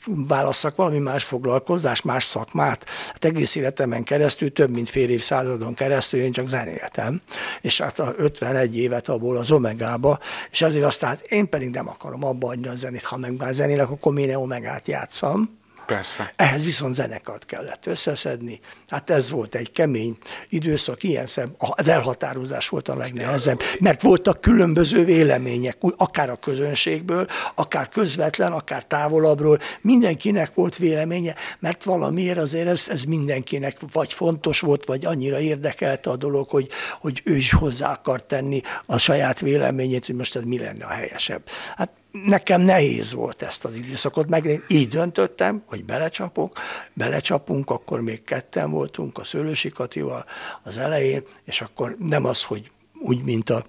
válasszak 0.07 0.77
valami 0.77 0.99
más 0.99 1.25
foglalkozás, 1.25 2.03
más 2.03 2.25
szakmát. 2.25 2.89
Hát 3.07 3.25
egész 3.25 3.55
életemen 3.55 4.03
keresztül, 4.03 4.53
több 4.53 4.71
mint 4.71 4.91
fél 4.91 5.11
évszázadon 5.31 5.75
keresztül 5.75 6.21
én 6.21 6.33
csak 6.33 6.49
zenéltem, 6.49 7.21
és 7.61 7.81
hát 7.81 7.99
a 7.99 8.15
51 8.17 8.79
évet 8.79 9.09
abból 9.09 9.37
az 9.37 9.51
Omegába, 9.51 10.19
és 10.51 10.63
azért 10.63 10.85
aztán 10.85 11.19
én 11.29 11.49
pedig 11.49 11.71
nem 11.71 11.89
akarom 11.89 12.25
abba 12.25 12.49
adni 12.49 12.69
a 12.69 12.75
zenét, 12.75 13.03
ha 13.03 13.17
meg 13.17 13.37
már 13.37 13.53
zenélek, 13.53 13.91
akkor 13.91 14.13
miért 14.13 14.37
Omegát 14.37 14.89
játszam, 14.89 15.59
Persze. 15.91 16.33
Ehhez 16.37 16.65
viszont 16.65 16.95
zenekart 16.95 17.47
kellett 17.47 17.87
összeszedni. 17.87 18.61
Hát 18.89 19.11
ez 19.11 19.31
volt 19.31 19.55
egy 19.55 19.71
kemény 19.71 20.17
időszak, 20.49 21.03
ilyen 21.03 21.27
szem, 21.27 21.55
az 21.59 21.89
elhatározás 21.89 22.69
volt 22.69 22.89
a 22.89 22.97
legnehezebb, 22.97 23.61
mert 23.81 24.03
voltak 24.03 24.41
különböző 24.41 25.05
vélemények, 25.05 25.77
akár 25.97 26.31
a 26.31 26.37
közönségből, 26.37 27.27
akár 27.55 27.89
közvetlen, 27.89 28.53
akár 28.53 28.85
távolabbról, 28.85 29.59
mindenkinek 29.81 30.55
volt 30.55 30.77
véleménye, 30.77 31.35
mert 31.59 31.85
valamiért 31.85 32.39
azért 32.39 32.69
ez, 32.69 32.89
ez 32.91 33.05
mindenkinek 33.05 33.77
vagy 33.93 34.13
fontos 34.13 34.61
volt, 34.61 34.85
vagy 34.85 35.05
annyira 35.05 35.41
érdekelte 35.41 36.11
a 36.11 36.17
dolog, 36.17 36.49
hogy, 36.49 36.69
hogy 37.01 37.23
ő 37.25 37.37
is 37.37 37.53
hozzá 37.53 37.93
akar 37.93 38.27
tenni 38.27 38.61
a 38.87 38.99
saját 38.99 39.41
véleményét, 39.41 40.07
hogy 40.07 40.15
most 40.15 40.37
ez 40.37 40.43
mi 40.45 40.59
lenne 40.59 40.85
a 40.85 40.89
helyesebb. 40.89 41.43
Hát 41.77 41.91
nekem 42.13 42.61
nehéz 42.61 43.13
volt 43.13 43.43
ezt 43.43 43.65
az 43.65 43.75
időszakot 43.75 44.29
meg. 44.29 44.65
Így 44.69 44.89
döntöttem, 44.89 45.63
hogy 45.67 45.85
belecsapok, 45.85 46.59
belecsapunk, 46.93 47.71
akkor 47.71 48.01
még 48.01 48.25
ketten 48.25 48.71
voltunk 48.71 49.19
a 49.19 49.25
Szőlősi 49.25 49.69
Katival 49.69 50.25
az 50.63 50.79
elején, 50.79 51.23
és 51.45 51.61
akkor 51.61 51.97
nem 51.99 52.25
az, 52.25 52.43
hogy 52.43 52.71
úgy, 53.01 53.23
mint 53.23 53.51
a 53.51 53.65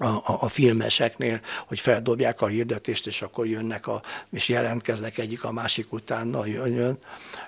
a, 0.00 0.06
a, 0.06 0.38
a 0.40 0.48
filmeseknél, 0.48 1.40
hogy 1.66 1.80
feldobják 1.80 2.40
a 2.40 2.46
hirdetést, 2.46 3.06
és 3.06 3.22
akkor 3.22 3.46
jönnek, 3.46 3.86
a, 3.86 4.02
és 4.30 4.48
jelentkeznek 4.48 5.18
egyik 5.18 5.44
a 5.44 5.52
másik 5.52 5.92
utána, 5.92 6.46
jön, 6.46 6.72
jön, 6.72 6.98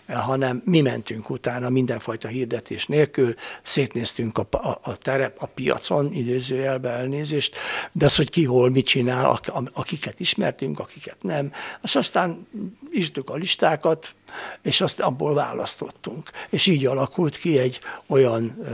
hanem 0.08 0.62
mi 0.64 0.80
mentünk 0.80 1.30
utána 1.30 1.68
mindenfajta 1.68 2.28
hirdetés 2.28 2.86
nélkül, 2.86 3.34
szétnéztünk 3.62 4.38
a, 4.38 4.46
a, 4.50 4.78
a 4.82 4.96
terep, 4.96 5.36
a 5.38 5.46
piacon, 5.46 6.12
idézőjelbe 6.12 6.88
elnézést, 6.88 7.56
de 7.92 8.04
az, 8.04 8.16
hogy 8.16 8.30
ki 8.30 8.44
hol 8.44 8.70
mit 8.70 8.86
csinál, 8.86 9.40
akiket 9.72 10.20
ismertünk, 10.20 10.78
akiket 10.78 11.16
nem, 11.22 11.52
azt 11.80 11.96
aztán 11.96 12.46
isdük 12.90 13.30
a 13.30 13.34
listákat, 13.34 14.14
és 14.62 14.80
azt 14.80 15.00
abból 15.00 15.34
választottunk. 15.34 16.30
És 16.50 16.66
így 16.66 16.86
alakult 16.86 17.36
ki 17.36 17.58
egy 17.58 17.80
olyan 18.06 18.66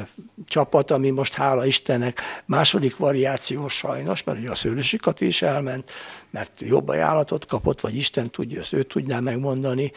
csapat, 0.49 0.91
ami 0.91 1.11
most 1.11 1.35
hála 1.35 1.67
Istennek 1.67 2.21
második 2.45 2.97
variáció 2.97 3.69
sajnos, 3.69 4.23
mert 4.23 4.39
ugye 4.39 4.51
a 4.51 4.55
Szőlősi 4.55 4.97
Kati 4.97 5.27
is 5.27 5.43
elment, 5.43 5.91
mert 6.31 6.61
jobb 6.61 6.89
ajánlatot 6.89 7.47
kapott, 7.47 7.81
vagy 7.81 7.97
Isten 7.97 8.31
tudja, 8.31 8.61
ezt 8.61 8.73
ő 8.73 8.83
tudná 8.83 9.21
megmondani 9.21 9.93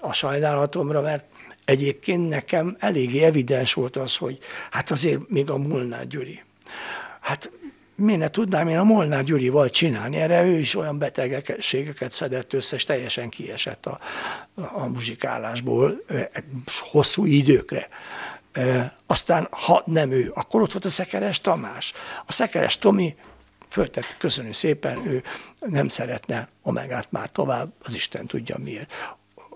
a 0.00 0.12
sajnálatomra, 0.12 1.00
mert 1.00 1.24
egyébként 1.64 2.28
nekem 2.28 2.76
eléggé 2.78 3.22
evidens 3.22 3.72
volt 3.72 3.96
az, 3.96 4.16
hogy 4.16 4.38
hát 4.70 4.90
azért 4.90 5.28
még 5.28 5.50
a 5.50 5.56
Molnár 5.56 6.06
Gyuri. 6.06 6.42
Hát 7.20 7.50
miért 7.98 8.20
ne 8.20 8.28
tudnám 8.28 8.68
én 8.68 8.78
a 8.78 8.84
Molnár 8.84 9.24
Gyurival 9.24 9.70
csinálni, 9.70 10.16
erre 10.16 10.44
ő 10.44 10.58
is 10.58 10.76
olyan 10.76 10.98
betegségeket 10.98 12.12
szedett 12.12 12.52
össze, 12.52 12.76
és 12.76 12.84
teljesen 12.84 13.28
kiesett 13.28 13.86
a, 13.86 13.98
a 14.54 14.86
muzsikálásból 14.86 16.04
hosszú 16.90 17.24
időkre. 17.24 17.88
Aztán, 19.06 19.48
ha 19.50 19.82
nem 19.86 20.10
ő, 20.10 20.30
akkor 20.34 20.62
ott 20.62 20.72
volt 20.72 20.84
a 20.84 20.90
Szekeres 20.90 21.40
Tamás. 21.40 21.92
A 22.26 22.32
Szekeres 22.32 22.78
Tomi 22.78 23.16
föltett, 23.68 24.16
köszönő 24.18 24.52
szépen, 24.52 25.06
ő 25.06 25.22
nem 25.60 25.88
szeretne 25.88 26.48
Omegát 26.62 27.06
már 27.10 27.30
tovább, 27.30 27.72
az 27.82 27.94
Isten 27.94 28.26
tudja 28.26 28.56
miért. 28.58 28.90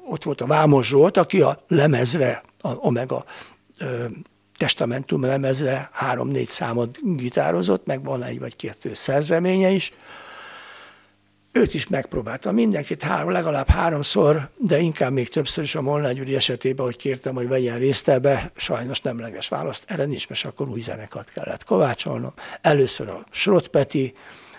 Ott 0.06 0.22
volt 0.22 0.40
a 0.40 0.46
Vámos 0.46 0.86
Zsolt, 0.86 1.16
aki 1.16 1.40
a 1.40 1.64
lemezre, 1.68 2.42
a 2.60 2.68
Omega 2.68 3.24
testamentum 4.56 5.22
lemezre 5.22 5.88
három-négy 5.92 6.48
számot 6.48 6.98
gitározott, 7.16 7.86
meg 7.86 8.04
van 8.04 8.22
egy 8.22 8.38
vagy 8.38 8.56
kettő 8.56 8.94
szerzeménye 8.94 9.70
is. 9.70 9.92
Őt 11.52 11.74
is 11.74 11.88
megpróbáltam, 11.88 12.54
mindenkit 12.54 13.02
három, 13.02 13.30
legalább 13.30 13.68
háromszor, 13.68 14.50
de 14.56 14.78
inkább 14.78 15.12
még 15.12 15.28
többször 15.28 15.64
is 15.64 15.74
a 15.74 15.82
Molnár 15.82 16.14
Gyuri 16.14 16.34
esetében, 16.34 16.84
hogy 16.84 16.96
kértem, 16.96 17.34
hogy 17.34 17.48
vegyen 17.48 17.78
részt 17.78 18.08
ebbe, 18.08 18.52
sajnos 18.56 19.00
nemleges 19.00 19.48
választ, 19.48 19.84
erre 19.86 20.04
nincs, 20.04 20.28
mert 20.28 20.44
akkor 20.44 20.68
új 20.68 20.80
zenekart 20.80 21.32
kellett 21.32 21.64
kovácsolnom. 21.64 22.32
Először 22.60 23.08
a 23.08 23.24
Srotpeti 23.30 24.14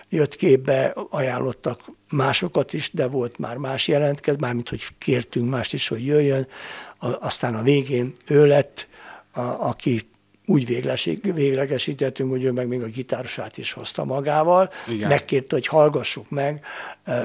jött 0.08 0.36
képbe, 0.36 0.94
ajánlottak 1.10 1.80
másokat 2.10 2.72
is, 2.72 2.90
de 2.92 3.06
volt 3.06 3.38
már 3.38 3.56
más 3.56 3.88
jelentkez, 3.88 4.36
mármint, 4.36 4.68
hogy 4.68 4.84
kértünk 4.98 5.50
mást 5.50 5.72
is, 5.72 5.88
hogy 5.88 6.06
jöjjön, 6.06 6.46
aztán 6.98 7.54
a 7.54 7.62
végén 7.62 8.12
ő 8.26 8.46
lett, 8.46 8.88
a, 9.34 9.40
aki 9.40 10.02
úgy 10.46 10.66
véglegesítettünk, 11.34 12.30
hogy 12.30 12.44
ő 12.44 12.52
meg 12.52 12.68
még 12.68 12.82
a 12.82 12.86
gitárosát 12.86 13.58
is 13.58 13.72
hozta 13.72 14.04
magával. 14.04 14.70
Igen. 14.88 15.08
Megkérte, 15.08 15.54
hogy 15.54 15.66
hallgassuk 15.66 16.30
meg. 16.30 16.64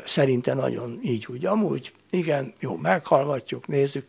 Szerintem 0.05 0.57
nagyon 0.57 0.99
így 1.03 1.25
úgy 1.29 1.45
amúgy. 1.45 1.93
Igen, 2.09 2.53
jó, 2.59 2.75
meghallgatjuk, 2.75 3.67
nézzük. 3.67 4.03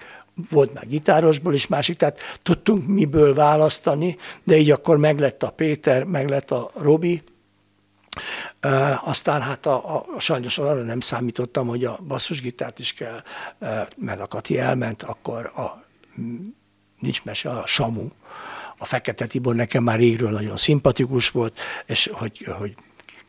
Volt 0.50 0.74
már 0.74 0.86
gitárosból 0.86 1.54
is 1.54 1.66
másik, 1.66 1.96
tehát 1.96 2.18
tudtunk 2.42 2.86
miből 2.86 3.34
választani, 3.34 4.16
de 4.44 4.56
így 4.56 4.70
akkor 4.70 4.96
meglett 4.96 5.42
a 5.42 5.50
Péter, 5.50 6.04
meglett 6.04 6.50
a 6.50 6.70
Robi, 6.74 7.22
Uh, 8.66 9.08
aztán 9.08 9.42
hát 9.42 9.66
a, 9.66 9.96
a, 9.96 10.20
sajnos 10.20 10.58
arra 10.58 10.82
nem 10.82 11.00
számítottam, 11.00 11.66
hogy 11.66 11.84
a 11.84 11.98
basszusgitárt 12.06 12.78
is 12.78 12.92
kell, 12.92 13.22
uh, 13.60 13.68
mert 13.96 14.20
a 14.20 14.26
Kati 14.26 14.58
elment, 14.58 15.02
akkor 15.02 15.46
a 15.46 15.84
nincs 17.00 17.24
mese, 17.24 17.48
a 17.48 17.66
Samu, 17.66 18.08
a 18.78 18.84
Fekete 18.84 19.26
Tibor 19.26 19.54
nekem 19.54 19.82
már 19.82 19.98
régről 19.98 20.30
nagyon 20.30 20.56
szimpatikus 20.56 21.30
volt, 21.30 21.60
és 21.86 22.10
hogy, 22.12 22.46
hogy 22.58 22.74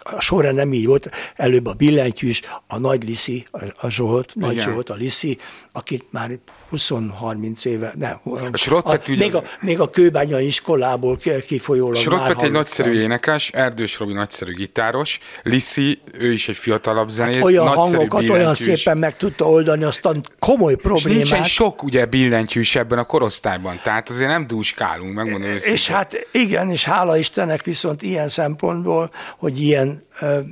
a 0.04 0.22
sorra 0.22 0.52
nem 0.52 0.74
így 0.74 0.86
volt, 0.86 1.10
előbb 1.36 1.66
a 1.66 1.74
billentyűs, 1.74 2.42
a 2.68 2.78
Nagy 2.78 3.04
Liszi, 3.04 3.48
a 3.78 3.90
Zsolt, 3.90 4.34
Igen. 4.36 4.48
Nagy 4.48 4.60
Zsolt, 4.60 4.90
a 4.90 4.94
Liszi, 4.94 5.38
akit 5.72 6.06
már 6.10 6.38
20-30 6.72 7.66
éve, 7.66 7.94
nem, 7.98 8.20
a, 8.24 8.40
a, 8.84 9.00
még, 9.08 9.36
a, 9.36 9.44
még 9.60 9.80
a 9.80 9.90
kőbánya 9.90 10.40
iskolából 10.40 11.20
kifolyólag 11.48 11.96
Srotpet 11.96 12.42
egy 12.42 12.52
nagyszerű 12.52 12.92
énekes, 12.92 13.50
Erdős 13.50 14.00
Robi 14.00 14.14
nagyszerű 14.14 14.54
gitáros, 14.54 15.20
Liszi, 15.44 16.02
ő 16.14 16.32
is 16.32 16.50
egy 16.50 16.56
fiatalabb 16.56 17.06
hát 17.08 17.16
zenész, 17.16 17.36
hát 17.36 17.44
olyan 17.44 17.68
hangokat 17.68 18.30
olyan 18.30 18.54
szépen 18.54 18.98
meg 18.98 19.18
tudta 19.18 19.50
oldani, 19.50 19.84
aztán 19.84 20.24
komoly 20.40 20.76
problémát. 20.76 21.22
És 21.22 21.30
nincsen 21.30 21.44
sok 21.44 21.84
ugye 21.84 22.06
billentyűs 22.06 22.76
ebben 22.76 22.98
a 22.98 23.04
korosztályban, 23.04 23.80
tehát 23.84 24.10
azért 24.10 24.30
nem 24.30 24.48
dúskálunk, 24.48 25.14
megmondom 25.14 25.50
őszintén. 25.50 25.74
És 25.74 25.88
hát 25.88 26.28
igen, 26.32 26.70
és 26.70 26.84
hála 26.84 27.18
Istennek 27.18 27.64
viszont 27.64 28.02
ilyen 28.02 28.28
szempontból, 28.28 29.12
hogy 29.38 29.62
ilyen 29.62 30.04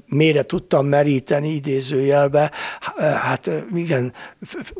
mélyre 0.05 0.43
tudtam 0.43 0.85
meríteni 0.85 1.49
idézőjelbe, 1.49 2.51
hát 2.97 3.51
igen, 3.75 4.13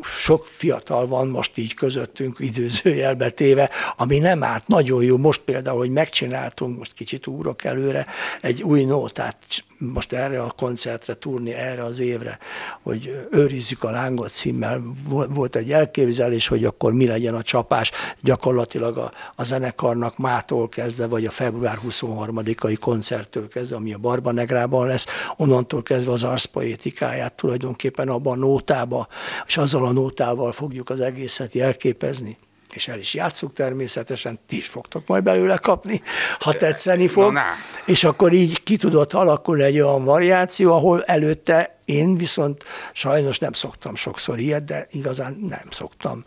sok 0.02 0.46
fiatal 0.46 1.06
van 1.06 1.28
most 1.28 1.58
így 1.58 1.74
közöttünk 1.74 2.36
idézőjelbe 2.38 3.30
téve, 3.30 3.70
ami 3.96 4.18
nem 4.18 4.42
árt, 4.42 4.68
nagyon 4.68 5.02
jó. 5.02 5.16
Most 5.16 5.40
például, 5.40 5.78
hogy 5.78 5.90
megcsináltunk, 5.90 6.78
most 6.78 6.92
kicsit 6.92 7.26
úrok 7.26 7.64
előre, 7.64 8.06
egy 8.40 8.62
új 8.62 8.84
nótát 8.84 9.36
most 9.78 10.12
erre 10.12 10.42
a 10.42 10.50
koncertre 10.70 11.14
túrni, 11.14 11.54
erre 11.54 11.84
az 11.84 11.98
évre, 12.00 12.38
hogy 12.82 13.26
őrizzük 13.30 13.84
a 13.84 13.90
lángot 13.90 14.30
címmel. 14.30 14.82
Volt 15.28 15.56
egy 15.56 15.72
elképzelés, 15.72 16.48
hogy 16.48 16.64
akkor 16.64 16.92
mi 16.92 17.06
legyen 17.06 17.34
a 17.34 17.42
csapás, 17.42 17.90
gyakorlatilag 18.20 18.96
a, 18.96 19.12
a 19.36 19.44
zenekarnak 19.44 20.18
mától 20.18 20.68
kezdve, 20.68 21.06
vagy 21.06 21.26
a 21.26 21.30
február 21.30 21.78
23-ai 21.88 22.76
koncerttől 22.80 23.48
kezdve, 23.48 23.76
ami 23.76 23.92
a 23.92 23.98
Barbanegrában 23.98 24.86
lesz, 24.86 25.06
onnantól 25.36 25.82
kezdve 25.82 26.12
az 26.12 26.24
arszpoétikáját 26.24 27.32
tulajdonképpen 27.32 28.08
abban 28.08 28.32
a 28.32 28.46
nótába, 28.46 29.08
és 29.46 29.56
azzal 29.56 29.86
a 29.86 29.92
nótával 29.92 30.52
fogjuk 30.52 30.90
az 30.90 31.00
egészet 31.00 31.52
jelképezni 31.54 32.38
és 32.74 32.88
el 32.88 32.98
is 32.98 33.14
játszuk 33.14 33.52
természetesen, 33.52 34.40
ti 34.46 34.56
is 34.56 34.66
fogtok 34.66 35.06
majd 35.06 35.22
belőle 35.22 35.56
kapni, 35.56 36.02
ha 36.38 36.52
tetszeni 36.52 37.08
fog. 37.08 37.32
Na, 37.32 37.42
és 37.84 38.04
akkor 38.04 38.32
így 38.32 38.62
ki 38.62 38.76
tudott 38.76 39.12
alakulni 39.12 39.62
egy 39.62 39.80
olyan 39.80 40.04
variáció, 40.04 40.72
ahol 40.72 41.02
előtte 41.02 41.79
én 41.90 42.16
viszont 42.16 42.64
sajnos 42.92 43.38
nem 43.38 43.52
szoktam 43.52 43.94
sokszor 43.94 44.38
ilyet, 44.38 44.64
de 44.64 44.86
igazán 44.90 45.38
nem 45.48 45.66
szoktam. 45.70 46.24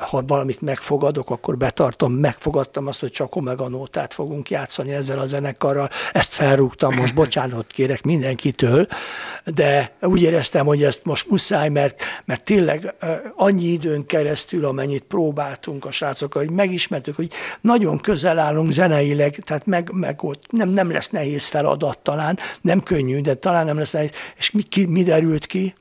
Ha 0.00 0.22
valamit 0.26 0.60
megfogadok, 0.60 1.30
akkor 1.30 1.56
betartom. 1.56 2.12
Megfogadtam 2.12 2.86
azt, 2.86 3.00
hogy 3.00 3.10
csak 3.10 3.36
Omega 3.36 3.68
Nótát 3.68 4.14
fogunk 4.14 4.50
játszani 4.50 4.92
ezzel 4.92 5.18
a 5.18 5.26
zenekarral. 5.26 5.90
Ezt 6.12 6.32
felrúgtam, 6.32 6.94
most 6.94 7.14
bocsánat 7.14 7.66
kérek 7.66 8.02
mindenkitől, 8.02 8.86
de 9.44 9.92
úgy 10.00 10.22
éreztem, 10.22 10.66
hogy 10.66 10.82
ezt 10.82 11.04
most 11.04 11.30
muszáj, 11.30 11.68
mert, 11.68 12.02
mert 12.24 12.44
tényleg 12.44 12.94
annyi 13.36 13.66
időn 13.66 14.06
keresztül, 14.06 14.64
amennyit 14.64 15.02
próbáltunk 15.02 15.84
a 15.84 15.90
srácokkal, 15.90 16.44
hogy 16.44 16.54
megismertük, 16.54 17.16
hogy 17.16 17.30
nagyon 17.60 17.98
közel 17.98 18.38
állunk 18.38 18.72
zeneileg, 18.72 19.38
tehát 19.44 19.66
meg, 19.66 19.90
meg 19.92 20.22
ott 20.22 20.44
nem, 20.50 20.68
nem 20.68 20.90
lesz 20.90 21.08
nehéz 21.08 21.46
feladat 21.46 21.98
talán, 21.98 22.38
nem 22.60 22.80
könnyű, 22.80 23.20
de 23.20 23.34
talán 23.34 23.66
nem 23.66 23.78
lesz 23.78 23.92
nehéz, 23.92 24.10
és 24.36 24.50
mi, 24.50 24.62
ki, 24.62 24.86
mi 24.90 25.02
derült 25.02 25.46
ki? 25.46 25.74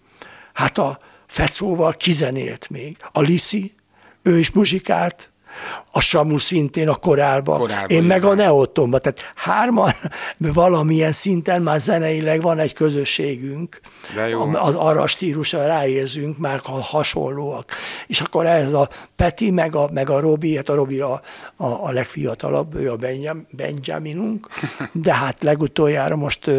Hát 0.53 0.78
a 0.78 0.99
Fecóval 1.28 1.93
kizenélt 1.93 2.70
még. 2.70 2.97
A 3.12 3.22
Liszi, 3.22 3.74
ő 4.22 4.39
is 4.39 4.51
muzsikált, 4.51 5.30
a 5.92 6.02
Samu 6.02 6.38
szintén 6.38 6.90
a 6.90 6.96
korálba, 6.96 7.58
korálba 7.58 7.94
én 7.94 8.04
meg 8.04 8.24
a 8.24 8.34
Neotomba. 8.34 9.00
Tehát 9.00 9.34
hárman 9.36 9.92
valamilyen 10.38 11.12
szinten 11.12 11.62
már 11.62 11.80
zeneileg 11.80 12.42
van 12.42 12.60
egy 12.60 12.74
közösségünk, 12.74 13.80
az 14.54 14.76
arra 14.76 15.08
stílusra 15.08 15.66
ráérzünk, 15.66 16.38
már 16.38 16.62
hasonlóak. 16.64 17.72
És 18.08 18.22
akkor 18.22 18.46
ez 18.46 18.74
a 18.74 18.90
Peti, 19.16 19.52
meg 19.52 19.76
a, 19.76 19.90
meg 19.94 20.10
a 20.10 20.20
Robi, 20.20 20.56
hát 20.56 20.70
a 20.70 20.76
Robi 20.76 21.00
a, 21.00 21.22
a, 21.56 21.66
a 21.66 21.92
legfiatalabb, 21.92 22.76
ő 22.76 22.92
a 22.92 22.96
Benjam, 22.96 23.48
Benjaminunk, 23.52 24.48
de 24.94 25.14
hát 25.14 25.44
legutoljára 25.44 26.16
most 26.16 26.50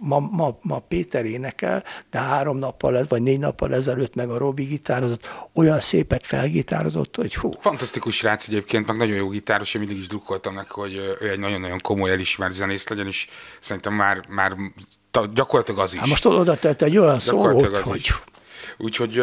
ma, 0.00 0.18
ma, 0.18 0.58
ma 0.62 0.78
Péter 0.78 1.24
énekel, 1.24 1.84
de 2.10 2.18
három 2.18 2.58
nappal, 2.58 3.04
vagy 3.08 3.22
négy 3.22 3.38
nappal 3.38 3.74
ezelőtt 3.74 4.14
meg 4.14 4.30
a 4.30 4.38
Robi 4.38 4.64
gitározott, 4.64 5.28
olyan 5.54 5.80
szépet 5.80 6.26
felgitározott, 6.26 7.16
hogy 7.16 7.34
hú. 7.34 7.50
Fantasztikus 7.60 8.22
rác 8.22 8.48
egyébként, 8.48 8.73
meg 8.80 8.96
nagyon 8.96 9.16
jó 9.16 9.28
gitáros, 9.28 9.74
én 9.74 9.80
mindig 9.80 9.98
is 9.98 10.06
drukkoltam 10.06 10.54
neki, 10.54 10.68
hogy 10.70 11.16
ő 11.20 11.30
egy 11.30 11.38
nagyon-nagyon 11.38 11.80
komoly 11.80 12.10
elismert 12.10 12.52
zenész 12.52 12.88
legyen, 12.88 13.06
és 13.06 13.28
szerintem 13.60 13.92
már, 13.94 14.24
már 14.28 14.56
gyakorlatilag 15.32 15.80
az 15.80 15.92
is. 15.92 15.98
Hát 15.98 16.08
most 16.08 16.26
oda 16.26 16.56
tett 16.56 16.82
egy 16.82 16.96
olyan 16.96 17.18
szót, 17.18 17.76
hogy... 17.76 18.08
Úgyhogy 18.78 19.22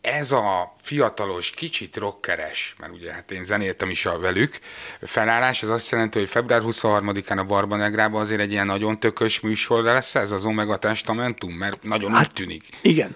ez 0.00 0.32
a 0.32 0.74
fiatalos, 0.82 1.50
kicsit 1.50 1.96
rockeres, 1.96 2.74
mert 2.78 2.92
ugye 2.92 3.12
hát 3.12 3.30
én 3.30 3.44
zenéltem 3.44 3.90
is 3.90 4.06
a 4.06 4.18
velük, 4.18 4.58
felállás, 5.00 5.62
az 5.62 5.68
azt 5.68 5.90
jelenti, 5.90 6.18
hogy 6.18 6.28
február 6.28 6.62
23-án 6.64 7.38
a 7.38 7.44
Barbanegrában 7.44 8.20
azért 8.20 8.40
egy 8.40 8.52
ilyen 8.52 8.66
nagyon 8.66 9.00
tökös 9.00 9.40
műsor 9.40 9.82
lesz 9.82 10.14
ez 10.14 10.30
az 10.32 10.44
Omega 10.44 10.76
Testamentum, 10.76 11.52
mert 11.52 11.82
nagyon 11.82 12.10
hát, 12.10 12.20
úgy 12.20 12.32
tűnik. 12.32 12.64
Igen. 12.82 13.14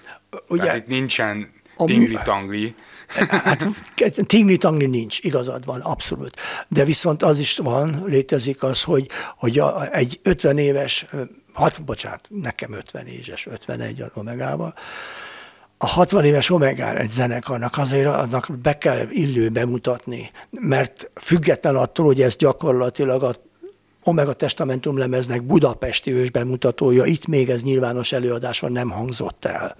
Ugye, 0.49 0.63
Tehát 0.63 0.79
itt 0.79 0.87
nincsen 0.87 1.53
tingli-tangli. 1.77 2.75
Hát 3.29 3.67
tingli-tangli 4.27 4.87
nincs, 4.87 5.19
igazad 5.21 5.65
van, 5.65 5.81
abszolút. 5.81 6.37
De 6.69 6.85
viszont 6.85 7.23
az 7.23 7.39
is 7.39 7.59
van, 7.59 8.03
létezik 8.07 8.63
az, 8.63 8.83
hogy, 8.83 9.09
hogy 9.37 9.59
a, 9.59 9.95
egy 9.95 10.21
50 10.23 10.59
éves, 10.59 11.07
hat, 11.53 11.85
bocsánat, 11.85 12.21
nekem 12.29 12.73
50 12.73 13.07
éves, 13.07 13.47
51 13.47 14.01
a 14.01 14.11
Omegával, 14.15 14.75
a 15.79 15.87
60 15.87 16.25
éves 16.25 16.51
Omegár 16.51 17.01
egy 17.01 17.11
zenekarnak 17.11 17.79
azért 17.79 18.07
annak 18.07 18.49
be 18.63 18.79
kell 18.79 19.07
illő 19.11 19.49
bemutatni, 19.49 20.31
mert 20.51 21.11
független 21.15 21.77
attól, 21.77 22.07
hogy 22.07 22.23
ez 22.23 22.37
gyakorlatilag 22.37 23.23
a 23.23 23.37
Omega 24.05 24.33
Testamentum 24.33 24.99
lemeznek 24.99 25.43
budapesti 25.43 26.13
ősbemutatója, 26.13 27.05
itt 27.05 27.27
még 27.27 27.51
ez 27.51 27.63
nyilvános 27.63 28.13
előadáson 28.13 28.73
nem 28.73 28.91
hangzott 28.91 29.45
el. 29.45 29.77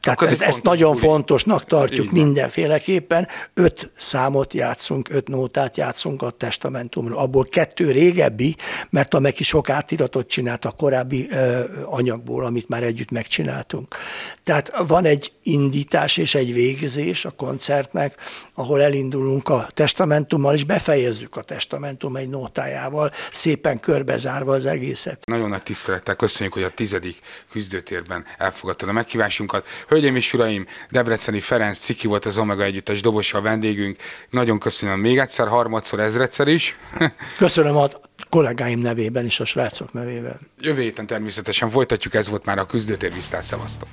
Tehát 0.00 0.22
ez, 0.22 0.40
ezt 0.40 0.62
nagyon 0.62 0.92
buli. 0.92 1.06
fontosnak 1.06 1.64
tartjuk 1.64 2.10
mindenféleképpen. 2.10 3.28
Öt 3.54 3.92
számot 3.96 4.52
játszunk, 4.52 5.08
öt 5.10 5.28
nótát 5.28 5.76
játszunk 5.76 6.22
a 6.22 6.30
testamentumról. 6.30 7.18
Abból 7.18 7.44
kettő 7.44 7.90
régebbi, 7.90 8.56
mert 8.90 9.14
a 9.14 9.18
Meki 9.18 9.44
sok 9.44 9.70
átiratot 9.70 10.28
csinált 10.28 10.64
a 10.64 10.70
korábbi 10.70 11.26
ö, 11.30 11.64
anyagból, 11.84 12.44
amit 12.44 12.68
már 12.68 12.82
együtt 12.82 13.10
megcsináltunk. 13.10 13.96
Tehát 14.42 14.72
van 14.86 15.04
egy 15.04 15.32
indítás 15.42 16.16
és 16.16 16.34
egy 16.34 16.52
végzés 16.52 17.24
a 17.24 17.30
koncertnek, 17.30 18.16
ahol 18.54 18.82
elindulunk 18.82 19.48
a 19.48 19.66
testamentummal, 19.74 20.54
és 20.54 20.64
befejezzük 20.64 21.36
a 21.36 21.42
testamentum 21.42 22.16
egy 22.16 22.28
nótájával, 22.28 23.12
szépen 23.32 23.80
körbezárva 23.80 24.54
az 24.54 24.66
egészet. 24.66 25.26
Nagyon 25.26 25.48
nagy 25.48 25.62
tisztelettel 25.62 26.14
köszönjük, 26.14 26.54
hogy 26.54 26.62
a 26.62 26.70
tizedik 26.70 27.16
küzdőtérben 27.50 28.24
elfogadtad 28.38 28.88
a 28.88 28.92
meghívásunkat 28.92 29.55
hallgatókat. 29.56 29.88
Hölgyeim 29.88 30.16
és 30.16 30.32
uraim, 30.32 30.66
Debreceni 30.90 31.40
Ferenc 31.40 31.78
Ciki 31.78 32.06
volt 32.06 32.24
az 32.24 32.38
Omega 32.38 32.62
Együttes 32.62 33.00
dobosa 33.00 33.38
a 33.38 33.40
vendégünk. 33.40 33.96
Nagyon 34.30 34.58
köszönöm 34.58 35.00
még 35.00 35.18
egyszer, 35.18 35.48
harmadszor, 35.48 36.00
ezredszer 36.00 36.48
is. 36.48 36.76
Köszönöm 37.38 37.76
a 37.76 37.88
kollégáim 38.30 38.78
nevében 38.78 39.24
és 39.24 39.40
a 39.40 39.44
srácok 39.44 39.92
nevében. 39.92 40.40
Jövő 40.58 40.80
héten 40.80 41.06
természetesen 41.06 41.70
folytatjuk, 41.70 42.14
ez 42.14 42.28
volt 42.28 42.44
már 42.44 42.58
a 42.58 42.66
küzdőtér, 42.66 43.12
visztát 43.12 43.42
szevasztok. 43.42 43.88